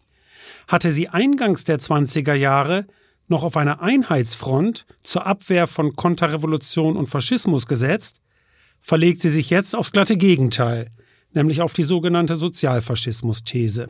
Hatte 0.67 0.91
sie 0.91 1.09
eingangs 1.09 1.63
der 1.63 1.79
20er 1.79 2.33
Jahre 2.33 2.85
noch 3.27 3.43
auf 3.43 3.57
einer 3.57 3.81
Einheitsfront 3.81 4.85
zur 5.03 5.25
Abwehr 5.25 5.67
von 5.67 5.95
Konterrevolution 5.95 6.97
und 6.97 7.07
Faschismus 7.07 7.67
gesetzt, 7.67 8.21
verlegt 8.79 9.21
sie 9.21 9.29
sich 9.29 9.49
jetzt 9.49 9.75
aufs 9.75 9.91
glatte 9.91 10.17
Gegenteil, 10.17 10.89
nämlich 11.33 11.61
auf 11.61 11.73
die 11.73 11.83
sogenannte 11.83 12.35
Sozialfaschismus-These. 12.35 13.89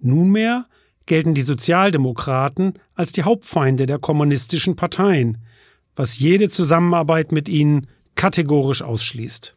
Nunmehr 0.00 0.66
gelten 1.06 1.34
die 1.34 1.42
Sozialdemokraten 1.42 2.74
als 2.94 3.12
die 3.12 3.22
Hauptfeinde 3.22 3.86
der 3.86 3.98
kommunistischen 3.98 4.76
Parteien, 4.76 5.38
was 5.94 6.18
jede 6.18 6.48
Zusammenarbeit 6.48 7.32
mit 7.32 7.48
ihnen 7.48 7.86
kategorisch 8.16 8.82
ausschließt. 8.82 9.56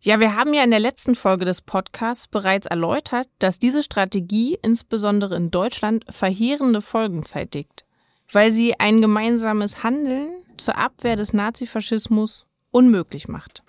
Ja, 0.00 0.20
wir 0.20 0.36
haben 0.36 0.54
ja 0.54 0.62
in 0.62 0.70
der 0.70 0.80
letzten 0.80 1.14
Folge 1.14 1.44
des 1.44 1.62
Podcasts 1.62 2.28
bereits 2.28 2.66
erläutert, 2.66 3.28
dass 3.38 3.58
diese 3.58 3.82
Strategie 3.82 4.56
insbesondere 4.62 5.34
in 5.34 5.50
Deutschland 5.50 6.04
verheerende 6.08 6.80
Folgen 6.80 7.24
zeitigt, 7.24 7.84
weil 8.30 8.52
sie 8.52 8.78
ein 8.78 9.00
gemeinsames 9.00 9.82
Handeln 9.82 10.28
zur 10.58 10.78
Abwehr 10.78 11.16
des 11.16 11.32
Nazifaschismus 11.32 12.46
unmöglich 12.70 13.26
macht. 13.26 13.62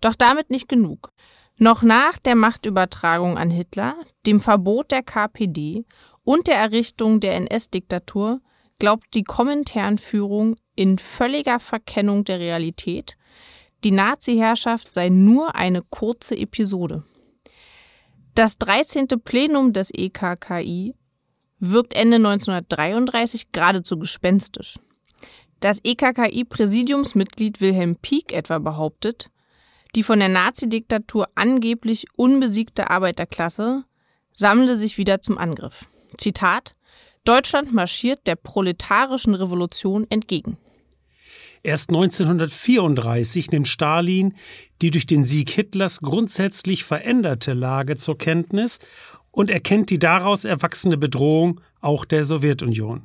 Doch 0.00 0.14
damit 0.14 0.50
nicht 0.50 0.68
genug. 0.68 1.10
Noch 1.58 1.82
nach 1.82 2.18
der 2.18 2.34
Machtübertragung 2.34 3.38
an 3.38 3.50
Hitler, 3.50 3.96
dem 4.26 4.40
Verbot 4.40 4.92
der 4.92 5.02
KPD 5.02 5.84
und 6.26 6.46
der 6.46 6.56
Errichtung 6.56 7.20
der 7.20 7.36
NS-Diktatur 7.36 8.42
glaubt 8.78 9.06
die 9.14 9.24
Kommenternführung 9.24 10.56
in 10.74 10.98
völliger 10.98 11.58
Verkennung 11.58 12.24
der 12.24 12.38
Realität 12.38 13.16
die 13.84 13.90
Nazi-Herrschaft 13.90 14.92
sei 14.92 15.10
nur 15.10 15.54
eine 15.54 15.82
kurze 15.82 16.36
Episode. 16.36 17.04
Das 18.34 18.58
13. 18.58 19.06
Plenum 19.22 19.72
des 19.72 19.90
EKKI 19.92 20.94
wirkt 21.58 21.94
Ende 21.94 22.16
1933 22.16 23.52
geradezu 23.52 23.98
gespenstisch. 23.98 24.78
Das 25.60 25.80
EKKI-Präsidiumsmitglied 25.84 27.60
Wilhelm 27.60 27.96
Pieck 27.96 28.32
etwa 28.32 28.58
behauptet, 28.58 29.30
die 29.94 30.02
von 30.02 30.18
der 30.18 30.28
Nazi-Diktatur 30.28 31.28
angeblich 31.34 32.06
unbesiegte 32.16 32.90
Arbeiterklasse 32.90 33.84
sammle 34.32 34.76
sich 34.76 34.98
wieder 34.98 35.22
zum 35.22 35.38
Angriff. 35.38 35.86
Zitat 36.18 36.72
Deutschland 37.24 37.72
marschiert 37.72 38.26
der 38.26 38.36
proletarischen 38.36 39.34
Revolution 39.34 40.06
entgegen. 40.10 40.58
Erst 41.62 41.90
1934 41.90 43.50
nimmt 43.50 43.66
Stalin 43.66 44.34
die 44.82 44.90
durch 44.90 45.06
den 45.06 45.24
Sieg 45.24 45.50
Hitlers 45.50 46.00
grundsätzlich 46.00 46.84
veränderte 46.84 47.54
Lage 47.54 47.96
zur 47.96 48.18
Kenntnis 48.18 48.78
und 49.30 49.50
erkennt 49.50 49.90
die 49.90 49.98
daraus 49.98 50.44
erwachsene 50.44 50.96
Bedrohung 50.96 51.60
auch 51.80 52.04
der 52.04 52.24
Sowjetunion. 52.24 53.02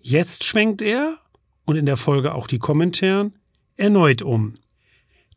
Jetzt 0.00 0.44
schwenkt 0.44 0.82
er, 0.82 1.18
und 1.64 1.76
in 1.76 1.86
der 1.86 1.96
Folge 1.96 2.34
auch 2.34 2.46
die 2.46 2.58
Kommentaren, 2.58 3.34
erneut 3.76 4.22
um. 4.22 4.54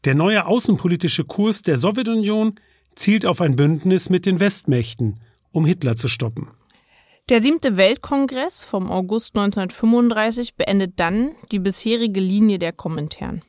Der 0.06 0.16
neue 0.16 0.46
außenpolitische 0.46 1.26
Kurs 1.26 1.62
der 1.62 1.78
Sowjetunion 1.78 2.56
zielt 2.96 3.26
auf 3.26 3.42
ein 3.42 3.56
Bündnis 3.56 4.10
mit 4.10 4.26
den 4.26 4.40
Westmächten, 4.40 5.20
um 5.52 5.66
Hitler 5.66 5.96
zu 5.96 6.08
stoppen. 6.08 6.50
Der 7.30 7.44
siebte 7.44 7.78
Weltkongress 7.78 8.64
vom 8.64 8.90
August 8.90 9.38
1935 9.38 10.56
beendet 10.56 10.94
dann 10.96 11.36
die 11.52 11.60
bisherige 11.60 12.20
Linie 12.20 12.58
der 12.58 12.74
Kommentaren. 12.74 13.44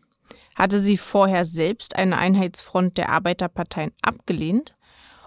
Hatte 0.54 0.80
sie 0.80 0.98
vorher 0.98 1.46
selbst 1.46 1.96
eine 1.96 2.18
Einheitsfront 2.18 2.98
der 2.98 3.08
Arbeiterparteien 3.08 3.92
abgelehnt, 4.02 4.74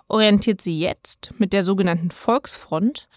orientiert 0.07 0.61
sie 0.61 0.79
jetzt 0.79 1.33
mit 1.39 1.51
der 1.51 1.63
sogenannten 1.63 2.11
Volksfront 2.11 3.07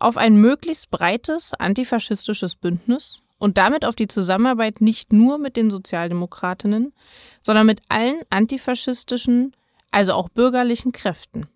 auf 0.00 0.18
ein 0.18 0.36
möglichst 0.36 0.90
breites 0.90 1.54
antifaschistisches 1.54 2.54
Bündnis 2.54 3.20
und 3.38 3.56
damit 3.56 3.86
auf 3.86 3.96
die 3.96 4.08
Zusammenarbeit 4.08 4.82
nicht 4.82 5.14
nur 5.14 5.38
mit 5.38 5.56
den 5.56 5.70
Sozialdemokratinnen, 5.70 6.92
sondern 7.40 7.64
mit 7.64 7.80
allen 7.88 8.20
antifaschistischen, 8.28 9.56
also 9.92 10.12
auch 10.12 10.28
bürgerlichen 10.28 10.92
Kräften. 10.92 11.46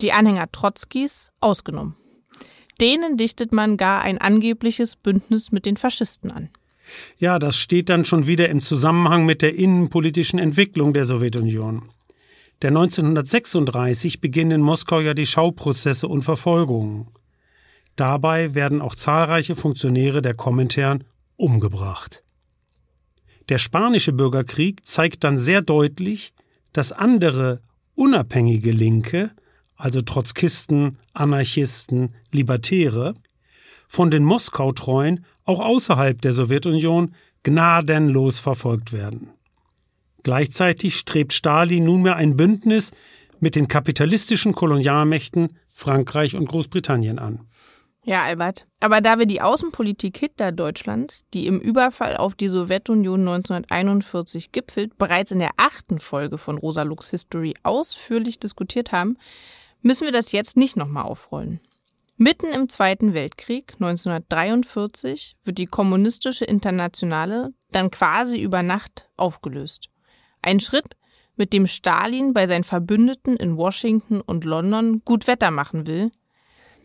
Die 0.00 0.12
Anhänger 0.12 0.50
Trotzkis 0.50 1.32
ausgenommen. 1.38 1.96
Denen 2.80 3.16
dichtet 3.16 3.52
man 3.52 3.76
gar 3.76 4.02
ein 4.02 4.18
angebliches 4.18 4.96
Bündnis 4.96 5.52
mit 5.52 5.66
den 5.66 5.76
Faschisten 5.76 6.30
an. 6.30 6.48
Ja, 7.18 7.38
das 7.38 7.56
steht 7.56 7.88
dann 7.88 8.04
schon 8.04 8.26
wieder 8.26 8.48
im 8.48 8.60
Zusammenhang 8.60 9.24
mit 9.24 9.42
der 9.42 9.54
innenpolitischen 9.54 10.38
Entwicklung 10.38 10.92
der 10.92 11.04
Sowjetunion. 11.04 11.90
Der 12.62 12.68
1936 12.68 14.20
beginnen 14.20 14.52
in 14.52 14.60
Moskau 14.60 15.00
ja 15.00 15.14
die 15.14 15.26
Schauprozesse 15.26 16.06
und 16.06 16.22
Verfolgungen. 16.22 17.08
Dabei 17.96 18.54
werden 18.54 18.80
auch 18.80 18.94
zahlreiche 18.94 19.56
Funktionäre 19.56 20.22
der 20.22 20.34
Komintern 20.34 21.04
umgebracht. 21.36 22.22
Der 23.48 23.58
spanische 23.58 24.12
Bürgerkrieg 24.12 24.86
zeigt 24.86 25.24
dann 25.24 25.38
sehr 25.38 25.60
deutlich, 25.60 26.32
dass 26.72 26.92
andere 26.92 27.60
unabhängige 27.94 28.70
Linke 28.70 29.32
also 29.82 30.00
Trotzkisten, 30.00 30.96
Anarchisten, 31.12 32.14
Libertäre, 32.30 33.14
von 33.88 34.12
den 34.12 34.22
Moskau-Treuen 34.22 35.24
auch 35.44 35.58
außerhalb 35.58 36.22
der 36.22 36.32
Sowjetunion 36.32 37.16
gnadenlos 37.42 38.38
verfolgt 38.38 38.92
werden. 38.92 39.30
Gleichzeitig 40.22 40.96
strebt 40.96 41.32
Stalin 41.32 41.82
nunmehr 41.82 42.14
ein 42.14 42.36
Bündnis 42.36 42.92
mit 43.40 43.56
den 43.56 43.66
kapitalistischen 43.66 44.54
Kolonialmächten 44.54 45.58
Frankreich 45.66 46.36
und 46.36 46.46
Großbritannien 46.46 47.18
an. 47.18 47.40
Ja, 48.04 48.22
Albert. 48.22 48.66
Aber 48.78 49.00
da 49.00 49.18
wir 49.18 49.26
die 49.26 49.40
Außenpolitik 49.40 50.16
Hitler-Deutschlands, 50.16 51.24
die 51.34 51.48
im 51.48 51.58
Überfall 51.58 52.16
auf 52.16 52.36
die 52.36 52.48
Sowjetunion 52.48 53.20
1941 53.20 54.52
gipfelt, 54.52 54.96
bereits 54.96 55.32
in 55.32 55.40
der 55.40 55.50
achten 55.56 55.98
Folge 55.98 56.38
von 56.38 56.56
Rosa 56.56 56.82
Lux 56.82 57.10
History 57.10 57.54
ausführlich 57.64 58.38
diskutiert 58.38 58.92
haben, 58.92 59.16
müssen 59.82 60.04
wir 60.04 60.12
das 60.12 60.32
jetzt 60.32 60.56
nicht 60.56 60.76
nochmal 60.76 61.04
aufrollen. 61.04 61.60
Mitten 62.16 62.46
im 62.46 62.68
Zweiten 62.68 63.14
Weltkrieg 63.14 63.72
1943 63.74 65.34
wird 65.44 65.58
die 65.58 65.66
kommunistische 65.66 66.44
Internationale 66.44 67.52
dann 67.70 67.90
quasi 67.90 68.40
über 68.40 68.62
Nacht 68.62 69.08
aufgelöst. 69.16 69.88
Ein 70.40 70.60
Schritt, 70.60 70.96
mit 71.36 71.52
dem 71.52 71.66
Stalin 71.66 72.34
bei 72.34 72.46
seinen 72.46 72.64
Verbündeten 72.64 73.36
in 73.36 73.56
Washington 73.56 74.20
und 74.20 74.44
London 74.44 75.02
gut 75.04 75.26
Wetter 75.26 75.50
machen 75.50 75.86
will. 75.86 76.12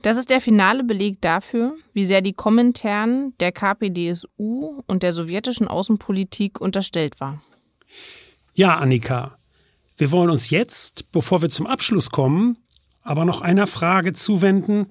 Das 0.02 0.18
ist 0.18 0.30
der 0.30 0.42
finale 0.42 0.84
Beleg 0.84 1.22
dafür, 1.22 1.76
wie 1.94 2.06
sehr 2.06 2.22
die 2.22 2.34
Kommentaren 2.34 3.34
der 3.40 3.52
KPDSU 3.52 4.82
und 4.88 5.04
der 5.04 5.12
sowjetischen 5.12 5.68
Außenpolitik 5.68 6.62
unterstellt 6.62 7.20
war. 7.20 7.42
Ja, 8.54 8.78
Annika, 8.78 9.38
wir 9.98 10.12
wollen 10.12 10.30
uns 10.30 10.50
jetzt, 10.50 11.12
bevor 11.12 11.42
wir 11.42 11.50
zum 11.50 11.68
Abschluss 11.68 12.10
kommen, 12.10 12.58
aber 13.08 13.24
noch 13.24 13.40
einer 13.40 13.68
Frage 13.68 14.12
zuwenden, 14.12 14.88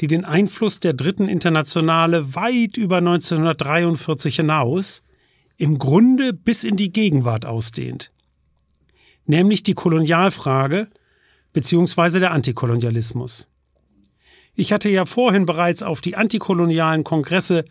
die 0.00 0.08
den 0.08 0.24
Einfluss 0.24 0.80
der 0.80 0.92
Dritten 0.92 1.28
Internationale 1.28 2.34
weit 2.34 2.76
über 2.76 2.96
1943 2.96 4.36
hinaus, 4.36 5.04
im 5.56 5.78
Grunde 5.78 6.32
bis 6.32 6.64
in 6.64 6.74
die 6.74 6.90
Gegenwart 6.90 7.46
ausdehnt. 7.46 8.10
Nämlich 9.24 9.62
die 9.62 9.74
Kolonialfrage 9.74 10.88
bzw. 11.52 12.18
der 12.18 12.32
Antikolonialismus. 12.32 13.46
Ich 14.56 14.72
hatte 14.72 14.88
ja 14.88 15.06
vorhin 15.06 15.46
bereits 15.46 15.84
auf 15.84 16.00
die 16.00 16.16
antikolonialen 16.16 17.04
Kongresse 17.04 17.64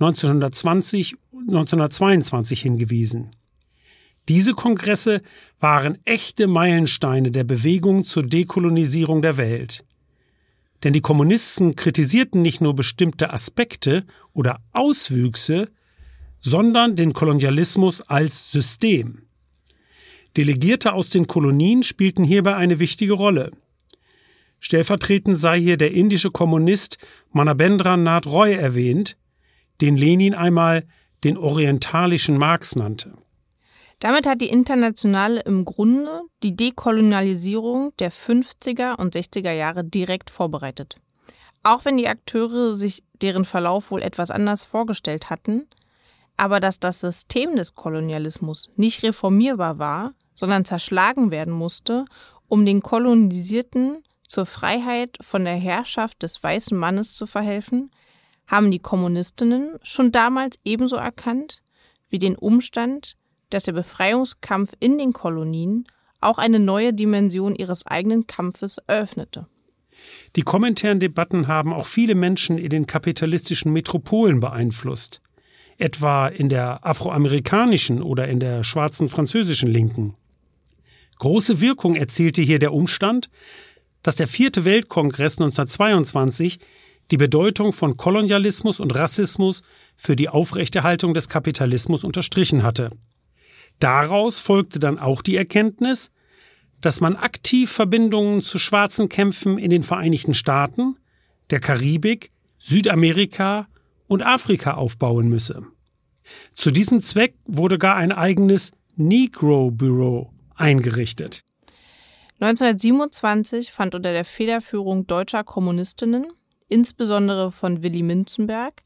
1920 0.00 1.14
und 1.30 1.48
1922 1.48 2.60
hingewiesen. 2.60 3.36
Diese 4.28 4.54
Kongresse 4.54 5.22
waren 5.60 5.98
echte 6.04 6.46
Meilensteine 6.46 7.30
der 7.30 7.44
Bewegung 7.44 8.04
zur 8.04 8.22
Dekolonisierung 8.22 9.20
der 9.20 9.36
Welt. 9.36 9.84
Denn 10.82 10.92
die 10.92 11.00
Kommunisten 11.00 11.76
kritisierten 11.76 12.42
nicht 12.42 12.60
nur 12.60 12.74
bestimmte 12.74 13.32
Aspekte 13.32 14.04
oder 14.32 14.60
Auswüchse, 14.72 15.70
sondern 16.40 16.96
den 16.96 17.12
Kolonialismus 17.12 18.02
als 18.02 18.50
System. 18.50 19.22
Delegierte 20.36 20.92
aus 20.92 21.10
den 21.10 21.26
Kolonien 21.26 21.82
spielten 21.82 22.24
hierbei 22.24 22.56
eine 22.56 22.78
wichtige 22.78 23.14
Rolle. 23.14 23.52
Stellvertretend 24.60 25.38
sei 25.38 25.60
hier 25.60 25.76
der 25.76 25.92
indische 25.92 26.30
Kommunist 26.30 26.98
Manabendra 27.32 27.96
Nath 27.96 28.26
Roy 28.26 28.54
erwähnt, 28.54 29.16
den 29.80 29.96
Lenin 29.96 30.34
einmal 30.34 30.86
den 31.22 31.36
orientalischen 31.36 32.38
Marx 32.38 32.74
nannte. 32.74 33.16
Damit 34.00 34.26
hat 34.26 34.40
die 34.40 34.48
Internationale 34.48 35.40
im 35.40 35.64
Grunde 35.64 36.22
die 36.42 36.56
Dekolonialisierung 36.56 37.92
der 37.98 38.12
50er 38.12 38.96
und 38.96 39.14
60er 39.14 39.52
Jahre 39.52 39.84
direkt 39.84 40.30
vorbereitet. 40.30 40.96
Auch 41.62 41.84
wenn 41.84 41.96
die 41.96 42.08
Akteure 42.08 42.74
sich 42.74 43.02
deren 43.22 43.44
Verlauf 43.44 43.90
wohl 43.90 44.02
etwas 44.02 44.30
anders 44.30 44.62
vorgestellt 44.62 45.30
hatten, 45.30 45.66
aber 46.36 46.60
dass 46.60 46.80
das 46.80 47.00
System 47.00 47.56
des 47.56 47.74
Kolonialismus 47.74 48.70
nicht 48.76 49.02
reformierbar 49.02 49.78
war, 49.78 50.14
sondern 50.34 50.64
zerschlagen 50.64 51.30
werden 51.30 51.54
musste, 51.54 52.04
um 52.48 52.66
den 52.66 52.82
Kolonisierten 52.82 54.02
zur 54.26 54.46
Freiheit 54.46 55.16
von 55.20 55.44
der 55.44 55.54
Herrschaft 55.54 56.22
des 56.22 56.42
weißen 56.42 56.76
Mannes 56.76 57.14
zu 57.14 57.26
verhelfen, 57.26 57.90
haben 58.46 58.70
die 58.70 58.78
Kommunistinnen 58.78 59.78
schon 59.82 60.12
damals 60.12 60.56
ebenso 60.64 60.96
erkannt 60.96 61.62
wie 62.08 62.18
den 62.18 62.36
Umstand, 62.36 63.16
dass 63.50 63.64
der 63.64 63.72
Befreiungskampf 63.72 64.72
in 64.80 64.98
den 64.98 65.12
Kolonien 65.12 65.86
auch 66.20 66.38
eine 66.38 66.58
neue 66.58 66.92
Dimension 66.92 67.54
ihres 67.54 67.86
eigenen 67.86 68.26
Kampfes 68.26 68.78
eröffnete. 68.86 69.46
Die 70.36 70.42
kommentären 70.42 71.00
Debatten 71.00 71.46
haben 71.46 71.72
auch 71.72 71.86
viele 71.86 72.14
Menschen 72.14 72.58
in 72.58 72.70
den 72.70 72.86
kapitalistischen 72.86 73.72
Metropolen 73.72 74.40
beeinflusst, 74.40 75.20
etwa 75.78 76.28
in 76.28 76.48
der 76.48 76.84
afroamerikanischen 76.84 78.02
oder 78.02 78.28
in 78.28 78.40
der 78.40 78.64
schwarzen 78.64 79.08
französischen 79.08 79.70
Linken. 79.70 80.14
Große 81.18 81.60
Wirkung 81.60 81.94
erzielte 81.94 82.42
hier 82.42 82.58
der 82.58 82.72
Umstand, 82.72 83.30
dass 84.02 84.16
der 84.16 84.26
vierte 84.26 84.64
Weltkongress 84.64 85.38
1922 85.38 86.58
die 87.10 87.16
Bedeutung 87.16 87.72
von 87.72 87.96
Kolonialismus 87.96 88.80
und 88.80 88.94
Rassismus 88.96 89.62
für 89.96 90.16
die 90.16 90.28
Aufrechterhaltung 90.28 91.14
des 91.14 91.28
Kapitalismus 91.28 92.02
unterstrichen 92.02 92.62
hatte. 92.62 92.90
Daraus 93.80 94.38
folgte 94.38 94.78
dann 94.78 94.98
auch 94.98 95.22
die 95.22 95.36
Erkenntnis, 95.36 96.10
dass 96.80 97.00
man 97.00 97.16
aktiv 97.16 97.70
Verbindungen 97.70 98.42
zu 98.42 98.58
schwarzen 98.58 99.08
Kämpfen 99.08 99.58
in 99.58 99.70
den 99.70 99.82
Vereinigten 99.82 100.34
Staaten, 100.34 100.96
der 101.50 101.60
Karibik, 101.60 102.30
Südamerika 102.58 103.68
und 104.06 104.24
Afrika 104.24 104.74
aufbauen 104.74 105.28
müsse. 105.28 105.66
Zu 106.52 106.70
diesem 106.70 107.00
Zweck 107.00 107.34
wurde 107.44 107.78
gar 107.78 107.96
ein 107.96 108.12
eigenes 108.12 108.72
Negro 108.96 109.70
Bureau 109.70 110.30
eingerichtet. 110.54 111.44
1927 112.40 113.72
fand 113.72 113.94
unter 113.94 114.12
der 114.12 114.24
Federführung 114.24 115.06
deutscher 115.06 115.44
Kommunistinnen, 115.44 116.26
insbesondere 116.68 117.52
von 117.52 117.82
Willy 117.82 118.02
Münzenberg, 118.02 118.82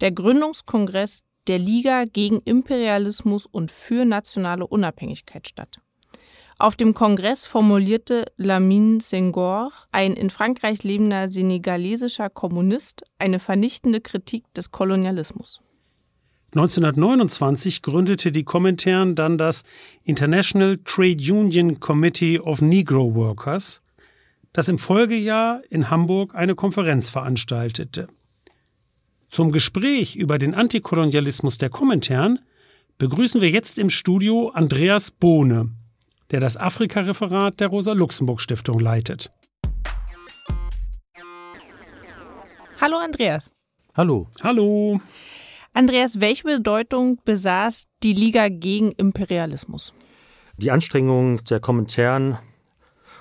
der 0.00 0.12
Gründungskongress 0.12 1.24
der 1.50 1.58
Liga 1.58 2.04
gegen 2.04 2.38
Imperialismus 2.44 3.44
und 3.44 3.72
für 3.72 4.04
nationale 4.04 4.64
Unabhängigkeit 4.64 5.48
statt. 5.48 5.80
Auf 6.60 6.76
dem 6.76 6.94
Kongress 6.94 7.44
formulierte 7.44 8.26
Lamine 8.36 9.00
Senghor, 9.00 9.72
ein 9.90 10.12
in 10.12 10.30
Frankreich 10.30 10.84
lebender 10.84 11.28
senegalesischer 11.28 12.30
Kommunist, 12.30 13.02
eine 13.18 13.40
vernichtende 13.40 14.00
Kritik 14.00 14.44
des 14.54 14.70
Kolonialismus. 14.70 15.60
1929 16.52 17.82
gründete 17.82 18.30
die 18.30 18.44
Komintern 18.44 19.16
dann 19.16 19.36
das 19.36 19.64
International 20.04 20.78
Trade 20.84 21.32
Union 21.32 21.80
Committee 21.80 22.38
of 22.38 22.62
Negro 22.62 23.16
Workers, 23.16 23.82
das 24.52 24.68
im 24.68 24.78
Folgejahr 24.78 25.62
in 25.68 25.90
Hamburg 25.90 26.32
eine 26.36 26.54
Konferenz 26.54 27.08
veranstaltete. 27.08 28.06
Zum 29.30 29.52
Gespräch 29.52 30.16
über 30.16 30.40
den 30.40 30.56
Antikolonialismus 30.56 31.56
der 31.56 31.70
Komintern 31.70 32.40
begrüßen 32.98 33.40
wir 33.40 33.48
jetzt 33.48 33.78
im 33.78 33.88
Studio 33.88 34.48
Andreas 34.48 35.12
Bohne, 35.12 35.70
der 36.32 36.40
das 36.40 36.56
Afrika-Referat 36.56 37.60
der 37.60 37.68
Rosa-Luxemburg-Stiftung 37.68 38.80
leitet. 38.80 39.30
Hallo 42.80 42.96
Andreas. 42.96 43.54
Hallo. 43.94 44.26
Hallo. 44.42 45.00
Andreas, 45.74 46.20
welche 46.20 46.42
Bedeutung 46.42 47.20
besaß 47.24 47.86
die 48.02 48.14
Liga 48.14 48.48
gegen 48.48 48.90
Imperialismus? 48.90 49.94
Die 50.56 50.72
Anstrengungen 50.72 51.40
der 51.48 51.60
Kommentaren 51.60 52.36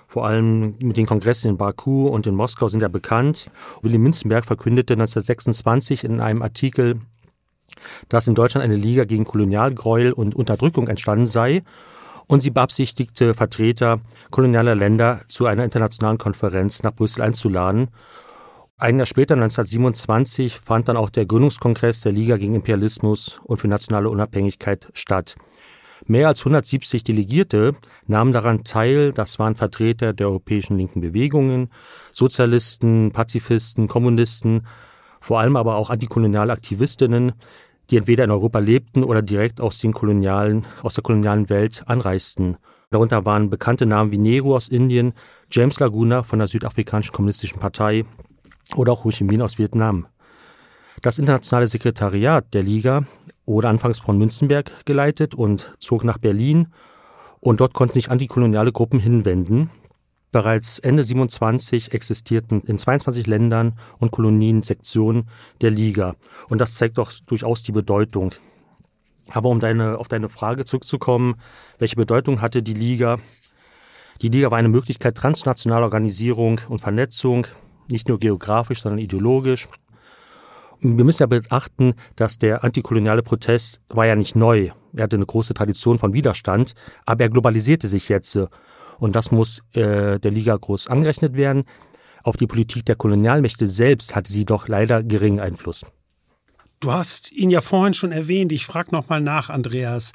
vor 0.09 0.25
allem 0.25 0.73
mit 0.79 0.97
den 0.97 1.05
Kongressen 1.05 1.51
in 1.51 1.57
Baku 1.57 2.07
und 2.07 2.25
in 2.25 2.33
Moskau 2.33 2.67
sind 2.67 2.81
ja 2.81 2.87
bekannt. 2.87 3.51
Willy 3.83 3.99
Münzenberg 3.99 4.43
verkündete 4.43 4.93
1926 4.93 6.03
in 6.03 6.19
einem 6.19 6.41
Artikel, 6.41 6.99
dass 8.09 8.25
in 8.25 8.33
Deutschland 8.33 8.65
eine 8.65 8.75
Liga 8.75 9.05
gegen 9.05 9.23
Kolonialgräuel 9.23 10.11
und 10.11 10.35
Unterdrückung 10.35 10.87
entstanden 10.87 11.27
sei 11.27 11.61
und 12.25 12.41
sie 12.41 12.49
beabsichtigte, 12.49 13.35
Vertreter 13.35 14.01
kolonialer 14.31 14.73
Länder 14.73 15.21
zu 15.27 15.45
einer 15.45 15.63
internationalen 15.63 16.17
Konferenz 16.17 16.81
nach 16.81 16.93
Brüssel 16.93 17.21
einzuladen. 17.21 17.89
Ein 18.79 18.97
Jahr 18.97 19.05
später, 19.05 19.35
1927, 19.35 20.59
fand 20.59 20.87
dann 20.89 20.97
auch 20.97 21.11
der 21.11 21.27
Gründungskongress 21.27 22.01
der 22.01 22.13
Liga 22.13 22.37
gegen 22.37 22.55
Imperialismus 22.55 23.39
und 23.43 23.57
für 23.57 23.67
nationale 23.67 24.09
Unabhängigkeit 24.09 24.89
statt. 24.93 25.35
Mehr 26.09 26.27
als 26.27 26.39
170 26.39 27.03
Delegierte 27.03 27.73
nahmen 28.07 28.33
daran 28.33 28.63
teil. 28.63 29.11
Das 29.11 29.37
waren 29.37 29.55
Vertreter 29.55 30.11
der 30.11 30.25
europäischen 30.25 30.75
linken 30.75 31.01
Bewegungen, 31.01 31.69
Sozialisten, 32.11 33.11
Pazifisten, 33.11 33.87
Kommunisten, 33.87 34.65
vor 35.21 35.39
allem 35.39 35.55
aber 35.55 35.75
auch 35.75 35.91
antikoloniale 35.91 36.51
Aktivistinnen, 36.51 37.33
die 37.91 37.97
entweder 37.97 38.23
in 38.23 38.31
Europa 38.31 38.57
lebten 38.57 39.03
oder 39.03 39.21
direkt 39.21 39.61
aus 39.61 39.77
den 39.77 39.93
kolonialen, 39.93 40.65
aus 40.81 40.95
der 40.95 41.03
kolonialen 41.03 41.47
Welt 41.47 41.83
anreisten. 41.85 42.57
Darunter 42.89 43.23
waren 43.25 43.51
bekannte 43.51 43.85
Namen 43.85 44.11
wie 44.11 44.17
Nehru 44.17 44.55
aus 44.55 44.67
Indien, 44.67 45.13
James 45.51 45.79
Laguna 45.79 46.23
von 46.23 46.39
der 46.39 46.47
Südafrikanischen 46.47 47.13
Kommunistischen 47.13 47.59
Partei 47.59 48.03
oder 48.75 48.93
auch 48.93 49.03
Ho 49.03 49.11
Chi 49.11 49.25
Minh 49.25 49.43
aus 49.43 49.59
Vietnam. 49.59 50.07
Das 51.03 51.19
internationale 51.19 51.67
Sekretariat 51.67 52.51
der 52.51 52.63
Liga 52.63 53.03
wurde 53.49 53.67
anfangs 53.67 53.99
von 53.99 54.17
Münzenberg 54.17 54.85
geleitet 54.85 55.35
und 55.35 55.75
zog 55.79 56.03
nach 56.03 56.19
Berlin 56.19 56.67
und 57.39 57.59
dort 57.59 57.73
konnten 57.73 57.95
sich 57.95 58.11
antikoloniale 58.11 58.71
Gruppen 58.71 58.99
hinwenden. 58.99 59.71
Bereits 60.31 60.77
Ende 60.77 61.03
27 61.03 61.91
existierten 61.93 62.61
in 62.61 62.77
22 62.77 63.25
Ländern 63.25 63.79
und 63.97 64.11
Kolonien 64.11 64.61
Sektionen 64.61 65.27
der 65.61 65.71
Liga. 65.71 66.15
Und 66.49 66.61
das 66.61 66.75
zeigt 66.75 66.99
doch 66.99 67.11
durchaus 67.25 67.63
die 67.63 67.71
Bedeutung. 67.71 68.35
Aber 69.31 69.49
um 69.49 69.59
deine, 69.59 69.97
auf 69.97 70.07
deine 70.07 70.29
Frage 70.29 70.65
zurückzukommen, 70.65 71.35
welche 71.79 71.95
Bedeutung 71.95 72.41
hatte 72.41 72.61
die 72.61 72.75
Liga? 72.75 73.17
Die 74.21 74.29
Liga 74.29 74.51
war 74.51 74.59
eine 74.59 74.69
Möglichkeit 74.69 75.15
transnationaler 75.15 75.85
Organisierung 75.85 76.61
und 76.69 76.81
Vernetzung, 76.81 77.47
nicht 77.89 78.07
nur 78.07 78.19
geografisch, 78.19 78.81
sondern 78.81 78.99
ideologisch. 78.99 79.67
Wir 80.81 81.03
müssen 81.03 81.23
ja 81.23 81.27
beachten, 81.27 81.93
dass 82.15 82.37
der 82.37 82.63
antikoloniale 82.63 83.21
Protest 83.21 83.81
war 83.89 84.05
ja 84.05 84.15
nicht 84.15 84.35
neu. 84.35 84.71
Er 84.93 85.03
hatte 85.03 85.17
eine 85.17 85.25
große 85.25 85.53
Tradition 85.53 85.97
von 85.97 86.13
Widerstand, 86.13 86.73
aber 87.05 87.23
er 87.23 87.29
globalisierte 87.29 87.87
sich 87.87 88.09
jetzt 88.09 88.39
und 88.99 89.15
das 89.15 89.31
muss 89.31 89.61
äh, 89.73 90.19
der 90.19 90.31
Liga 90.31 90.55
groß 90.55 90.87
angerechnet 90.87 91.35
werden. 91.35 91.63
Auf 92.23 92.37
die 92.37 92.47
Politik 92.47 92.85
der 92.85 92.95
Kolonialmächte 92.95 93.67
selbst 93.67 94.15
hatte 94.15 94.31
sie 94.31 94.45
doch 94.45 94.67
leider 94.67 95.03
geringen 95.03 95.39
Einfluss. 95.39 95.85
Du 96.79 96.91
hast 96.91 97.31
ihn 97.31 97.49
ja 97.49 97.61
vorhin 97.61 97.93
schon 97.93 98.11
erwähnt. 98.11 98.51
Ich 98.51 98.65
frage 98.65 98.91
nochmal 98.91 99.21
nach, 99.21 99.49
Andreas. 99.49 100.13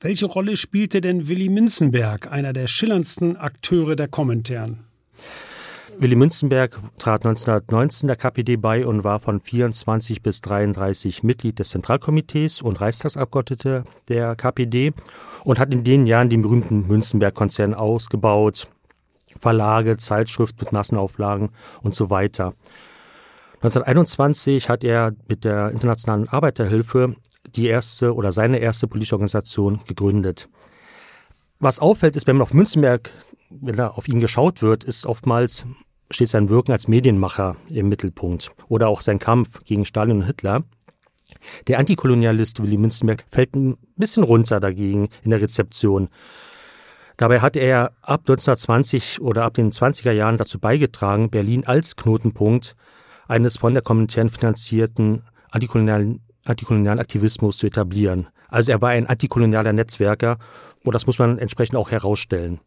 Welche 0.00 0.26
Rolle 0.26 0.56
spielte 0.56 1.00
denn 1.00 1.26
Willy 1.26 1.48
Münzenberg, 1.48 2.30
einer 2.30 2.52
der 2.52 2.66
schillerndsten 2.66 3.36
Akteure 3.36 3.96
der 3.96 4.08
Kommentaren? 4.08 4.84
Willy 5.98 6.14
Münzenberg 6.14 6.78
trat 6.98 7.24
1919 7.24 8.08
der 8.08 8.16
KPD 8.16 8.56
bei 8.56 8.86
und 8.86 9.02
war 9.02 9.18
von 9.18 9.40
24 9.40 10.22
bis 10.22 10.42
33 10.42 11.22
Mitglied 11.22 11.58
des 11.58 11.70
Zentralkomitees 11.70 12.60
und 12.60 12.82
Reichstagsabgeordneter 12.82 13.84
der 14.08 14.36
KPD 14.36 14.92
und 15.44 15.58
hat 15.58 15.72
in 15.72 15.84
den 15.84 16.06
Jahren 16.06 16.28
den 16.28 16.42
berühmten 16.42 16.86
Münzenberg-Konzern 16.86 17.72
ausgebaut, 17.72 18.70
Verlage, 19.40 19.96
Zeitschrift 19.96 20.60
mit 20.60 20.70
Massenauflagen 20.70 21.48
und 21.82 21.94
so 21.94 22.10
weiter. 22.10 22.52
1921 23.62 24.68
hat 24.68 24.84
er 24.84 25.14
mit 25.28 25.44
der 25.44 25.70
Internationalen 25.70 26.28
Arbeiterhilfe 26.28 27.16
die 27.54 27.68
erste 27.68 28.14
oder 28.14 28.32
seine 28.32 28.58
erste 28.58 28.86
politische 28.86 29.14
Organisation 29.14 29.80
gegründet. 29.86 30.50
Was 31.58 31.78
auffällt, 31.78 32.16
ist, 32.16 32.26
wenn 32.26 32.36
man 32.36 32.42
auf 32.42 32.52
Münzenberg, 32.52 33.10
wenn 33.48 33.76
da 33.76 33.88
auf 33.88 34.08
ihn 34.08 34.20
geschaut 34.20 34.60
wird, 34.60 34.84
ist 34.84 35.06
oftmals 35.06 35.64
steht 36.10 36.28
sein 36.28 36.48
Wirken 36.48 36.72
als 36.72 36.88
Medienmacher 36.88 37.56
im 37.68 37.88
Mittelpunkt 37.88 38.50
oder 38.68 38.88
auch 38.88 39.00
sein 39.00 39.18
Kampf 39.18 39.64
gegen 39.64 39.84
Stalin 39.84 40.18
und 40.18 40.26
Hitler. 40.26 40.64
Der 41.66 41.78
Antikolonialist 41.78 42.62
Willy 42.62 42.76
Münzenberg 42.76 43.24
fällt 43.30 43.56
ein 43.56 43.76
bisschen 43.96 44.22
runter 44.22 44.60
dagegen 44.60 45.08
in 45.22 45.30
der 45.30 45.40
Rezeption. 45.40 46.08
Dabei 47.16 47.40
hat 47.40 47.56
er 47.56 47.92
ab 48.02 48.20
1920 48.20 49.20
oder 49.20 49.44
ab 49.44 49.54
den 49.54 49.72
20er 49.72 50.12
Jahren 50.12 50.36
dazu 50.36 50.58
beigetragen, 50.58 51.30
Berlin 51.30 51.66
als 51.66 51.96
Knotenpunkt 51.96 52.76
eines 53.26 53.56
von 53.56 53.72
der 53.72 53.82
Kommentaren 53.82 54.28
finanzierten 54.28 55.22
antikolonialen, 55.50 56.20
antikolonialen 56.44 57.00
Aktivismus 57.00 57.56
zu 57.56 57.66
etablieren. 57.66 58.28
Also 58.48 58.70
er 58.70 58.82
war 58.82 58.90
ein 58.90 59.06
antikolonialer 59.06 59.72
Netzwerker 59.72 60.38
und 60.84 60.94
das 60.94 61.06
muss 61.06 61.18
man 61.18 61.38
entsprechend 61.38 61.76
auch 61.76 61.90
herausstellen. 61.90 62.60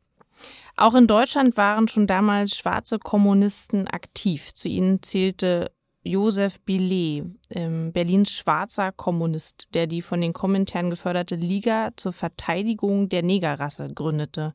Auch 0.80 0.95
in 0.95 1.07
Deutschland 1.07 1.57
waren 1.57 1.89
schon 1.89 2.07
damals 2.07 2.55
schwarze 2.55 2.99
Kommunisten 2.99 3.89
aktiv. 3.89 4.53
Zu 4.53 4.69
ihnen 4.69 5.03
zählte 5.03 5.71
Josef 6.03 6.61
Billet, 6.61 7.25
ähm, 7.49 7.91
Berlins 7.91 8.32
schwarzer 8.32 8.93
Kommunist, 8.93 9.67
der 9.73 9.88
die 9.88 10.01
von 10.01 10.21
den 10.21 10.32
Kommentaren 10.32 10.89
geförderte 10.89 11.36
Liga 11.36 11.89
zur 11.97 12.13
Verteidigung 12.13 13.09
der 13.09 13.23
Negerrasse 13.23 13.89
gründete. 13.93 14.53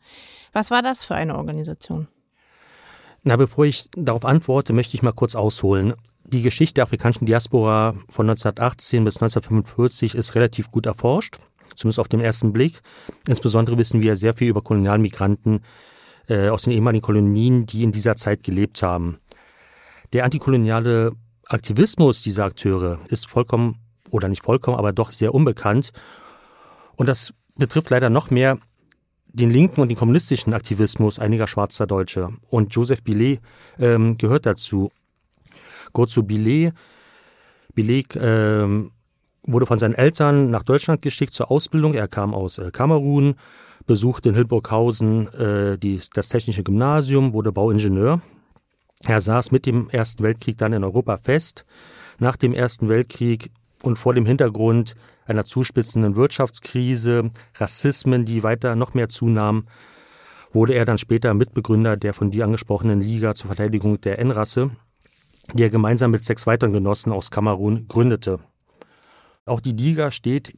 Was 0.55 0.71
war 0.71 0.81
das 0.81 1.05
für 1.05 1.15
eine 1.15 1.37
Organisation? 1.37 2.09
Na, 3.23 3.37
bevor 3.37 3.67
ich 3.67 3.91
darauf 3.95 4.25
antworte, 4.25 4.73
möchte 4.73 4.97
ich 4.97 5.03
mal 5.03 5.13
kurz 5.13 5.35
ausholen. 5.35 5.93
Die 6.25 6.41
Geschichte 6.41 6.77
der 6.77 6.85
afrikanischen 6.85 7.27
Diaspora 7.27 7.97
von 8.09 8.31
1918 8.31 9.05
bis 9.05 9.17
1945 9.17 10.15
ist 10.15 10.35
relativ 10.35 10.71
gut 10.71 10.87
erforscht, 10.87 11.37
zumindest 11.77 11.99
auf 11.99 12.09
den 12.09 12.21
ersten 12.21 12.55
Blick. 12.55 12.81
Insbesondere 13.29 13.77
wissen 13.77 14.01
wir 14.01 14.17
sehr 14.17 14.33
viel 14.33 14.49
über 14.49 14.63
Kolonialmigranten, 14.63 15.61
äh, 16.29 16.49
aus 16.49 16.63
den 16.63 16.73
ehemaligen 16.73 17.03
Kolonien, 17.03 17.67
die 17.67 17.83
in 17.83 17.93
dieser 17.93 18.17
Zeit 18.17 18.43
gelebt 18.43 18.83
haben. 18.83 19.19
Der 20.13 20.25
antikoloniale 20.25 21.13
Aktivismus 21.47 22.23
dieser 22.23 22.45
Akteure 22.45 22.99
ist 23.09 23.29
vollkommen, 23.29 23.81
oder 24.11 24.29
nicht 24.29 24.45
vollkommen, 24.45 24.79
aber 24.79 24.93
doch 24.93 25.11
sehr 25.11 25.35
unbekannt. 25.35 25.93
Und 26.97 27.09
das 27.09 27.35
betrifft 27.57 27.91
leider 27.91 28.11
noch 28.11 28.31
mehr 28.31 28.59
den 29.27 29.51
linken 29.51 29.81
und 29.81 29.89
den 29.89 29.97
kommunistischen 29.97 30.55
Aktivismus 30.55 31.19
einiger 31.19 31.47
schwarzer 31.47 31.87
Deutsche. 31.87 32.29
Und 32.49 32.75
Joseph 32.75 33.03
Billet 33.03 33.41
ähm, 33.79 34.17
gehört 34.17 34.47
dazu. 34.47 34.91
Kurz 35.93 36.13
zu 36.13 36.23
Billet. 36.23 36.73
Billet 37.75 38.17
ähm, 38.21 38.93
wurde 39.43 39.67
von 39.67 39.81
seinen 39.81 39.95
Eltern 39.95 40.51
nach 40.51 40.63
Deutschland 40.63 41.03
geschickt 41.03 41.35
zur 41.35 41.51
Ausbildung. 41.51 41.95
Er 41.95 42.07
kam 42.07 42.33
aus 42.33 42.59
äh, 42.59 42.71
Kamerun, 42.71 43.35
besuchte 43.87 44.31
in 44.31 44.35
Hildburghausen 44.35 45.29
äh, 45.35 45.79
die, 45.79 46.01
das 46.15 46.29
Technische 46.29 46.63
Gymnasium, 46.63 47.33
wurde 47.33 47.53
Bauingenieur. 47.53 48.23
Er 49.03 49.21
saß 49.21 49.51
mit 49.51 49.67
dem 49.67 49.89
Ersten 49.91 50.23
Weltkrieg 50.23 50.57
dann 50.59 50.73
in 50.73 50.85
Europa 50.85 51.19
fest. 51.19 51.67
Nach 52.19 52.37
dem 52.37 52.55
Ersten 52.55 52.89
Weltkrieg 52.89 53.51
und 53.83 53.99
vor 53.99 54.15
dem 54.15 54.25
Hintergrund 54.25 54.95
einer 55.27 55.45
zuspitzenden 55.45 56.17
Wirtschaftskrise, 56.17 57.31
Rassismen, 57.57 58.25
die 58.25 58.43
weiter 58.43 58.77
noch 58.77 58.95
mehr 58.95 59.09
zunahmen, 59.09 59.69
wurde 60.53 60.75
er 60.75 60.85
dann 60.85 60.99
später 60.99 61.35
Mitbegründer 61.35 61.97
der 61.97 62.15
von 62.15 62.31
dir 62.31 62.45
angesprochenen 62.45 63.01
Liga 63.01 63.35
zur 63.35 63.49
Verteidigung 63.49 64.01
der 64.01 64.19
N-Rasse, 64.21 64.71
die 65.53 65.63
er 65.63 65.71
gemeinsam 65.71 66.11
mit 66.11 66.25
sechs 66.25 66.47
weiteren 66.47 66.73
Genossen 66.73 67.13
aus 67.13 67.31
Kamerun 67.31 67.87
gründete. 67.89 68.39
Auch 69.47 69.61
die 69.61 69.73
Liga 69.73 70.11
steht 70.11 70.57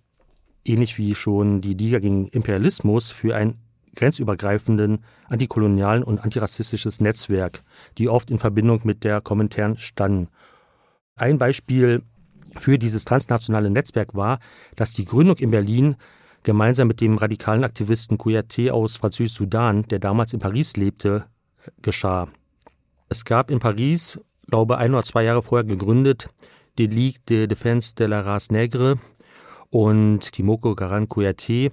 ähnlich 0.69 0.99
wie 0.99 1.15
schon 1.15 1.61
die 1.61 1.75
Liga 1.75 1.99
gegen 1.99 2.29
Imperialismus, 2.29 3.11
für 3.11 3.37
ein 3.37 3.59
grenzübergreifenden 3.95 5.05
antikolonialen 5.29 6.03
und 6.03 6.21
antirassistisches 6.21 7.01
Netzwerk, 7.01 7.61
die 7.99 8.09
oft 8.09 8.31
in 8.31 8.39
Verbindung 8.39 8.81
mit 8.85 9.05
der 9.05 9.21
Kommentaren 9.21 9.77
standen. 9.77 10.29
Ein 11.17 11.39
Beispiel 11.39 12.03
für 12.59 12.79
dieses 12.79 13.05
transnationale 13.05 13.71
Netzwerk 13.71 14.15
war, 14.15 14.39
dass 14.77 14.93
die 14.93 15.05
Gründung 15.05 15.37
in 15.39 15.51
Berlin 15.51 15.97
gemeinsam 16.43 16.89
mit 16.89 17.01
dem 17.01 17.17
radikalen 17.17 17.65
Aktivisten 17.65 18.19
Kouyaté 18.19 18.71
aus 18.71 18.97
Französisch-Sudan, 18.97 19.83
der 19.83 19.99
damals 19.99 20.33
in 20.33 20.41
Paris 20.41 20.77
lebte, 20.77 21.25
geschah. 21.83 22.29
Es 23.09 23.25
gab 23.25 23.51
in 23.51 23.59
Paris, 23.59 24.21
glaube 24.49 24.79
ein 24.79 24.95
oder 24.95 25.03
zwei 25.03 25.25
Jahre 25.25 25.43
vorher 25.43 25.65
gegründet, 25.65 26.29
die 26.79 26.87
Ligue 26.87 27.21
de 27.29 27.47
Défense 27.47 27.95
de 27.95 28.07
la 28.07 28.21
Race 28.21 28.51
Nègre, 28.51 28.99
und 29.71 30.33
Kimoko 30.33 30.75
Garan 30.75 31.09
Kouyaté 31.09 31.71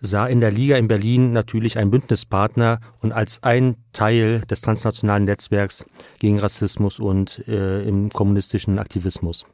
sah 0.00 0.26
in 0.26 0.40
der 0.40 0.50
Liga 0.50 0.76
in 0.76 0.88
Berlin 0.88 1.32
natürlich 1.32 1.78
einen 1.78 1.90
Bündnispartner 1.90 2.80
und 3.00 3.12
als 3.12 3.42
ein 3.42 3.76
Teil 3.92 4.42
des 4.42 4.60
transnationalen 4.60 5.24
Netzwerks 5.24 5.84
gegen 6.18 6.38
Rassismus 6.38 6.98
und 6.98 7.46
äh, 7.48 7.82
im 7.82 8.10
kommunistischen 8.10 8.78
Aktivismus. 8.78 9.46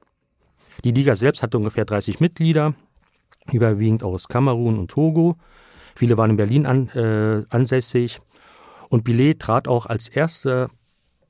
Die 0.85 0.91
Liga 0.91 1.15
selbst 1.15 1.43
hatte 1.43 1.59
ungefähr 1.59 1.85
30 1.85 2.21
Mitglieder, 2.21 2.75
überwiegend 3.53 4.03
aus 4.03 4.29
Kamerun 4.29 4.79
und 4.79 4.91
Togo. 4.91 5.37
Viele 5.95 6.17
waren 6.17 6.31
in 6.31 6.37
Berlin 6.37 6.67
an, 6.67 6.89
äh, 6.91 7.45
ansässig. 7.51 8.21
Und 8.89 9.05
Billet 9.05 9.39
trat 9.39 9.69
auch 9.69 9.87
als 9.87 10.09
erster 10.09 10.69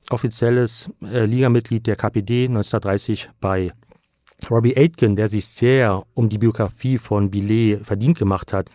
offizielles 0.09 0.89
äh, 1.01 1.25
Ligamitglied 1.25 1.87
der 1.87 1.95
KPD 1.95 2.45
1930 2.47 3.29
bei. 3.39 3.71
Robbie 4.49 4.75
Aitken, 4.75 5.15
der 5.15 5.29
sich 5.29 5.47
sehr 5.47 6.03
um 6.13 6.29
die 6.29 6.37
Biografie 6.37 6.97
von 6.97 7.31
Billet 7.31 7.85
verdient 7.85 8.17
gemacht 8.17 8.53
hat, 8.53 8.69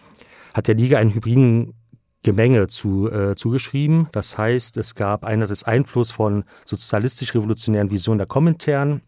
hat 0.54 0.66
der 0.66 0.74
Liga 0.74 0.98
einen 0.98 1.12
hybriden 1.12 1.74
Gemenge 2.22 2.66
zu, 2.66 3.10
äh, 3.10 3.36
zugeschrieben. 3.36 4.08
Das 4.12 4.36
heißt, 4.36 4.76
es 4.76 4.94
gab 4.94 5.24
einerseits 5.24 5.62
Einfluss 5.62 6.10
von 6.10 6.44
sozialistisch-revolutionären 6.64 7.90
Visionen 7.90 8.18
der 8.18 8.26
Kommentaren, 8.26 9.02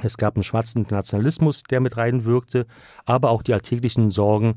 es 0.00 0.16
gab 0.16 0.36
einen 0.36 0.44
schwarzen 0.44 0.78
Internationalismus, 0.78 1.64
der 1.64 1.80
mit 1.80 1.96
reinwirkte, 1.96 2.66
aber 3.04 3.30
auch 3.30 3.42
die 3.42 3.52
alltäglichen 3.52 4.10
Sorgen 4.10 4.56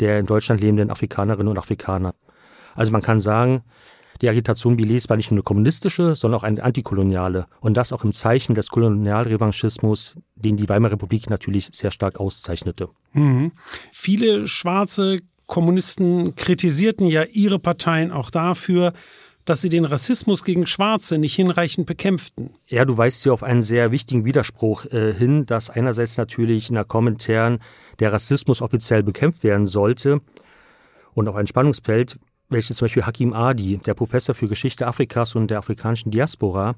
der 0.00 0.18
in 0.18 0.26
Deutschland 0.26 0.60
lebenden 0.60 0.90
Afrikanerinnen 0.90 1.48
und 1.48 1.58
Afrikaner. 1.58 2.14
Also 2.74 2.90
man 2.90 3.02
kann 3.02 3.20
sagen, 3.20 3.62
die 4.20 4.28
Agitation 4.28 4.76
Billets 4.76 5.08
war 5.08 5.16
nicht 5.16 5.30
nur 5.30 5.38
eine 5.38 5.42
kommunistische, 5.42 6.16
sondern 6.16 6.40
auch 6.40 6.44
eine 6.44 6.62
antikoloniale. 6.62 7.46
Und 7.60 7.76
das 7.76 7.92
auch 7.92 8.04
im 8.04 8.12
Zeichen 8.12 8.54
des 8.54 8.68
Kolonialrevanchismus, 8.68 10.14
den 10.34 10.56
die 10.56 10.68
Weimarer 10.68 10.92
Republik 10.92 11.30
natürlich 11.30 11.70
sehr 11.72 11.90
stark 11.90 12.20
auszeichnete. 12.20 12.88
Mhm. 13.12 13.52
Viele 13.90 14.46
Schwarze 14.46 15.20
Kommunisten 15.46 16.36
kritisierten 16.36 17.06
ja 17.06 17.24
ihre 17.24 17.58
Parteien 17.58 18.12
auch 18.12 18.30
dafür, 18.30 18.94
dass 19.44 19.60
sie 19.60 19.68
den 19.68 19.84
Rassismus 19.84 20.42
gegen 20.42 20.66
Schwarze 20.66 21.18
nicht 21.18 21.34
hinreichend 21.34 21.86
bekämpften. 21.86 22.54
Ja, 22.66 22.84
du 22.84 22.96
weist 22.96 23.22
hier 23.22 23.34
auf 23.34 23.42
einen 23.42 23.60
sehr 23.60 23.90
wichtigen 23.90 24.24
Widerspruch 24.24 24.86
äh, 24.86 25.12
hin, 25.12 25.44
dass 25.44 25.68
einerseits 25.68 26.16
natürlich 26.16 26.70
in 26.70 26.76
der 26.76 26.84
Kommentaren 26.84 27.58
der 27.98 28.12
Rassismus 28.12 28.62
offiziell 28.62 29.02
bekämpft 29.02 29.44
werden 29.44 29.66
sollte 29.66 30.22
und 31.12 31.28
auf 31.28 31.36
ein 31.36 31.46
Spannungsfeld, 31.46 32.18
welches 32.54 32.76
zum 32.76 32.86
Beispiel 32.86 33.04
Hakim 33.04 33.32
Adi, 33.32 33.78
der 33.78 33.94
Professor 33.94 34.34
für 34.34 34.46
Geschichte 34.48 34.86
Afrikas 34.86 35.34
und 35.34 35.50
der 35.50 35.58
afrikanischen 35.58 36.12
Diaspora 36.12 36.76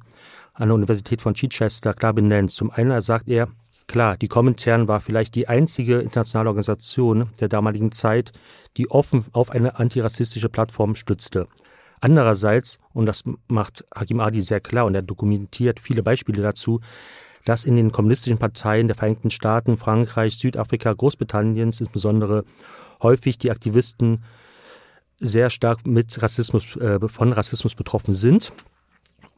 an 0.54 0.68
der 0.68 0.74
Universität 0.74 1.20
von 1.20 1.34
Chichester, 1.34 1.92
klar 1.92 2.14
benennt. 2.14 2.50
Zum 2.50 2.70
einen 2.70 2.98
sagt 3.02 3.28
er, 3.28 3.48
klar, 3.86 4.16
die 4.16 4.26
Kommentaren 4.26 4.88
war 4.88 5.02
vielleicht 5.02 5.34
die 5.34 5.48
einzige 5.48 5.98
internationale 5.98 6.48
Organisation 6.48 7.28
der 7.40 7.48
damaligen 7.48 7.92
Zeit, 7.92 8.32
die 8.78 8.90
offen 8.90 9.26
auf 9.32 9.50
eine 9.50 9.78
antirassistische 9.78 10.48
Plattform 10.48 10.94
stützte. 10.94 11.46
Andererseits, 12.00 12.78
und 12.94 13.04
das 13.04 13.24
macht 13.46 13.84
Hakim 13.94 14.20
Adi 14.20 14.40
sehr 14.40 14.60
klar 14.60 14.86
und 14.86 14.94
er 14.94 15.02
dokumentiert 15.02 15.78
viele 15.78 16.02
Beispiele 16.02 16.40
dazu, 16.40 16.80
dass 17.44 17.64
in 17.64 17.76
den 17.76 17.92
kommunistischen 17.92 18.38
Parteien 18.38 18.88
der 18.88 18.96
Vereinigten 18.96 19.30
Staaten, 19.30 19.76
Frankreich, 19.76 20.38
Südafrika, 20.38 20.94
Großbritanniens 20.94 21.80
insbesondere 21.80 22.44
häufig 23.02 23.36
die 23.36 23.50
Aktivisten 23.50 24.24
sehr 25.18 25.50
stark 25.50 25.86
mit 25.86 26.22
Rassismus, 26.22 26.76
äh, 26.76 26.98
von 27.08 27.32
Rassismus 27.32 27.74
betroffen 27.74 28.14
sind. 28.14 28.52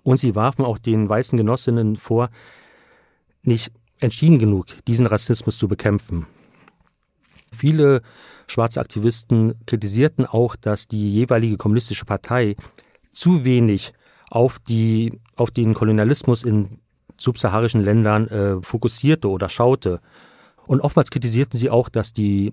Und 0.02 0.18
sie 0.18 0.34
warfen 0.34 0.64
auch 0.64 0.78
den 0.78 1.08
weißen 1.08 1.36
Genossinnen 1.36 1.96
vor, 1.96 2.30
nicht 3.42 3.72
entschieden 4.00 4.38
genug, 4.38 4.66
diesen 4.86 5.06
Rassismus 5.06 5.58
zu 5.58 5.68
bekämpfen. 5.68 6.26
Viele 7.52 8.02
schwarze 8.46 8.80
Aktivisten 8.80 9.54
kritisierten 9.66 10.26
auch, 10.26 10.56
dass 10.56 10.88
die 10.88 11.10
jeweilige 11.12 11.56
kommunistische 11.56 12.04
Partei 12.04 12.56
zu 13.12 13.44
wenig 13.44 13.92
auf, 14.30 14.58
die, 14.58 15.20
auf 15.36 15.50
den 15.50 15.74
Kolonialismus 15.74 16.42
in 16.42 16.78
subsaharischen 17.16 17.82
Ländern 17.82 18.28
äh, 18.28 18.62
fokussierte 18.62 19.28
oder 19.28 19.48
schaute. 19.48 20.00
Und 20.66 20.80
oftmals 20.80 21.10
kritisierten 21.10 21.58
sie 21.58 21.70
auch, 21.70 21.88
dass 21.88 22.12
die 22.12 22.52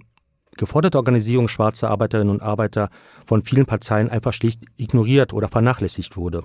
geforderte 0.57 0.97
Organisierung 0.97 1.47
schwarzer 1.47 1.89
Arbeiterinnen 1.89 2.33
und 2.33 2.41
Arbeiter 2.41 2.89
von 3.25 3.43
vielen 3.43 3.65
Parteien 3.65 4.09
einfach 4.09 4.33
schlicht 4.33 4.61
ignoriert 4.77 5.33
oder 5.33 5.47
vernachlässigt 5.47 6.17
wurde. 6.17 6.43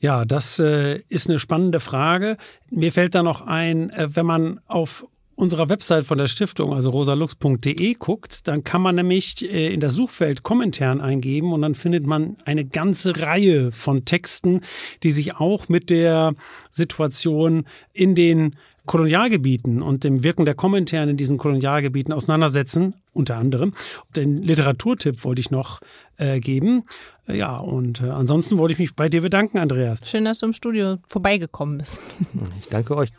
Ja, 0.00 0.24
das 0.24 0.58
äh, 0.58 1.00
ist 1.08 1.28
eine 1.28 1.38
spannende 1.38 1.80
Frage. 1.80 2.36
Mir 2.70 2.92
fällt 2.92 3.14
da 3.14 3.22
noch 3.22 3.40
ein, 3.40 3.90
äh, 3.90 4.14
wenn 4.14 4.26
man 4.26 4.60
auf 4.66 5.06
unserer 5.38 5.68
Website 5.68 6.04
von 6.04 6.18
der 6.18 6.26
Stiftung, 6.26 6.72
also 6.72 6.90
rosalux.de 6.90 7.94
guckt, 7.94 8.48
dann 8.48 8.64
kann 8.64 8.82
man 8.82 8.96
nämlich 8.96 9.42
äh, 9.42 9.72
in 9.72 9.80
das 9.80 9.94
Suchfeld 9.94 10.42
Kommentaren 10.42 11.00
eingeben 11.00 11.52
und 11.52 11.62
dann 11.62 11.76
findet 11.76 12.06
man 12.06 12.36
eine 12.44 12.64
ganze 12.64 13.16
Reihe 13.16 13.70
von 13.70 14.04
Texten, 14.04 14.62
die 15.04 15.12
sich 15.12 15.36
auch 15.36 15.68
mit 15.68 15.90
der 15.90 16.34
Situation 16.70 17.66
in 17.92 18.16
den 18.16 18.56
Kolonialgebieten 18.88 19.82
und 19.82 20.02
dem 20.02 20.24
Wirken 20.24 20.46
der 20.46 20.54
Kommentare 20.54 21.10
in 21.10 21.18
diesen 21.18 21.36
Kolonialgebieten 21.36 22.12
auseinandersetzen, 22.14 22.94
unter 23.12 23.36
anderem. 23.36 23.74
Den 24.16 24.42
Literaturtipp 24.42 25.24
wollte 25.24 25.40
ich 25.40 25.50
noch 25.50 25.80
äh, 26.16 26.40
geben. 26.40 26.84
Ja, 27.26 27.58
und 27.58 28.00
äh, 28.00 28.08
ansonsten 28.08 28.56
wollte 28.56 28.72
ich 28.72 28.78
mich 28.78 28.96
bei 28.96 29.10
dir 29.10 29.20
bedanken, 29.20 29.58
Andreas. 29.58 30.00
Schön, 30.08 30.24
dass 30.24 30.38
du 30.38 30.46
im 30.46 30.54
Studio 30.54 30.96
vorbeigekommen 31.06 31.78
bist. 31.78 32.00
Ich 32.60 32.68
danke 32.68 32.96
euch. 32.96 33.10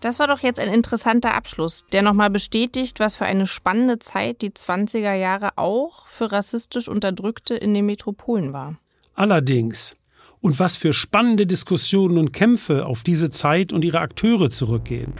Das 0.00 0.20
war 0.20 0.28
doch 0.28 0.40
jetzt 0.40 0.60
ein 0.60 0.72
interessanter 0.72 1.34
Abschluss, 1.34 1.86
der 1.92 2.02
nochmal 2.02 2.30
bestätigt, 2.30 3.00
was 3.00 3.16
für 3.16 3.24
eine 3.24 3.48
spannende 3.48 3.98
Zeit 3.98 4.42
die 4.42 4.50
20er 4.50 5.14
Jahre 5.14 5.50
auch 5.56 6.06
für 6.06 6.30
rassistisch 6.30 6.86
Unterdrückte 6.86 7.56
in 7.56 7.74
den 7.74 7.86
Metropolen 7.86 8.52
war. 8.52 8.76
Allerdings. 9.14 9.96
Und 10.42 10.58
was 10.58 10.76
für 10.76 10.92
spannende 10.92 11.46
Diskussionen 11.46 12.18
und 12.18 12.32
Kämpfe 12.32 12.84
auf 12.84 13.04
diese 13.04 13.30
Zeit 13.30 13.72
und 13.72 13.84
ihre 13.84 14.00
Akteure 14.00 14.50
zurückgehen. 14.50 15.14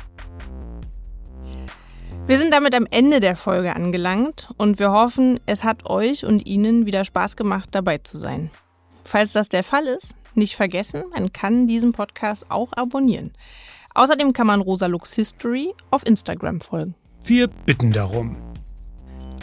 Wir 2.27 2.39
sind 2.39 2.53
damit 2.53 2.75
am 2.75 2.87
Ende 2.91 3.21
der 3.21 3.37
Folge 3.37 3.75
angelangt 3.75 4.49
und 4.57 4.79
wir 4.81 4.91
hoffen, 4.91 5.39
es 5.47 5.65
hat 5.65 5.87
euch 5.89 6.25
und 6.25 6.45
Ihnen 6.47 6.87
wieder 6.87 7.05
Spaß 7.05 7.37
gemacht, 7.37 7.69
dabei 7.73 7.99
zu 7.99 8.19
sein. 8.19 8.51
Falls 9.05 9.33
das 9.33 9.49
der 9.49 9.63
Fall 9.63 9.87
ist, 9.87 10.15
nicht 10.35 10.57
vergessen, 10.57 11.05
man 11.13 11.33
kann 11.33 11.67
diesen 11.67 11.93
Podcast 11.93 12.51
auch 12.51 12.73
abonnieren. 12.73 13.33
Außerdem 13.95 14.33
kann 14.33 14.47
man 14.49 14.61
Rosa 14.61 14.87
Lux 14.87 15.13
History 15.15 15.73
auf 15.91 16.05
Instagram 16.05 16.61
folgen. 16.61 16.95
Wir 17.25 17.47
bitten 17.47 17.93
darum. 17.93 18.37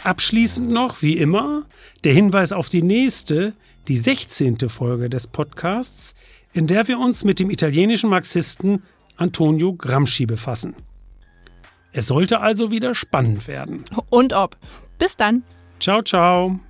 Abschließend 0.04 0.68
noch, 0.68 1.02
wie 1.02 1.18
immer, 1.18 1.66
der 2.04 2.12
Hinweis 2.12 2.52
auf 2.52 2.68
die 2.68 2.82
nächste, 2.82 3.54
die 3.88 3.98
16. 3.98 4.68
Folge 4.68 5.08
des 5.10 5.26
Podcasts, 5.26 6.14
in 6.52 6.66
der 6.66 6.88
wir 6.88 6.98
uns 6.98 7.24
mit 7.24 7.40
dem 7.40 7.50
italienischen 7.50 8.10
Marxisten 8.10 8.82
Antonio 9.16 9.74
Gramsci 9.74 10.26
befassen. 10.26 10.74
Es 11.92 12.06
sollte 12.06 12.40
also 12.40 12.70
wieder 12.70 12.94
spannend 12.94 13.48
werden. 13.48 13.84
Und 14.10 14.32
ob. 14.32 14.56
Bis 14.98 15.16
dann. 15.16 15.42
Ciao, 15.80 16.02
ciao. 16.02 16.60